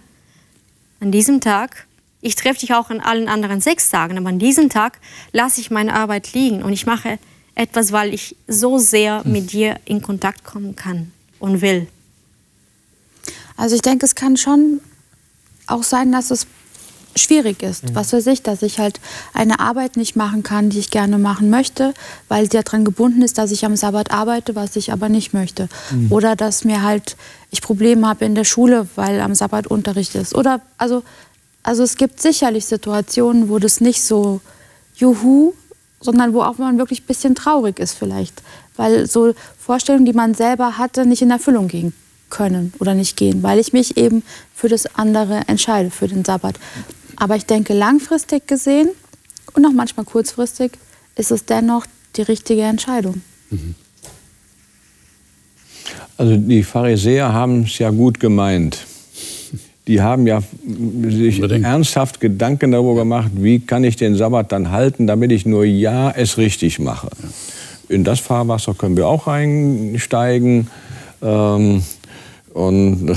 an 1.00 1.12
diesem 1.12 1.42
Tag, 1.42 1.88
ich 2.22 2.36
treffe 2.36 2.60
dich 2.60 2.74
auch 2.74 2.90
an 2.90 3.00
allen 3.00 3.30
anderen 3.30 3.62
sechs 3.62 3.90
Tagen, 3.90 4.18
aber 4.18 4.30
an 4.30 4.40
diesem 4.40 4.70
Tag 4.70 5.00
lasse 5.32 5.62
ich 5.62 5.72
meine 5.72 5.94
Arbeit 5.94 6.34
liegen 6.34 6.64
und 6.64 6.74
ich 6.74 6.86
mache 6.86 7.18
etwas, 7.56 7.92
weil 7.92 8.14
ich 8.14 8.36
so 8.48 8.78
sehr 8.78 9.22
mit 9.26 9.54
dir 9.54 9.80
in 9.86 10.02
Kontakt 10.02 10.44
kommen 10.44 10.76
kann 10.76 11.12
und 11.40 11.62
will. 11.62 11.88
Also 13.58 13.76
ich 13.76 13.82
denke, 13.82 14.06
es 14.06 14.16
kann 14.16 14.38
schon 14.38 14.82
auch 15.68 15.84
sein, 15.84 16.12
dass 16.12 16.32
es 16.32 16.48
schwierig 17.16 17.64
ist. 17.64 17.84
Mhm. 17.84 17.96
Was 17.96 18.14
weiß 18.14 18.28
ich, 18.28 18.44
dass 18.44 18.62
ich 18.62 18.80
halt 18.80 19.00
eine 19.34 19.60
Arbeit 19.60 19.98
nicht 19.98 20.16
machen 20.16 20.44
kann, 20.44 20.70
die 20.70 20.80
ich 20.80 20.92
gerne 20.92 21.18
machen 21.18 21.50
möchte, 21.50 21.94
weil 22.28 22.52
sie 22.52 22.62
daran 22.62 22.84
gebunden 22.84 23.22
ist, 23.22 23.38
dass 23.38 23.52
ich 23.52 23.66
am 23.66 23.76
Sabbat 23.76 24.12
arbeite, 24.12 24.56
was 24.56 24.76
ich 24.76 24.92
aber 24.92 25.10
nicht 25.10 25.34
möchte. 25.34 25.70
Mhm. 25.92 26.12
Oder 26.12 26.36
dass 26.36 26.64
mir 26.64 26.84
halt 26.84 27.16
ich 27.52 27.62
Probleme 27.62 28.08
habe 28.08 28.26
in 28.26 28.36
der 28.36 28.44
Schule, 28.44 28.88
weil 28.96 29.22
am 29.22 29.34
Sabbat 29.34 29.68
Unterricht 29.68 30.16
ist. 30.16 30.36
Oder 30.36 30.60
also, 30.78 31.04
also 31.64 31.84
es 31.84 31.96
gibt 31.96 32.22
sicherlich 32.22 32.66
Situationen, 32.66 33.48
wo 33.48 33.60
das 33.60 33.80
nicht 33.80 34.02
so 34.02 34.42
juhu, 34.96 35.54
sondern 36.02 36.34
wo 36.34 36.42
auch 36.42 36.58
man 36.58 36.78
wirklich 36.78 37.04
ein 37.04 37.08
bisschen 37.08 37.34
traurig 37.34 37.80
ist 37.80 37.94
vielleicht, 37.94 38.44
weil 38.76 39.08
so 39.08 39.34
Vorstellungen, 39.58 40.06
die 40.06 40.14
man 40.14 40.34
selber 40.34 40.78
hatte, 40.78 41.06
nicht 41.06 41.22
in 41.22 41.32
Erfüllung 41.32 41.70
gehen 41.70 41.94
können 42.30 42.74
oder 42.80 42.94
nicht 42.94 43.18
gehen, 43.18 43.44
weil 43.44 43.60
ich 43.60 43.74
mich 43.74 43.98
eben 43.98 44.24
für 44.54 44.68
das 44.68 44.96
andere 44.96 45.42
entscheide, 45.48 45.92
für 45.92 46.08
den 46.08 46.26
Sabbat. 46.26 46.60
Aber 47.16 47.36
ich 47.36 47.46
denke, 47.46 47.74
langfristig 47.74 48.48
gesehen 48.48 48.90
und 49.54 49.66
auch 49.66 49.72
manchmal 49.72 50.06
kurzfristig 50.06 50.74
ist 51.16 51.32
es 51.32 51.46
dennoch 51.46 51.86
die 52.16 52.24
richtige 52.24 52.64
Entscheidung. 52.64 53.22
Mhm. 53.50 53.76
Also 56.18 56.38
die 56.38 56.64
Pharisäer 56.64 57.34
haben 57.34 57.64
es 57.64 57.78
ja 57.78 57.90
gut 57.90 58.20
gemeint. 58.20 58.86
Die 59.88 60.02
haben 60.02 60.26
ja 60.26 60.42
sich 60.42 61.36
Unbedingt. 61.36 61.66
ernsthaft 61.66 62.20
Gedanken 62.20 62.72
darüber 62.72 62.96
gemacht, 62.96 63.32
wie 63.36 63.60
kann 63.60 63.84
ich 63.84 63.98
den 63.98 64.16
Sabbat 64.16 64.52
dann 64.52 64.72
halten, 64.72 65.08
damit 65.08 65.32
ich 65.32 65.46
nur 65.46 65.64
ja 65.64 66.10
es 66.10 66.38
richtig 66.38 66.80
mache. 66.80 67.10
In 67.88 68.04
das 68.04 68.20
Fahrwasser 68.20 68.74
können 68.74 68.98
wir 68.98 69.08
auch 69.08 69.28
einsteigen. 69.28 70.70
Ähm, 71.22 71.84
und 72.56 73.14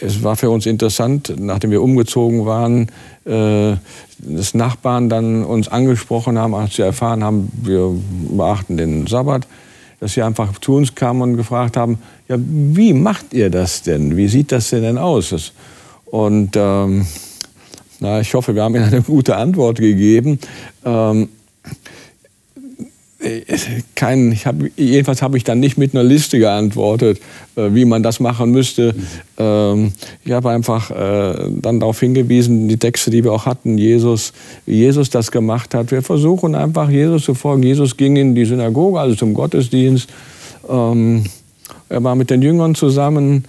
es 0.00 0.22
war 0.22 0.36
für 0.36 0.50
uns 0.50 0.64
interessant, 0.64 1.34
nachdem 1.36 1.72
wir 1.72 1.82
umgezogen 1.82 2.46
waren, 2.46 2.86
äh, 3.24 3.74
dass 4.18 4.54
Nachbarn 4.54 5.08
dann 5.08 5.44
uns 5.44 5.66
angesprochen 5.66 6.38
haben, 6.38 6.54
als 6.54 6.76
sie 6.76 6.82
erfahren 6.82 7.24
haben, 7.24 7.50
wir 7.60 7.90
beachten 8.30 8.76
den 8.76 9.08
Sabbat, 9.08 9.48
dass 9.98 10.12
sie 10.12 10.22
einfach 10.22 10.56
zu 10.60 10.76
uns 10.76 10.94
kamen 10.94 11.22
und 11.22 11.36
gefragt 11.36 11.76
haben, 11.76 11.98
ja, 12.28 12.36
wie 12.38 12.92
macht 12.92 13.34
ihr 13.34 13.50
das 13.50 13.82
denn? 13.82 14.16
Wie 14.16 14.28
sieht 14.28 14.52
das 14.52 14.70
denn 14.70 14.96
aus? 14.96 15.52
Und 16.04 16.50
ähm, 16.54 17.04
na, 17.98 18.20
ich 18.20 18.32
hoffe, 18.32 18.54
wir 18.54 18.62
haben 18.62 18.76
Ihnen 18.76 18.84
eine 18.84 19.02
gute 19.02 19.34
Antwort 19.34 19.78
gegeben. 19.78 20.38
Ähm, 20.84 21.30
kein, 23.94 24.32
ich 24.32 24.46
hab, 24.46 24.56
jedenfalls 24.76 25.22
habe 25.22 25.36
ich 25.36 25.44
dann 25.44 25.60
nicht 25.60 25.78
mit 25.78 25.94
einer 25.94 26.04
Liste 26.04 26.38
geantwortet, 26.38 27.20
äh, 27.56 27.74
wie 27.74 27.84
man 27.84 28.02
das 28.02 28.20
machen 28.20 28.50
müsste. 28.50 28.92
Mhm. 28.92 29.02
Ähm, 29.38 29.92
ich 30.24 30.32
habe 30.32 30.50
einfach 30.50 30.90
äh, 30.90 31.50
dann 31.60 31.80
darauf 31.80 32.00
hingewiesen, 32.00 32.68
die 32.68 32.76
Texte, 32.76 33.10
die 33.10 33.24
wir 33.24 33.32
auch 33.32 33.46
hatten, 33.46 33.78
Jesus, 33.78 34.32
wie 34.66 34.76
Jesus 34.76 35.10
das 35.10 35.30
gemacht 35.30 35.74
hat. 35.74 35.90
Wir 35.90 36.02
versuchen 36.02 36.54
einfach 36.54 36.90
Jesus 36.90 37.24
zu 37.24 37.34
folgen. 37.34 37.62
Jesus 37.62 37.96
ging 37.96 38.16
in 38.16 38.34
die 38.34 38.44
Synagoge, 38.44 39.00
also 39.00 39.14
zum 39.14 39.34
Gottesdienst. 39.34 40.08
Ähm, 40.68 41.24
er 41.88 42.04
war 42.04 42.14
mit 42.14 42.30
den 42.30 42.42
Jüngern 42.42 42.74
zusammen. 42.74 43.44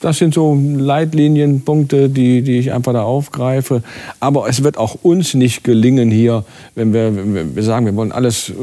Das 0.00 0.18
sind 0.18 0.34
so 0.34 0.54
Leitlinienpunkte, 0.54 2.08
die, 2.08 2.42
die 2.42 2.58
ich 2.58 2.72
einfach 2.72 2.92
da 2.92 3.02
aufgreife. 3.02 3.82
Aber 4.20 4.48
es 4.48 4.62
wird 4.62 4.78
auch 4.78 4.96
uns 5.02 5.34
nicht 5.34 5.64
gelingen 5.64 6.10
hier, 6.10 6.44
wenn 6.74 6.92
wir, 6.92 7.14
wenn 7.14 7.56
wir 7.56 7.62
sagen, 7.62 7.86
wir 7.86 7.96
wollen 7.96 8.12
alles 8.12 8.50
äh, 8.50 8.54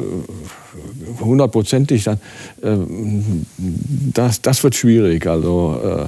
hundertprozentig, 1.19 2.05
dann 2.05 2.19
äh, 2.61 2.77
das, 4.13 4.41
das 4.41 4.63
wird 4.63 4.75
schwierig. 4.75 5.27
Also 5.27 5.79
äh, 5.83 6.05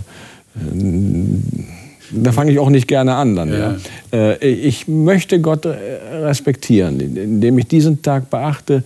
da 2.12 2.32
fange 2.32 2.52
ich 2.52 2.60
auch 2.60 2.70
nicht 2.70 2.88
gerne 2.88 3.16
an 3.16 3.36
dann. 3.36 3.50
Ja. 3.50 3.76
ja. 4.14 4.32
Äh, 4.32 4.48
ich 4.48 4.88
möchte 4.88 5.42
Gott 5.42 5.66
äh, 5.66 5.76
respektieren, 6.14 7.00
indem 7.00 7.58
ich 7.58 7.68
diesen 7.68 8.02
Tag 8.02 8.30
beachte 8.30 8.84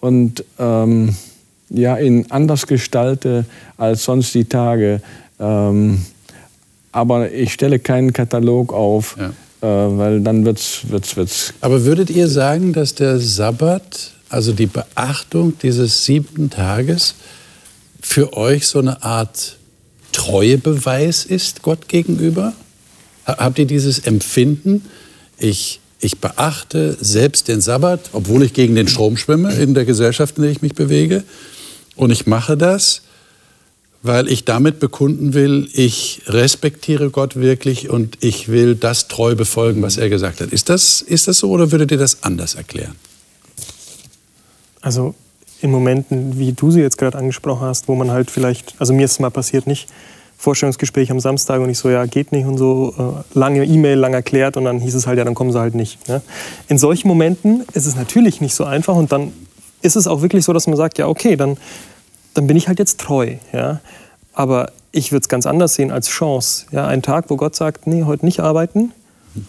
und 0.00 0.44
ähm, 0.58 1.14
ja, 1.70 1.96
ihn 1.98 2.26
anders 2.28 2.66
gestalte 2.66 3.46
als 3.76 4.04
sonst 4.04 4.34
die 4.34 4.44
Tage. 4.44 5.00
Ähm, 5.38 6.04
aber 6.92 7.32
ich 7.32 7.52
stelle 7.52 7.78
keinen 7.78 8.12
Katalog 8.12 8.72
auf, 8.72 9.16
ja. 9.18 9.28
äh, 9.28 9.98
weil 9.98 10.20
dann 10.20 10.44
wird's, 10.44 10.82
wird's, 10.88 11.16
wird's. 11.16 11.52
Aber 11.60 11.84
würdet 11.84 12.10
ihr 12.10 12.28
sagen, 12.28 12.72
dass 12.72 12.94
der 12.94 13.18
Sabbat, 13.18 14.12
also 14.28 14.52
die 14.52 14.66
Beachtung 14.66 15.54
dieses 15.60 16.04
siebten 16.04 16.50
Tages, 16.50 17.14
für 18.00 18.36
euch 18.36 18.66
so 18.66 18.78
eine 18.78 19.02
Art 19.02 19.56
Treuebeweis 20.12 21.24
ist 21.24 21.62
Gott 21.62 21.88
gegenüber? 21.88 22.52
Habt 23.26 23.58
ihr 23.58 23.66
dieses 23.66 23.98
Empfinden? 24.00 24.84
Ich, 25.38 25.80
ich 25.98 26.18
beachte 26.18 26.96
selbst 27.00 27.48
den 27.48 27.60
Sabbat, 27.60 28.10
obwohl 28.12 28.44
ich 28.44 28.52
gegen 28.52 28.74
den 28.74 28.86
Strom 28.86 29.16
schwimme 29.16 29.52
in 29.54 29.74
der 29.74 29.84
Gesellschaft, 29.84 30.36
in 30.36 30.42
der 30.42 30.52
ich 30.52 30.62
mich 30.62 30.74
bewege. 30.74 31.24
Und 31.96 32.10
ich 32.10 32.26
mache 32.26 32.56
das, 32.56 33.02
weil 34.04 34.28
ich 34.28 34.44
damit 34.44 34.80
bekunden 34.80 35.32
will, 35.32 35.66
ich 35.72 36.20
respektiere 36.26 37.08
Gott 37.08 37.36
wirklich 37.36 37.88
und 37.88 38.22
ich 38.22 38.48
will 38.48 38.74
das 38.74 39.08
treu 39.08 39.34
befolgen, 39.34 39.80
was 39.80 39.96
er 39.96 40.10
gesagt 40.10 40.42
hat. 40.42 40.50
Ist 40.50 40.68
das, 40.68 41.00
ist 41.00 41.26
das 41.26 41.38
so 41.38 41.50
oder 41.50 41.72
würdet 41.72 41.90
ihr 41.90 41.96
das 41.96 42.22
anders 42.22 42.54
erklären? 42.54 42.94
Also 44.82 45.14
in 45.62 45.70
Momenten, 45.70 46.38
wie 46.38 46.52
du 46.52 46.70
sie 46.70 46.80
jetzt 46.80 46.98
gerade 46.98 47.16
angesprochen 47.16 47.62
hast, 47.62 47.88
wo 47.88 47.94
man 47.94 48.10
halt 48.10 48.30
vielleicht, 48.30 48.74
also 48.78 48.92
mir 48.92 49.06
ist 49.06 49.12
es 49.12 49.20
mal 49.20 49.30
passiert, 49.30 49.66
nicht 49.66 49.88
Vorstellungsgespräch 50.36 51.10
am 51.10 51.18
Samstag 51.20 51.62
und 51.62 51.70
ich 51.70 51.78
so, 51.78 51.88
ja, 51.88 52.04
geht 52.04 52.30
nicht 52.30 52.44
und 52.44 52.58
so, 52.58 52.94
äh, 52.98 53.38
lange 53.38 53.64
E-Mail, 53.64 53.96
lang 53.96 54.12
erklärt 54.12 54.58
und 54.58 54.66
dann 54.66 54.80
hieß 54.80 54.94
es 54.94 55.06
halt, 55.06 55.16
ja, 55.16 55.24
dann 55.24 55.34
kommen 55.34 55.50
sie 55.50 55.58
halt 55.58 55.74
nicht. 55.74 56.06
Ne? 56.08 56.20
In 56.68 56.76
solchen 56.76 57.08
Momenten 57.08 57.64
ist 57.72 57.86
es 57.86 57.96
natürlich 57.96 58.42
nicht 58.42 58.54
so 58.54 58.64
einfach 58.64 58.96
und 58.96 59.12
dann 59.12 59.32
ist 59.80 59.96
es 59.96 60.06
auch 60.06 60.20
wirklich 60.20 60.44
so, 60.44 60.52
dass 60.52 60.66
man 60.66 60.76
sagt, 60.76 60.98
ja, 60.98 61.08
okay, 61.08 61.36
dann 61.36 61.56
dann 62.34 62.46
bin 62.46 62.56
ich 62.56 62.68
halt 62.68 62.78
jetzt 62.78 63.00
treu. 63.00 63.36
Ja? 63.52 63.80
Aber 64.32 64.70
ich 64.92 65.12
würde 65.12 65.22
es 65.22 65.28
ganz 65.28 65.46
anders 65.46 65.74
sehen 65.74 65.90
als 65.90 66.08
Chance. 66.08 66.66
Ja? 66.72 66.86
Ein 66.86 67.02
Tag, 67.02 67.26
wo 67.28 67.36
Gott 67.36 67.56
sagt, 67.56 67.86
nee, 67.86 68.04
heute 68.04 68.24
nicht 68.24 68.40
arbeiten, 68.40 68.92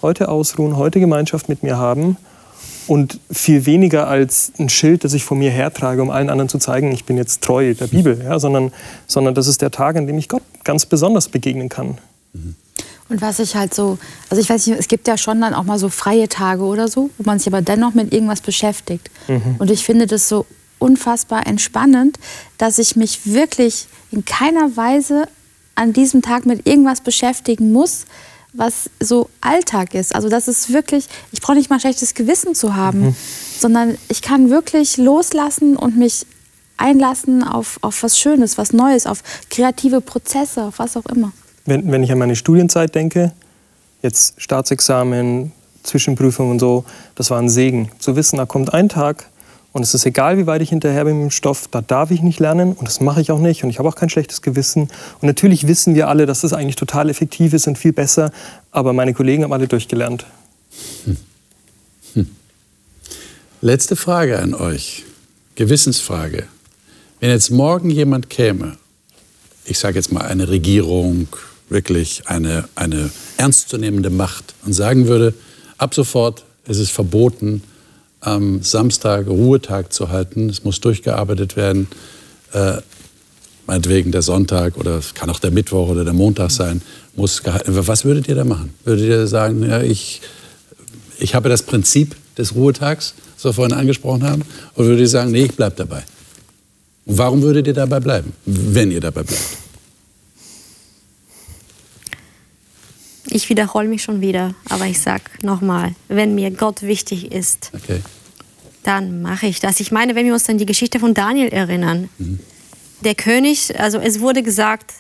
heute 0.02 0.30
ausruhen, 0.30 0.78
heute 0.78 1.00
Gemeinschaft 1.00 1.50
mit 1.50 1.64
mir 1.64 1.78
haben 1.78 2.18
und 2.88 3.20
viel 3.32 3.66
weniger 3.66 4.08
als 4.08 4.54
ein 4.60 4.70
Schild, 4.70 5.04
das 5.04 5.14
ich 5.14 5.24
vor 5.24 5.38
mir 5.38 5.52
hertrage, 5.52 6.02
um 6.02 6.10
allen 6.10 6.30
anderen 6.30 6.50
zu 6.50 6.60
zeigen, 6.60 6.92
ich 6.92 7.06
bin 7.06 7.18
jetzt 7.18 7.44
treu 7.44 7.74
der 7.74 7.88
Bibel, 7.88 8.22
ja? 8.24 8.40
sondern, 8.40 8.72
sondern 9.08 9.34
das 9.34 9.48
ist 9.48 9.62
der 9.62 9.72
Tag, 9.72 9.96
an 9.96 10.08
dem 10.08 10.18
ich 10.18 10.30
Gott 10.30 10.44
ganz 10.64 10.86
besonders 10.86 11.30
begegnen 11.30 11.70
kann. 11.70 11.98
Und 13.08 13.22
was 13.22 13.40
ich 13.40 13.56
halt 13.56 13.74
so, 13.74 14.00
also 14.30 14.42
ich 14.42 14.50
weiß 14.50 14.66
nicht, 14.66 14.80
es 14.80 14.88
gibt 14.88 15.08
ja 15.08 15.18
schon 15.18 15.40
dann 15.40 15.54
auch 15.54 15.64
mal 15.64 15.78
so 15.78 15.90
freie 15.90 16.28
Tage 16.28 16.64
oder 16.64 16.88
so, 16.88 17.12
wo 17.18 17.24
man 17.24 17.38
sich 17.38 17.48
aber 17.48 17.62
dennoch 17.62 17.94
mit 17.94 18.12
irgendwas 18.14 18.42
beschäftigt. 18.42 19.12
Mhm. 19.28 19.56
Und 19.60 19.70
ich 19.70 19.84
finde 19.84 20.08
das 20.08 20.28
so 20.28 20.46
unfassbar 20.80 21.48
entspannend, 21.48 22.20
dass 22.58 22.80
ich 22.80 22.96
mich 22.96 23.26
wirklich 23.26 23.88
in 24.12 24.26
keiner 24.26 24.76
Weise 24.76 25.28
an 25.76 25.94
diesem 25.94 26.22
Tag 26.22 26.46
mit 26.46 26.68
irgendwas 26.68 27.02
beschäftigen 27.02 27.72
muss, 27.72 28.06
was 28.54 28.90
so 29.00 29.30
Alltag 29.42 29.94
ist. 29.94 30.16
Also 30.16 30.30
das 30.30 30.48
ist 30.48 30.72
wirklich, 30.72 31.08
ich 31.32 31.42
brauche 31.42 31.58
nicht 31.58 31.70
mal 31.70 31.78
ein 31.78 31.82
schlechtes 31.82 32.14
Gewissen 32.14 32.56
zu 32.56 32.76
haben, 32.76 33.08
mhm. 33.08 33.16
sondern 33.60 33.98
ich 34.08 34.22
kann 34.22 34.50
wirklich 34.50 34.98
loslassen 34.98 35.76
und 35.76 35.98
mich 35.98 36.26
einlassen 36.78 37.44
auf, 37.44 37.78
auf 37.82 38.04
was 38.04 38.20
Schönes, 38.20 38.58
was 38.58 38.74
Neues, 38.74 39.06
auf 39.06 39.24
kreative 39.50 40.02
Prozesse, 40.02 40.64
auf 40.64 40.80
was 40.80 40.98
auch 40.98 41.06
immer. 41.06 41.32
Wenn, 41.66 41.92
wenn 41.92 42.04
ich 42.04 42.12
an 42.12 42.20
meine 42.20 42.36
Studienzeit 42.36 42.96
denke, 42.96 43.34
jetzt 44.02 44.36
Staatsexamen, 44.38 45.52
Zwischenprüfung 45.84 46.52
und 46.52 46.60
so, 46.60 46.86
das 47.16 47.30
war 47.32 47.40
ein 47.40 47.50
Segen. 47.50 47.92
Zu 48.00 48.16
wissen, 48.16 48.38
da 48.38 48.46
kommt 48.46 48.74
ein 48.74 48.90
Tag, 48.90 49.30
und 49.76 49.84
es 49.84 49.94
ist 49.94 50.06
egal, 50.06 50.38
wie 50.38 50.48
weit 50.48 50.62
ich 50.62 50.70
hinterher 50.70 51.04
bin 51.04 51.18
mit 51.18 51.24
dem 51.24 51.32
Stoff, 51.32 51.68
da 51.70 51.82
darf 51.82 52.10
ich 52.10 52.22
nicht 52.22 52.40
lernen 52.40 52.72
und 52.72 52.88
das 52.88 53.02
mache 53.02 53.20
ich 53.20 53.30
auch 53.30 53.40
nicht 53.40 53.66
und 53.66 53.70
ich 53.70 53.78
habe 53.78 53.90
auch 53.90 53.96
kein 53.96 54.10
schlechtes 54.10 54.42
Gewissen. 54.42 54.84
Und 54.84 55.24
natürlich 55.24 55.68
wissen 55.68 55.96
wir 55.96 56.08
alle, 56.08 56.26
dass 56.26 56.40
das 56.40 56.54
eigentlich 56.54 56.78
total 56.78 57.10
effektiv 57.10 57.52
ist 57.52 57.68
und 57.68 57.78
viel 57.78 57.92
besser, 57.92 58.32
aber 58.72 58.94
meine 58.94 59.14
Kollegen 59.14 59.44
haben 59.44 59.52
alle 59.52 59.68
durchgelernt. 59.68 60.26
Hm. 61.04 61.18
Hm. 62.14 62.28
Letzte 63.60 63.98
Frage 63.98 64.40
an 64.40 64.54
euch, 64.54 65.04
Gewissensfrage. 65.56 66.46
Wenn 67.20 67.32
jetzt 67.32 67.52
morgen 67.52 67.90
jemand 67.90 68.30
käme, 68.30 68.78
ich 69.66 69.78
sage 69.78 69.98
jetzt 69.98 70.10
mal 70.10 70.24
eine 70.24 70.48
Regierung, 70.48 71.28
wirklich 71.68 72.24
eine, 72.28 72.70
eine 72.76 73.10
ernstzunehmende 73.36 74.10
Macht 74.10 74.54
und 74.66 74.72
sagen 74.72 75.08
würde, 75.08 75.34
ab 75.78 75.94
sofort 75.94 76.46
ist 76.66 76.80
es 76.80 76.90
verboten, 76.90 77.62
am 78.26 78.62
Samstag 78.64 79.28
Ruhetag 79.28 79.94
zu 79.94 80.10
halten. 80.10 80.50
Es 80.50 80.64
muss 80.64 80.82
durchgearbeitet 80.82 81.56
werden. 81.56 81.88
Äh, 82.54 82.78
meinetwegen 83.68 84.12
der 84.12 84.22
Sonntag 84.22 84.78
oder 84.78 84.98
es 84.98 85.14
kann 85.14 85.30
auch 85.30 85.40
der 85.40 85.52
Mittwoch 85.52 85.90
oder 85.90 86.04
der 86.04 86.14
Montag 86.14 86.52
sein, 86.52 86.82
muss 87.16 87.44
gehalten 87.44 87.74
werden. 87.74 87.88
Was 87.88 88.06
würdet 88.06 88.28
ihr 88.28 88.36
da 88.36 88.44
machen? 88.44 88.74
Würdet 88.84 89.06
ihr 89.06 89.28
sagen, 89.28 89.64
ja, 89.64 89.82
ich, 89.82 90.22
ich 91.20 91.36
habe 91.36 91.50
das 91.50 91.64
Prinzip 91.64 92.16
des 92.38 92.56
Ruhetags, 92.56 93.16
das 93.36 93.46
wir 93.46 93.54
vorhin 93.54 93.76
angesprochen 93.76 94.24
haben, 94.24 94.44
oder 94.76 94.88
würdet 94.88 95.02
ihr 95.02 95.10
sagen, 95.10 95.32
nee, 95.32 95.46
ich 95.46 95.56
bleibe 95.56 95.76
dabei? 95.76 96.04
Und 97.06 97.18
warum 97.18 97.42
würdet 97.42 97.68
ihr 97.68 97.74
dabei 97.74 98.00
bleiben, 98.00 98.34
wenn 98.46 98.92
ihr 98.92 99.02
dabei 99.02 99.24
bleibt? 99.24 99.58
Ich 103.28 103.50
wiederhole 103.50 103.88
mich 103.88 104.04
schon 104.04 104.22
wieder, 104.22 104.54
aber 104.70 104.86
ich 104.86 105.00
sage 105.00 105.24
nochmal, 105.42 105.96
wenn 106.08 106.36
mir 106.36 106.52
Gott 106.52 106.84
wichtig 106.84 107.32
ist, 107.32 107.72
okay. 107.74 108.00
Dann 108.86 109.22
mache 109.22 109.48
ich 109.48 109.60
das. 109.60 109.80
Ich 109.80 109.92
meine, 109.92 110.16
wenn 110.16 110.26
wir 110.26 110.34
uns 110.34 110.48
an 110.48 110.58
die 110.58 110.66
Geschichte 110.66 111.00
von 111.00 111.14
Daniel 111.14 111.48
erinnern, 111.48 112.10
mhm. 112.18 112.40
der 113.02 113.16
König, 113.16 113.80
also 113.80 113.98
es 113.98 114.20
wurde 114.20 114.44
gesagt, 114.44 114.94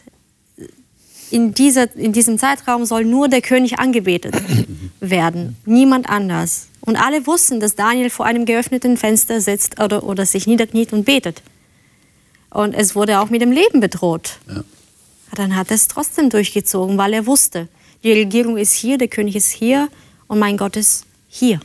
in, 1.29 1.53
dieser, 1.53 1.95
in 1.95 2.13
diesem 2.13 2.38
Zeitraum 2.39 2.86
soll 2.86 3.05
nur 3.05 3.27
der 3.27 3.41
König 3.41 3.77
angebetet 3.79 4.36
werden, 4.99 5.57
niemand 5.65 6.09
anders. 6.09 6.67
Und 6.81 6.95
alle 6.95 7.27
wussten, 7.27 7.59
dass 7.59 7.75
Daniel 7.75 8.09
vor 8.09 8.25
einem 8.25 8.45
geöffneten 8.45 8.97
Fenster 8.97 9.41
sitzt 9.41 9.79
oder, 9.79 10.03
oder 10.03 10.25
sich 10.25 10.47
niederkniet 10.47 10.93
und 10.93 11.05
betet. 11.05 11.41
Und 12.49 12.73
es 12.73 12.95
wurde 12.95 13.19
auch 13.19 13.29
mit 13.29 13.41
dem 13.41 13.51
Leben 13.51 13.81
bedroht. 13.81 14.39
Ja. 14.47 14.63
Dann 15.36 15.55
hat 15.55 15.69
er 15.69 15.75
es 15.75 15.88
trotzdem 15.88 16.29
durchgezogen, 16.29 16.97
weil 16.97 17.13
er 17.13 17.25
wusste, 17.25 17.67
die 18.03 18.13
Regierung 18.13 18.57
ist 18.57 18.73
hier, 18.73 18.97
der 18.97 19.09
König 19.09 19.36
ist 19.36 19.51
hier 19.51 19.89
und 20.27 20.39
mein 20.39 20.57
Gott 20.57 20.75
ist 20.75 21.05
hier. 21.27 21.59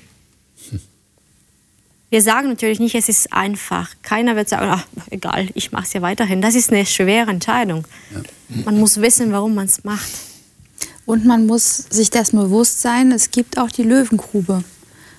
Wir 2.11 2.23
sagen 2.23 2.49
natürlich 2.49 2.81
nicht, 2.81 2.97
es 2.97 3.09
ist 3.09 3.33
einfach. 3.33 3.91
Keiner 4.03 4.35
wird 4.35 4.49
sagen, 4.49 4.67
ach, 4.69 4.87
egal, 5.11 5.49
ich 5.55 5.71
mache 5.71 5.85
es 5.85 5.93
ja 5.93 6.03
weiterhin. 6.03 6.43
Das 6.43 6.57
ist 6.57 6.73
eine 6.73 6.85
schwere 6.85 7.31
Entscheidung. 7.31 7.87
Ja. 8.11 8.63
Man 8.65 8.81
muss 8.81 9.01
wissen, 9.01 9.33
warum 9.33 9.55
man 9.55 9.67
es 9.67 9.85
macht. 9.85 10.11
Und 11.07 11.25
man 11.25 11.47
muss 11.47 11.77
sich 11.89 12.11
dessen 12.11 12.39
bewusst 12.39 12.81
sein, 12.81 13.13
es 13.13 13.31
gibt 13.31 13.59
auch 13.59 13.71
die 13.71 13.85
Löwengrube. 13.85 14.65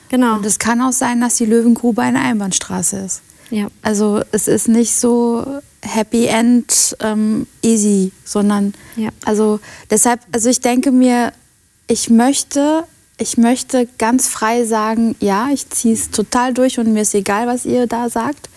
Genau. 0.10 0.36
Und 0.36 0.46
es 0.46 0.60
kann 0.60 0.82
auch 0.82 0.92
sein, 0.92 1.22
dass 1.22 1.36
die 1.36 1.46
Löwengrube 1.46 2.02
eine 2.02 2.20
Einbahnstraße 2.20 2.98
ist. 3.00 3.22
Ja. 3.50 3.68
Also 3.82 4.22
es 4.32 4.48
ist 4.50 4.68
nicht 4.68 4.94
so 4.94 5.62
Happy 5.82 6.26
End 6.26 6.96
ähm, 7.00 7.48
easy, 7.62 8.12
sondern 8.24 8.74
ja. 8.96 9.10
also 9.26 9.60
deshalb, 9.90 10.22
also 10.32 10.50
ich 10.50 10.62
denke 10.62 10.92
mir, 10.92 11.32
ich 11.88 12.10
möchte, 12.10 12.86
ich 13.22 13.38
möchte 13.38 13.88
ganz 13.98 14.28
frei 14.28 14.66
sagen, 14.66 15.16
ja, 15.20 15.50
ich 15.54 15.70
ziehe 15.70 15.94
es 15.94 16.10
total 16.10 16.54
durch 16.54 16.80
und 16.80 16.92
mir 16.92 17.04
ist 17.04 17.14
egal, 17.14 17.48
was 17.48 17.66
ihr 17.66 17.86
da 17.88 18.10
sagt, 18.10 18.50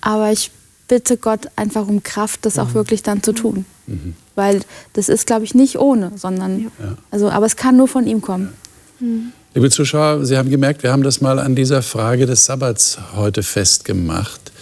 aber 0.00 0.30
ich 0.30 0.50
bitte 0.88 1.16
Gott 1.16 1.48
einfach 1.56 1.88
um 1.88 2.02
Kraft, 2.02 2.46
das 2.46 2.58
auch 2.58 2.68
mhm. 2.68 2.74
wirklich 2.74 3.02
dann 3.02 3.22
zu 3.22 3.32
tun, 3.32 3.64
mhm. 3.86 4.14
weil 4.34 4.60
das 4.92 5.08
ist, 5.08 5.26
glaube 5.26 5.44
ich, 5.44 5.54
nicht 5.54 5.78
ohne, 5.78 6.12
sondern 6.16 6.60
ja. 6.60 6.70
also, 7.10 7.28
aber 7.28 7.46
es 7.46 7.56
kann 7.56 7.76
nur 7.76 7.88
von 7.88 8.06
ihm 8.06 8.22
kommen. 8.22 8.52
Mhm. 9.00 9.32
Liebe 9.54 9.68
Zuschauer, 9.68 10.24
Sie 10.24 10.38
haben 10.38 10.48
gemerkt, 10.48 10.82
wir 10.82 10.92
haben 10.92 11.02
das 11.02 11.20
mal 11.20 11.38
an 11.38 11.54
dieser 11.54 11.82
Frage 11.82 12.24
des 12.24 12.46
Sabbats 12.46 12.98
heute 13.14 13.42
festgemacht. 13.42 14.52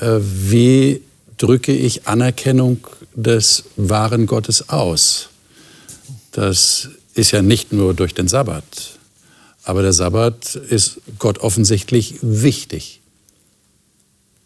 Äh, 0.00 0.18
wie 0.20 1.02
drücke 1.36 1.72
ich 1.72 2.06
Anerkennung 2.06 2.86
des 3.14 3.64
wahren 3.76 4.26
Gottes 4.26 4.68
aus. 4.68 5.28
Das 6.32 6.88
ist 7.14 7.30
ja 7.32 7.42
nicht 7.42 7.72
nur 7.72 7.94
durch 7.94 8.14
den 8.14 8.28
Sabbat, 8.28 8.98
aber 9.64 9.82
der 9.82 9.92
Sabbat 9.92 10.54
ist 10.54 11.00
Gott 11.18 11.38
offensichtlich 11.38 12.16
wichtig. 12.22 13.00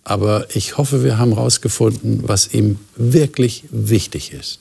Aber 0.03 0.47
ich 0.55 0.77
hoffe, 0.77 1.03
wir 1.03 1.19
haben 1.19 1.35
herausgefunden, 1.35 2.29
was 2.29 2.53
ihm 2.53 2.79
wirklich 2.97 3.65
wichtig 3.71 4.33
ist. 4.33 4.61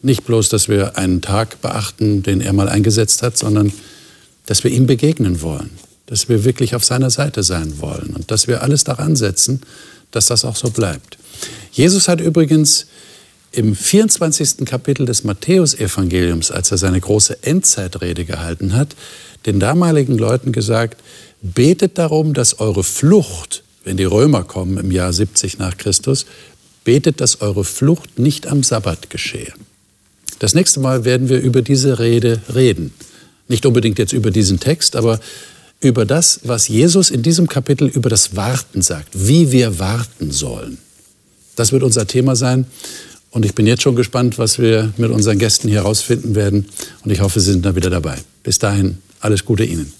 Nicht 0.00 0.24
bloß, 0.24 0.48
dass 0.48 0.68
wir 0.68 0.96
einen 0.96 1.22
Tag 1.22 1.60
beachten, 1.60 2.22
den 2.22 2.40
er 2.40 2.52
mal 2.52 2.68
eingesetzt 2.68 3.22
hat, 3.22 3.36
sondern 3.36 3.72
dass 4.46 4.62
wir 4.62 4.70
ihm 4.70 4.86
begegnen 4.86 5.42
wollen, 5.42 5.70
dass 6.06 6.28
wir 6.28 6.44
wirklich 6.44 6.76
auf 6.76 6.84
seiner 6.84 7.10
Seite 7.10 7.42
sein 7.42 7.80
wollen 7.80 8.14
und 8.14 8.30
dass 8.30 8.46
wir 8.46 8.62
alles 8.62 8.84
daran 8.84 9.16
setzen, 9.16 9.60
dass 10.12 10.26
das 10.26 10.44
auch 10.44 10.56
so 10.56 10.70
bleibt. 10.70 11.18
Jesus 11.72 12.06
hat 12.06 12.20
übrigens 12.20 12.86
im 13.52 13.74
24. 13.74 14.64
Kapitel 14.64 15.06
des 15.06 15.24
Matthäusevangeliums, 15.24 16.50
als 16.50 16.70
er 16.70 16.78
seine 16.78 17.00
große 17.00 17.42
Endzeitrede 17.42 18.24
gehalten 18.24 18.74
hat, 18.74 18.94
den 19.46 19.60
damaligen 19.60 20.18
Leuten 20.18 20.52
gesagt, 20.52 21.02
betet 21.40 21.98
darum, 21.98 22.34
dass 22.34 22.60
eure 22.60 22.84
Flucht, 22.84 23.62
wenn 23.84 23.96
die 23.96 24.04
Römer 24.04 24.44
kommen 24.44 24.76
im 24.76 24.90
Jahr 24.90 25.12
70 25.12 25.58
nach 25.58 25.76
Christus, 25.76 26.26
betet, 26.84 27.20
dass 27.20 27.40
eure 27.40 27.64
Flucht 27.64 28.18
nicht 28.18 28.46
am 28.46 28.62
Sabbat 28.62 29.10
geschehe. 29.10 29.52
Das 30.38 30.54
nächste 30.54 30.80
Mal 30.80 31.04
werden 31.04 31.28
wir 31.28 31.40
über 31.40 31.62
diese 31.62 31.98
Rede 31.98 32.40
reden. 32.54 32.92
Nicht 33.48 33.66
unbedingt 33.66 33.98
jetzt 33.98 34.12
über 34.12 34.30
diesen 34.30 34.60
Text, 34.60 34.94
aber 34.94 35.20
über 35.80 36.04
das, 36.04 36.40
was 36.44 36.68
Jesus 36.68 37.10
in 37.10 37.22
diesem 37.22 37.48
Kapitel 37.48 37.88
über 37.88 38.10
das 38.10 38.36
Warten 38.36 38.82
sagt, 38.82 39.08
wie 39.14 39.52
wir 39.52 39.78
warten 39.78 40.30
sollen. 40.30 40.78
Das 41.56 41.72
wird 41.72 41.82
unser 41.82 42.06
Thema 42.06 42.36
sein. 42.36 42.66
Und 43.30 43.44
ich 43.44 43.54
bin 43.54 43.66
jetzt 43.66 43.82
schon 43.82 43.96
gespannt, 43.96 44.38
was 44.38 44.58
wir 44.58 44.92
mit 44.96 45.10
unseren 45.10 45.38
Gästen 45.38 45.68
hier 45.68 45.82
herausfinden 45.82 46.34
werden. 46.34 46.66
Und 47.04 47.10
ich 47.10 47.20
hoffe, 47.20 47.40
Sie 47.40 47.52
sind 47.52 47.64
da 47.64 47.76
wieder 47.76 47.90
dabei. 47.90 48.16
Bis 48.42 48.58
dahin, 48.58 48.98
alles 49.20 49.44
Gute 49.44 49.64
Ihnen. 49.64 49.92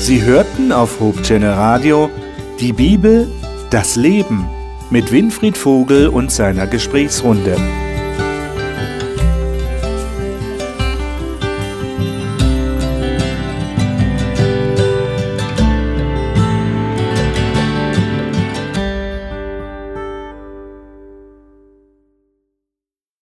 Sie 0.00 0.22
hörten 0.22 0.72
auf 0.72 0.98
Hope 0.98 1.22
Channel 1.22 1.52
Radio 1.52 2.10
die 2.58 2.72
Bibel, 2.72 3.28
das 3.70 3.96
Leben 3.96 4.48
mit 4.90 5.12
Winfried 5.12 5.56
Vogel 5.56 6.08
und 6.08 6.32
seiner 6.32 6.66
Gesprächsrunde. 6.66 7.56